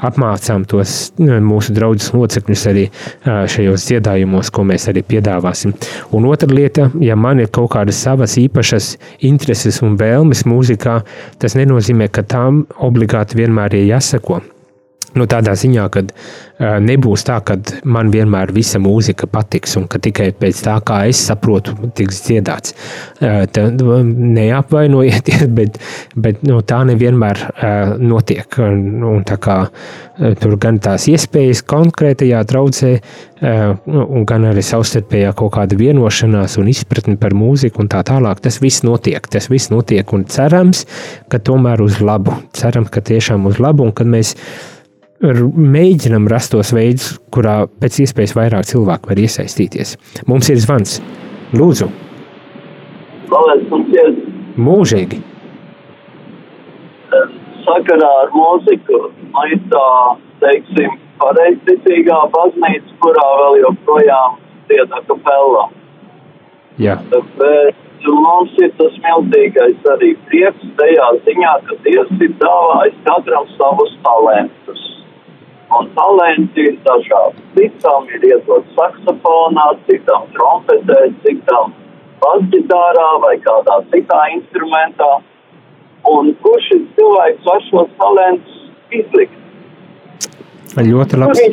apmācām 0.09 0.65
tos 0.69 1.11
mūsu 1.19 1.75
draugus 1.77 2.11
locekļus 2.15 2.65
arī 2.71 2.87
šajos 3.25 3.89
dziedājumos, 3.89 4.49
ko 4.53 4.65
mēs 4.67 4.89
arī 4.91 5.05
piedāvāsim. 5.07 5.75
Un 6.17 6.29
otra 6.31 6.49
lieta, 6.51 6.89
ja 7.01 7.17
man 7.17 7.43
ir 7.43 7.51
kaut 7.53 7.73
kādas 7.75 8.01
savas 8.01 8.37
īpašas 8.41 8.95
intereses 9.27 9.81
un 9.85 9.99
vēlmes 10.01 10.45
mūzikā, 10.49 11.01
tas 11.41 11.57
nenozīmē, 11.59 12.09
ka 12.09 12.25
tām 12.25 12.65
obligāti 12.81 13.39
vienmēr 13.41 13.77
ir 13.77 13.93
jāseko. 13.93 14.41
Nu, 15.11 15.25
tādā 15.27 15.51
ziņā, 15.59 15.85
ka 15.91 16.05
uh, 16.07 16.77
nebūs 16.79 17.25
tā, 17.27 17.41
ka 17.43 17.57
man 17.83 18.11
vienmēr 18.13 18.53
visa 18.55 18.79
mūzika 18.79 19.27
patiks 19.27 19.75
un 19.79 19.89
ka 19.91 19.99
tikai 19.99 20.29
pēc 20.39 20.61
tā, 20.63 20.77
kā 20.87 21.01
es 21.11 21.19
saprotu, 21.27 21.75
tiks 21.97 22.21
dziedāts. 22.27 22.75
Uh, 23.19 23.43
tad 23.51 23.81
neapvainojieties, 23.81 25.43
bet, 25.57 25.81
bet 26.15 26.45
nu, 26.47 26.61
tā 26.63 26.83
nevienmēr 26.87 27.43
uh, 27.43 27.93
notiek. 27.99 28.47
Un, 28.63 29.03
un 29.11 29.27
tā 29.27 29.35
kā 29.41 29.57
uh, 29.67 30.31
tur 30.39 30.55
gan 30.63 30.79
tās 30.79 31.09
iespējas 31.11 31.65
konkrētajā 31.67 32.41
traucē, 32.47 32.95
uh, 32.95 34.23
gan 34.31 34.49
arī 34.53 34.63
savstarpējā 34.63 35.35
kaut 35.35 35.57
kāda 35.59 35.75
vienošanās 35.75 36.55
un 36.61 36.71
izpratne 36.71 37.19
par 37.19 37.35
mūziku 37.35 37.83
un 37.83 37.91
tā 37.91 38.05
tālāk, 38.07 38.39
tas 38.47 38.63
viss 38.63 38.87
notiek. 38.87 39.27
Tas 39.31 39.51
viss 39.51 39.73
notiek 39.75 40.07
un 40.15 40.23
cerams, 40.31 40.85
ka 41.27 41.43
tomēr 41.43 41.83
uz 41.83 41.99
labu. 41.99 42.39
Cerams, 42.55 42.93
ka 42.93 43.03
tiešām 43.03 43.51
uz 43.51 43.59
labu 43.59 43.89
un 43.89 43.91
kad 43.95 44.07
mēs 44.07 44.37
mēģinam 45.21 46.27
rast 46.31 46.53
tos 46.55 46.71
veidus, 46.73 47.15
kurā 47.33 47.65
pēc 47.81 48.01
iespējas 48.05 48.33
vairāk 48.37 48.69
cilvēku 48.69 49.11
var 49.11 49.21
iesaistīties. 49.21 49.97
Mums 50.29 50.49
ir 50.49 50.61
zvans. 50.63 50.99
Lūdzu, 51.53 51.89
mūžīgi. 54.57 55.19
Sakarā 57.61 58.09
ar 58.23 58.31
mūziku 58.33 59.01
ir 59.51 59.59
tā, 59.71 59.87
teiksim, 60.41 60.97
pareizticīgā 61.21 62.17
baznīca, 62.33 62.97
kurā 63.03 63.27
vēl 63.41 63.59
joprojām 63.65 64.39
dziedā 64.69 65.03
kapelā. 65.09 65.67
Jā. 66.81 66.97
Bet 67.11 68.07
mums 68.07 68.55
ir 68.63 68.71
tas 68.79 68.95
milzīgais 69.05 69.89
arī 69.93 70.15
prieks 70.29 70.71
tajā 70.79 71.09
ziņā, 71.27 71.53
ka 71.67 71.77
Dievs 71.85 72.23
ir 72.25 72.33
dāvājis 72.41 72.97
katram 73.05 73.51
savus 73.59 73.93
talantus 74.07 74.87
Un 75.71 75.87
talenti 75.95 76.65
ir 76.67 76.77
dažādi. 76.85 77.43
Citam 77.55 78.07
ir 78.11 78.25
iedot 78.27 78.65
saksofonā, 78.75 79.67
citam 79.87 80.25
trompetē, 80.35 80.99
citam 81.23 81.71
basģitārā 82.23 83.09
vai 83.23 83.35
kādā 83.45 83.77
citā 83.93 84.21
instrumentā. 84.35 85.11
Un 86.11 86.33
kurš 86.43 86.67
šis 86.71 86.87
cilvēks 86.97 87.47
var 87.47 87.63
šos 87.69 87.93
talantus 88.01 88.59
izlikt? 88.99 89.37
Ļoti 90.75 91.19
labi. 91.21 91.47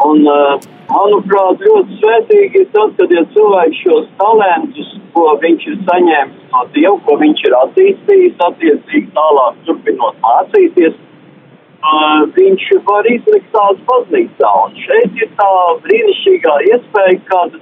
Un, 0.00 0.22
uh, 0.24 0.56
manuprāt, 0.88 1.60
ļoti 1.60 1.98
svētīgi 2.00 2.62
ir 2.62 2.70
tas, 2.74 2.92
kad 2.96 3.12
ja 3.12 3.22
cilvēks 3.34 3.82
šos 3.84 4.08
talantus, 4.20 4.94
ko 5.14 5.26
viņš 5.42 5.66
ir 5.72 5.76
saņēmis 5.88 6.48
no 6.52 6.64
Dieva, 6.74 6.96
ko 7.06 7.16
viņš 7.20 7.44
ir 7.48 7.56
attīstījis, 7.58 8.40
attiecīgi 8.46 9.12
tālāk 9.16 9.60
turpinot 9.68 10.16
mācīties, 10.24 10.96
uh, 11.80 12.22
viņš 12.36 12.66
var 12.88 13.08
izlikt 13.10 13.48
tādu 13.54 13.84
baznīcā. 13.88 14.50
Un 14.64 14.76
šeit 14.84 15.22
ir 15.22 15.30
tā 15.38 15.50
brīnišķīgā 15.86 16.56
iespēja, 16.70 17.18
kad 17.30 17.56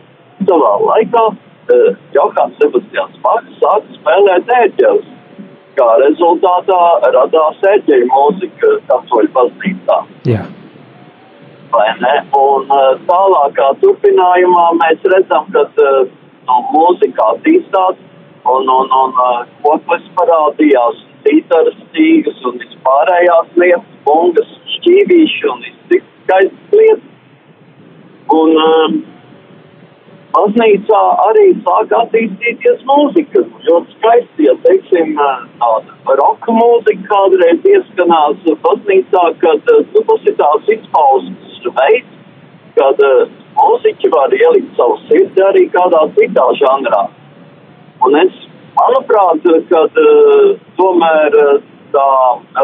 savā 0.48 0.74
laikā 0.84 1.24
uh, 1.30 1.88
Johans 2.16 2.58
Sebastians 2.62 3.22
Maks 3.24 3.62
sāka 3.62 3.98
spēlēt 4.00 4.52
ēģeles. 4.60 5.14
Kā 5.78 5.88
rezultātā 6.02 6.78
radās 7.14 7.60
ēģeļu 7.72 8.08
mūzika 8.10 8.70
katoļu 8.88 9.34
baznīcā. 9.36 9.98
Jā. 10.26 10.46
Vai 11.70 11.86
ne? 12.00 12.14
Un 12.34 12.72
uh, 12.72 12.94
tālākā 13.06 13.68
turpinājumā 13.82 14.66
mēs 14.80 15.04
redzam, 15.12 15.46
ka 15.54 15.68
uh, 15.68 16.00
no 16.48 16.62
mūzika 16.72 17.30
attīstās 17.34 18.00
un, 18.48 18.66
un, 18.72 18.90
un 19.02 19.14
uh, 19.22 19.44
koklis 19.62 20.08
parādījās 20.18 21.04
cītaras 21.28 21.76
stīgas 21.88 22.40
un 22.48 22.58
vispārējās 22.62 23.54
lietas, 23.60 23.94
bungas, 24.08 24.50
šķīvīši 24.78 25.46
un 25.52 25.62
cik 25.92 26.10
skaistas 26.24 26.74
lietas. 26.80 27.06
Un 28.28 28.58
um, 28.60 28.96
baznīcā 30.36 31.02
arī 31.24 31.46
sāk 31.66 31.94
attīstīties 32.00 32.82
mūzika. 32.88 33.44
Ļoti 33.68 33.96
skaisti, 33.96 34.48
ja 34.48 34.54
teiksim, 34.66 35.14
uh, 35.16 35.44
tāda 35.60 36.16
roka 36.20 36.54
mūzika 36.56 37.08
kādreiz 37.12 37.68
ieskanās 37.72 38.50
baznīcā, 38.64 39.24
kad 39.44 39.72
uh, 39.74 39.84
nu, 39.94 40.04
tas 40.10 40.28
ir 40.28 40.36
tās 40.40 40.72
izpausmes 40.76 41.70
veids, 41.80 42.18
kad 42.76 43.04
uh, 43.04 43.24
mūziķi 43.60 44.12
var 44.14 44.36
ielikt 44.36 44.76
savu 44.80 45.00
sirdi 45.06 45.48
arī 45.48 45.64
kādā 45.74 46.04
citā 46.18 46.46
žanrā. 46.60 47.06
Un 48.06 48.20
es 48.20 48.44
Manuprāt, 48.78 49.48
kad 49.70 49.98
uh, 50.02 50.52
tomēr 50.78 51.34
uh, 51.38 51.56
tā 51.94 52.08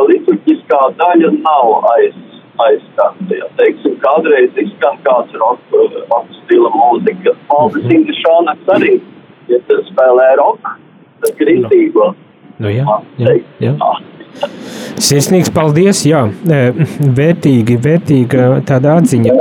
liturģiskā 0.08 0.80
daļa 1.00 1.32
nav 1.40 1.88
aiz, 1.94 2.14
aizstāta. 2.66 3.30
Ja 3.34 3.48
teiksim, 3.58 3.96
kādreiz 4.04 4.60
izskan 4.62 5.00
kāds 5.06 5.34
roka 5.40 5.84
rock 6.12 6.30
stila 6.44 6.70
mūzika. 6.74 7.34
Maldis 7.50 7.86
mm. 7.86 7.96
Indišānaks 7.98 8.72
arī 8.76 8.94
ja 9.50 9.60
spēlē 9.90 10.28
roka, 10.40 10.76
tad 11.22 11.38
kristīgo. 11.40 12.12
Nu, 12.62 12.70
jā, 12.70 13.00
jā, 13.18 13.38
jā. 13.62 13.74
Sirsnīgs 15.02 15.50
paldies, 15.54 16.04
jā, 16.06 16.24
vērtīgi, 17.18 17.76
vērtīga 17.82 18.48
tāda 18.66 18.98
atziņa. 19.00 19.34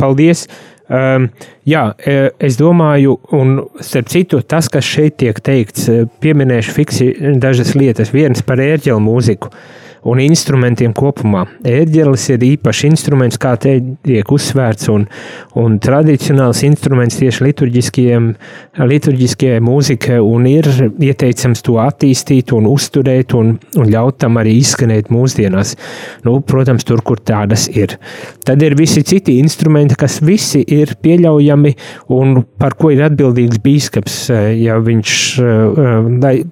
Paldies! 0.00 0.46
Um, 0.84 1.30
jā, 1.64 1.86
e, 2.04 2.16
es 2.44 2.58
domāju, 2.60 3.16
un 3.32 3.54
starp 3.80 4.10
citu, 4.12 4.42
tas, 4.44 4.68
kas 4.68 4.84
šeit 4.84 5.16
tiek 5.22 5.38
teikts, 5.40 5.88
e, 5.88 6.02
pieminēšu 6.20 6.74
fiksi 6.76 7.08
dažas 7.40 7.72
lietas. 7.78 8.12
Viens 8.12 8.44
par 8.44 8.60
ērģeļu 8.60 9.00
mūziku. 9.00 9.48
Uh, 9.48 9.83
un 10.08 10.20
instrumentiem 10.20 10.92
kopumā. 10.96 11.44
Ērģelis 11.64 12.28
ir 12.34 12.42
īpašs 12.50 12.84
instruments, 12.90 13.38
kā 13.40 13.54
te 13.60 13.72
tiek 14.04 14.32
uzsvērts, 14.36 14.88
un, 14.92 15.06
un 15.60 15.78
tradicionāls 15.82 16.60
instruments 16.66 17.16
tieši 17.20 17.44
liturģiskajai 17.48 19.60
mūzikai, 19.64 20.18
un 20.20 20.46
ir 20.50 20.64
ieteicams 20.92 21.64
to 21.64 21.74
attīstīt 21.82 22.52
un 22.56 22.64
uzturēt 22.70 23.28
un, 23.38 23.46
un 23.80 23.84
ļaut 23.90 24.16
tam 24.22 24.32
arī 24.40 24.52
izskanēt 24.60 25.06
mūsdienās. 25.14 25.68
Nu, 26.26 26.32
protams, 26.44 26.82
tur, 26.86 27.00
kur 27.06 27.18
tādas 27.24 27.62
ir. 27.72 27.90
Tad 28.44 28.58
ir 28.64 28.72
visi 28.78 29.02
citi 29.06 29.38
instrumenti, 29.40 29.94
kas 29.98 30.14
visi 30.24 30.64
ir 30.76 30.88
pieļaujami 31.00 31.72
un 32.14 32.26
par 32.60 32.72
ko 32.78 32.86
ir 32.92 33.00
atbildīgs 33.08 33.58
bīskaps, 33.64 34.16
ja 34.60 34.74
viņš, 34.84 35.10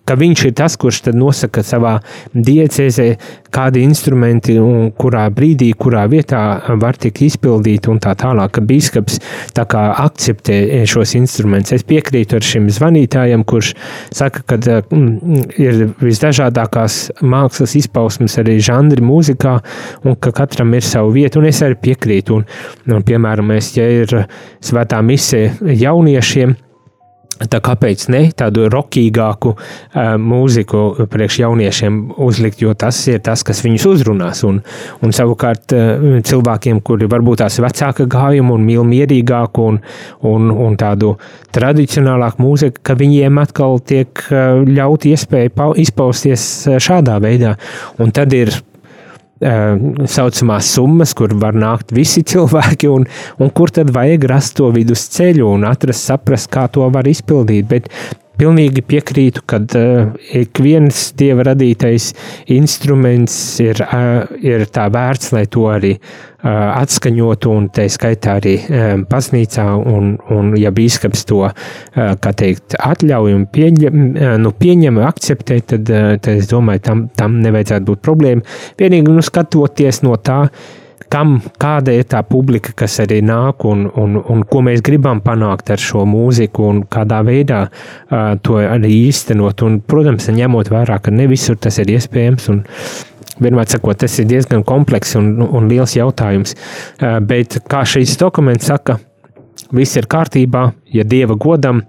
ka 0.09 0.15
viņš 0.19 0.41
ir 0.49 0.53
tas, 0.57 0.73
kurš 0.81 0.99
tad 1.09 1.15
nosaka 1.19 1.61
savā 1.67 1.95
diecēzē, 2.33 3.09
kādi 3.53 3.83
instrumenti 3.85 4.57
un 4.61 4.91
kurā 4.99 5.27
brīdī, 5.35 5.73
kurā 5.79 6.05
vietā 6.11 6.43
var 6.81 6.99
tikt 7.01 7.23
izpildīti 7.27 7.91
un 7.93 8.01
tā 8.03 8.15
tālāk, 8.19 8.55
ka 8.57 8.65
bīskaps 8.69 9.19
tā 9.57 9.67
kā 9.69 9.85
akceptē 10.05 10.83
šos 10.89 11.15
instrumentus. 11.19 11.77
Es 11.77 11.87
piekrītu 11.89 12.39
ar 12.39 12.47
šim 12.47 12.69
zvanītājam, 12.73 13.45
kurš 13.49 13.75
saka, 14.15 14.45
ka 14.47 14.59
mm, 14.61 15.45
ir 15.61 15.85
visdažādākās 16.03 16.99
mākslas 17.21 17.77
izpausmes 17.83 18.39
arī 18.43 18.59
žanri 18.63 19.05
mūzikā 19.05 19.59
un 20.07 20.17
ka 20.17 20.35
katram 20.43 20.75
ir 20.79 20.87
savu 20.87 21.15
vietu, 21.17 21.43
un 21.43 21.51
es 21.51 21.63
arī 21.65 21.79
piekrītu. 21.89 22.41
Un, 22.41 22.49
un, 22.91 23.07
piemēram, 23.07 23.53
mēs, 23.55 23.75
ja 23.77 23.89
ir 24.03 24.17
svētā 24.65 25.01
misē 25.05 25.49
jauniešiem, 25.61 26.57
Tā 27.51 27.59
kāpēc 27.65 28.05
ne 28.13 28.23
tādu 28.37 28.69
rokīgāku 28.73 29.53
uh, 29.55 30.15
mūziku 30.21 31.07
priekš 31.11 31.39
jauniešiem 31.43 31.99
uzlikt, 32.23 32.63
jo 32.63 32.75
tas 32.79 32.99
ir 33.11 33.23
tas, 33.25 33.45
kas 33.47 33.63
viņus 33.65 33.87
uzrunās. 33.93 34.43
Un, 34.49 34.61
un 35.03 35.15
savukārt 35.17 35.75
uh, 35.77 36.19
cilvēkiem, 36.27 36.83
kuri 36.87 37.09
varbūt 37.11 37.43
tās 37.45 37.59
vecāka 37.63 38.07
gājuma 38.11 38.57
un 38.57 38.67
mīl 38.67 38.87
mierīgāku 38.89 39.69
un, 39.73 39.81
un, 40.29 40.51
un 40.67 40.77
tādu 40.81 41.15
tradicionālāku 41.55 42.43
mūziku, 42.43 42.85
ka 42.87 42.99
viņiem 42.99 43.41
atkal 43.43 43.81
tiek 43.87 44.27
uh, 44.29 44.61
ļaut 44.67 45.09
iespēja 45.11 45.73
izpausties 45.83 46.51
šādā 46.83 47.19
veidā. 47.23 47.57
Un 48.03 48.15
tad 48.15 48.35
ir 48.37 48.55
saucamās 49.43 50.71
summas, 50.77 51.15
kur 51.19 51.35
var 51.43 51.57
nākt 51.59 51.95
visi 51.95 52.23
cilvēki, 52.33 52.91
un, 52.93 53.07
un 53.43 53.55
kur 53.55 53.73
tad 53.75 53.93
vajag 53.95 54.27
rast 54.31 54.57
to 54.61 54.71
vidusceļu 54.75 55.49
un 55.49 55.67
atrast, 55.69 56.07
saprast, 56.11 56.51
kā 56.53 56.69
to 56.73 56.89
var 56.95 57.09
izpildīt. 57.11 57.69
Bet 57.71 57.91
pilnīgi 58.43 58.83
piekrītu, 58.83 59.45
ka 59.47 59.61
uh, 59.63 60.11
ik 60.35 60.59
viens 60.63 61.13
dieva 61.19 61.47
radītais 61.53 62.11
instruments 62.51 63.37
ir, 63.63 63.79
uh, 63.87 64.27
ir 64.43 64.67
tā 64.73 64.89
vērts, 64.93 65.31
lai 65.37 65.45
to 65.53 65.69
arī 65.71 65.93
uh, 65.95 66.73
atskaņotu, 66.81 67.55
un 67.55 67.71
tā 67.75 67.87
skaitā 67.93 68.37
arī 68.41 68.57
um, 68.67 69.07
baznīcā, 69.09 69.69
un, 69.95 70.17
un 70.35 70.53
ja 70.59 70.75
bīskaps 70.75 71.25
to, 71.31 71.45
uh, 71.47 72.13
teikt, 72.43 72.77
atļauj 72.83 73.39
un 73.39 73.49
pieņem, 73.55 74.05
uh, 74.11 74.37
nu, 74.43 74.55
pieņem, 74.59 75.03
akceptē, 75.07 75.63
tad, 75.75 75.95
uh, 75.95 76.13
tad 76.19 76.43
es 76.43 76.51
domāju, 76.51 76.87
tam, 76.91 77.09
tam 77.19 77.41
nevajadzētu 77.47 77.93
būt 77.93 78.07
problēma. 78.07 78.47
Vienīgi, 78.81 79.13
nu, 79.13 79.23
skatoties 79.23 80.03
no 80.07 80.19
tā, 80.19 80.45
uh, 80.49 80.82
kam, 81.13 81.37
kāda 81.61 81.95
ir 81.97 82.07
tā 82.09 82.23
publika, 82.27 82.73
kas 82.83 82.97
arī 83.05 83.21
nāk 83.25 83.67
un, 83.69 83.85
un, 84.01 84.17
un 84.17 84.43
ko 84.49 84.63
mēs 84.65 84.83
gribam 84.85 85.21
panākt 85.25 85.73
ar 85.75 85.83
šo 85.83 86.07
mūziku 86.09 86.67
un 86.71 86.83
kādā 86.89 87.21
veidā 87.27 87.67
uh, 87.69 88.35
to 88.45 88.59
arī 88.63 88.95
īstenot. 89.09 89.65
Un, 89.67 89.81
protams, 89.85 90.31
ņemot 90.33 90.73
vērā, 90.73 90.99
ka 91.03 91.15
ne 91.15 91.29
visur 91.31 91.61
tas 91.61 91.81
ir 91.83 91.97
iespējams. 91.99 92.51
Un, 92.55 92.65
Vienmēr 93.43 93.65
sakot, 93.67 93.97
tas 93.99 94.13
ir 94.21 94.27
diezgan 94.29 94.61
komplekss 94.63 95.17
un, 95.19 95.31
un 95.43 95.65
liels 95.67 95.97
jautājums. 95.97 96.53
Uh, 97.01 97.17
bet 97.25 97.57
kā 97.71 97.81
šīs 97.89 98.13
dokuments 98.21 98.69
saka, 98.69 98.99
viss 99.75 99.97
ir 99.99 100.07
kārtībā, 100.11 100.67
ja 100.93 101.05
dieva 101.09 101.35
godam, 101.41 101.81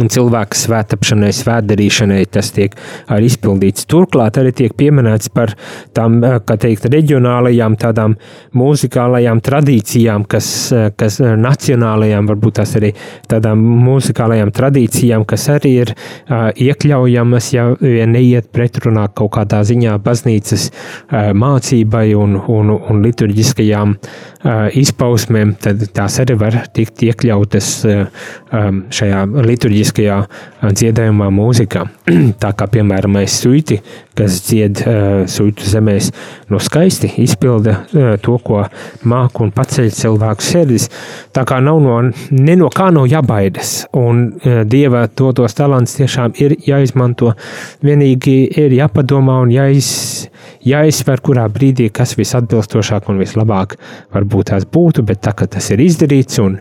un 0.00 0.10
cilvēka 0.12 0.56
svētāpšanai, 0.56 1.30
svētdarīšanai 1.34 2.22
tas 2.32 2.50
tiek 2.56 2.74
arī 3.10 3.30
izpildīts. 3.30 3.86
Turklāt 3.90 4.38
arī 4.40 4.52
tiek 4.56 4.74
pieminēts 4.78 5.30
par 5.34 5.54
tām, 5.96 6.18
eh, 6.24 6.38
kā 6.46 6.56
teikt, 6.60 6.88
reģionālajām 6.90 7.76
tādām 7.80 8.16
mūzikālajām 8.56 9.40
tradīcijām, 9.40 10.26
kas, 10.28 10.72
eh, 10.72 10.90
kas 10.96 11.20
eh, 11.20 11.36
nacionālajām, 11.36 12.28
varbūt 12.30 12.60
tās 12.60 12.74
arī 12.76 12.94
tādām 13.28 13.62
mūzikālajām 13.86 14.52
tradīcijām, 14.52 15.26
kas 15.26 15.46
arī 15.48 15.70
ir 15.80 15.92
uh, 16.30 16.50
iekļaujamas, 16.54 17.52
ja 17.54 17.64
vien 17.80 18.12
neiet 18.14 18.50
pretrunā 18.52 19.06
kaut 19.14 19.32
kādā 19.36 19.60
ziņā 19.66 19.96
baznīcas 20.02 20.70
uh, 20.70 21.30
mācībai 21.36 22.14
un, 22.18 22.36
un, 22.50 22.72
un 22.74 23.02
liturģiskajām 23.04 23.94
uh, 23.96 24.68
izpausmēm, 24.80 25.54
tad 25.62 25.84
tās 25.96 26.18
arī 26.22 26.36
var 26.40 26.58
tikt 26.74 27.04
iekļautas 27.06 27.70
uh, 27.88 28.24
um, 28.52 28.82
šajā 28.90 29.24
liturģiskajā 29.50 29.89
liturģiskajā 29.90 30.70
dziedājumā 30.70 31.30
mūzikā. 31.32 31.84
Tā 32.42 32.52
kā, 32.54 32.66
piemēram, 32.70 33.16
mēs 33.18 33.40
suiti, 33.42 33.80
kas 34.14 34.40
dzied 34.46 34.82
uh, 34.84 35.26
suitu 35.26 35.64
zemēs, 35.64 36.10
no 36.50 36.58
skaisti 36.60 37.10
izpilda 37.22 37.84
uh, 37.94 38.16
to, 38.20 38.38
ko 38.38 38.66
māk 39.04 39.40
un 39.40 39.50
paceļ 39.50 39.90
cilvēku 39.90 40.44
sirdis. 40.44 40.88
Tā 41.32 41.44
kā 41.48 41.60
nav 41.60 41.80
no, 41.80 41.96
ne 42.30 42.56
no 42.56 42.68
kā 42.70 42.90
nav 42.92 43.08
jābaidas, 43.08 43.86
un 43.96 44.28
uh, 44.44 44.62
Dieva 44.70 45.06
dotos 45.08 45.56
talants 45.56 45.96
tiešām 45.96 46.36
ir 46.38 46.56
jāizmanto, 46.66 47.34
vienīgi 47.82 48.36
ir 48.60 48.76
jāpadomā 48.76 49.40
un 49.46 49.54
jāiz, 49.54 50.28
jāizsver, 50.66 51.22
kurā 51.24 51.48
brīdī 51.48 51.88
kas 51.90 52.16
visatbilstošāk 52.18 53.08
un 53.08 53.20
vislabāk 53.22 53.78
varbūt 54.12 54.52
tās 54.52 54.68
būtu, 54.68 55.06
bet 55.06 55.24
tā, 55.24 55.34
ka 55.34 55.48
tas 55.48 55.72
ir 55.72 55.80
izdarīts 55.80 56.42
un 56.42 56.60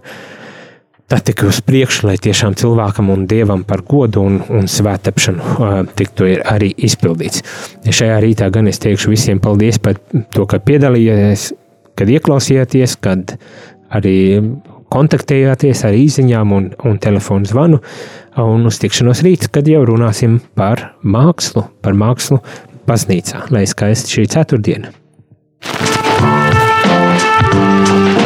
tad 1.09 1.25
tik 1.25 1.43
uz 1.47 1.59
priekšu, 1.65 2.07
lai 2.09 2.17
tiešām 2.21 2.55
cilvēkam 2.59 3.09
un 3.13 3.25
dievam 3.29 3.63
par 3.67 3.81
godu 3.87 4.21
un, 4.25 4.39
un 4.53 4.69
svētāpšanu 4.69 5.41
uh, 5.41 5.79
tiktu 5.97 6.29
arī 6.45 6.71
izpildīts. 6.89 7.43
Šajā 7.85 8.19
rītā 8.23 8.49
gan 8.53 8.69
es 8.69 8.81
teikšu 8.83 9.13
visiem 9.15 9.41
paldies 9.43 9.81
par 9.81 9.97
to, 10.35 10.45
ka 10.49 10.61
piedalījāties, 10.61 11.49
kad 11.99 12.11
ieklausījāties, 12.13 12.95
kad 13.03 13.35
arī 13.89 14.17
kontaktējāties 14.93 15.83
ar 15.85 15.97
īsiņām 15.97 16.55
un, 16.55 16.71
un 16.85 16.97
telefonu 17.01 17.49
zvanu, 17.49 17.81
un 18.39 18.65
uz 18.69 18.79
tikšanos 18.81 19.23
rīt, 19.25 19.49
kad 19.53 19.67
jau 19.69 19.83
runāsim 19.89 20.39
par 20.57 20.91
mākslu, 21.03 21.67
par 21.83 21.97
mākslu 21.97 22.41
baznīcā, 22.89 23.47
lai 23.53 23.65
skaisti 23.69 24.17
šī 24.17 24.29
ceturtdiena. 24.33 24.93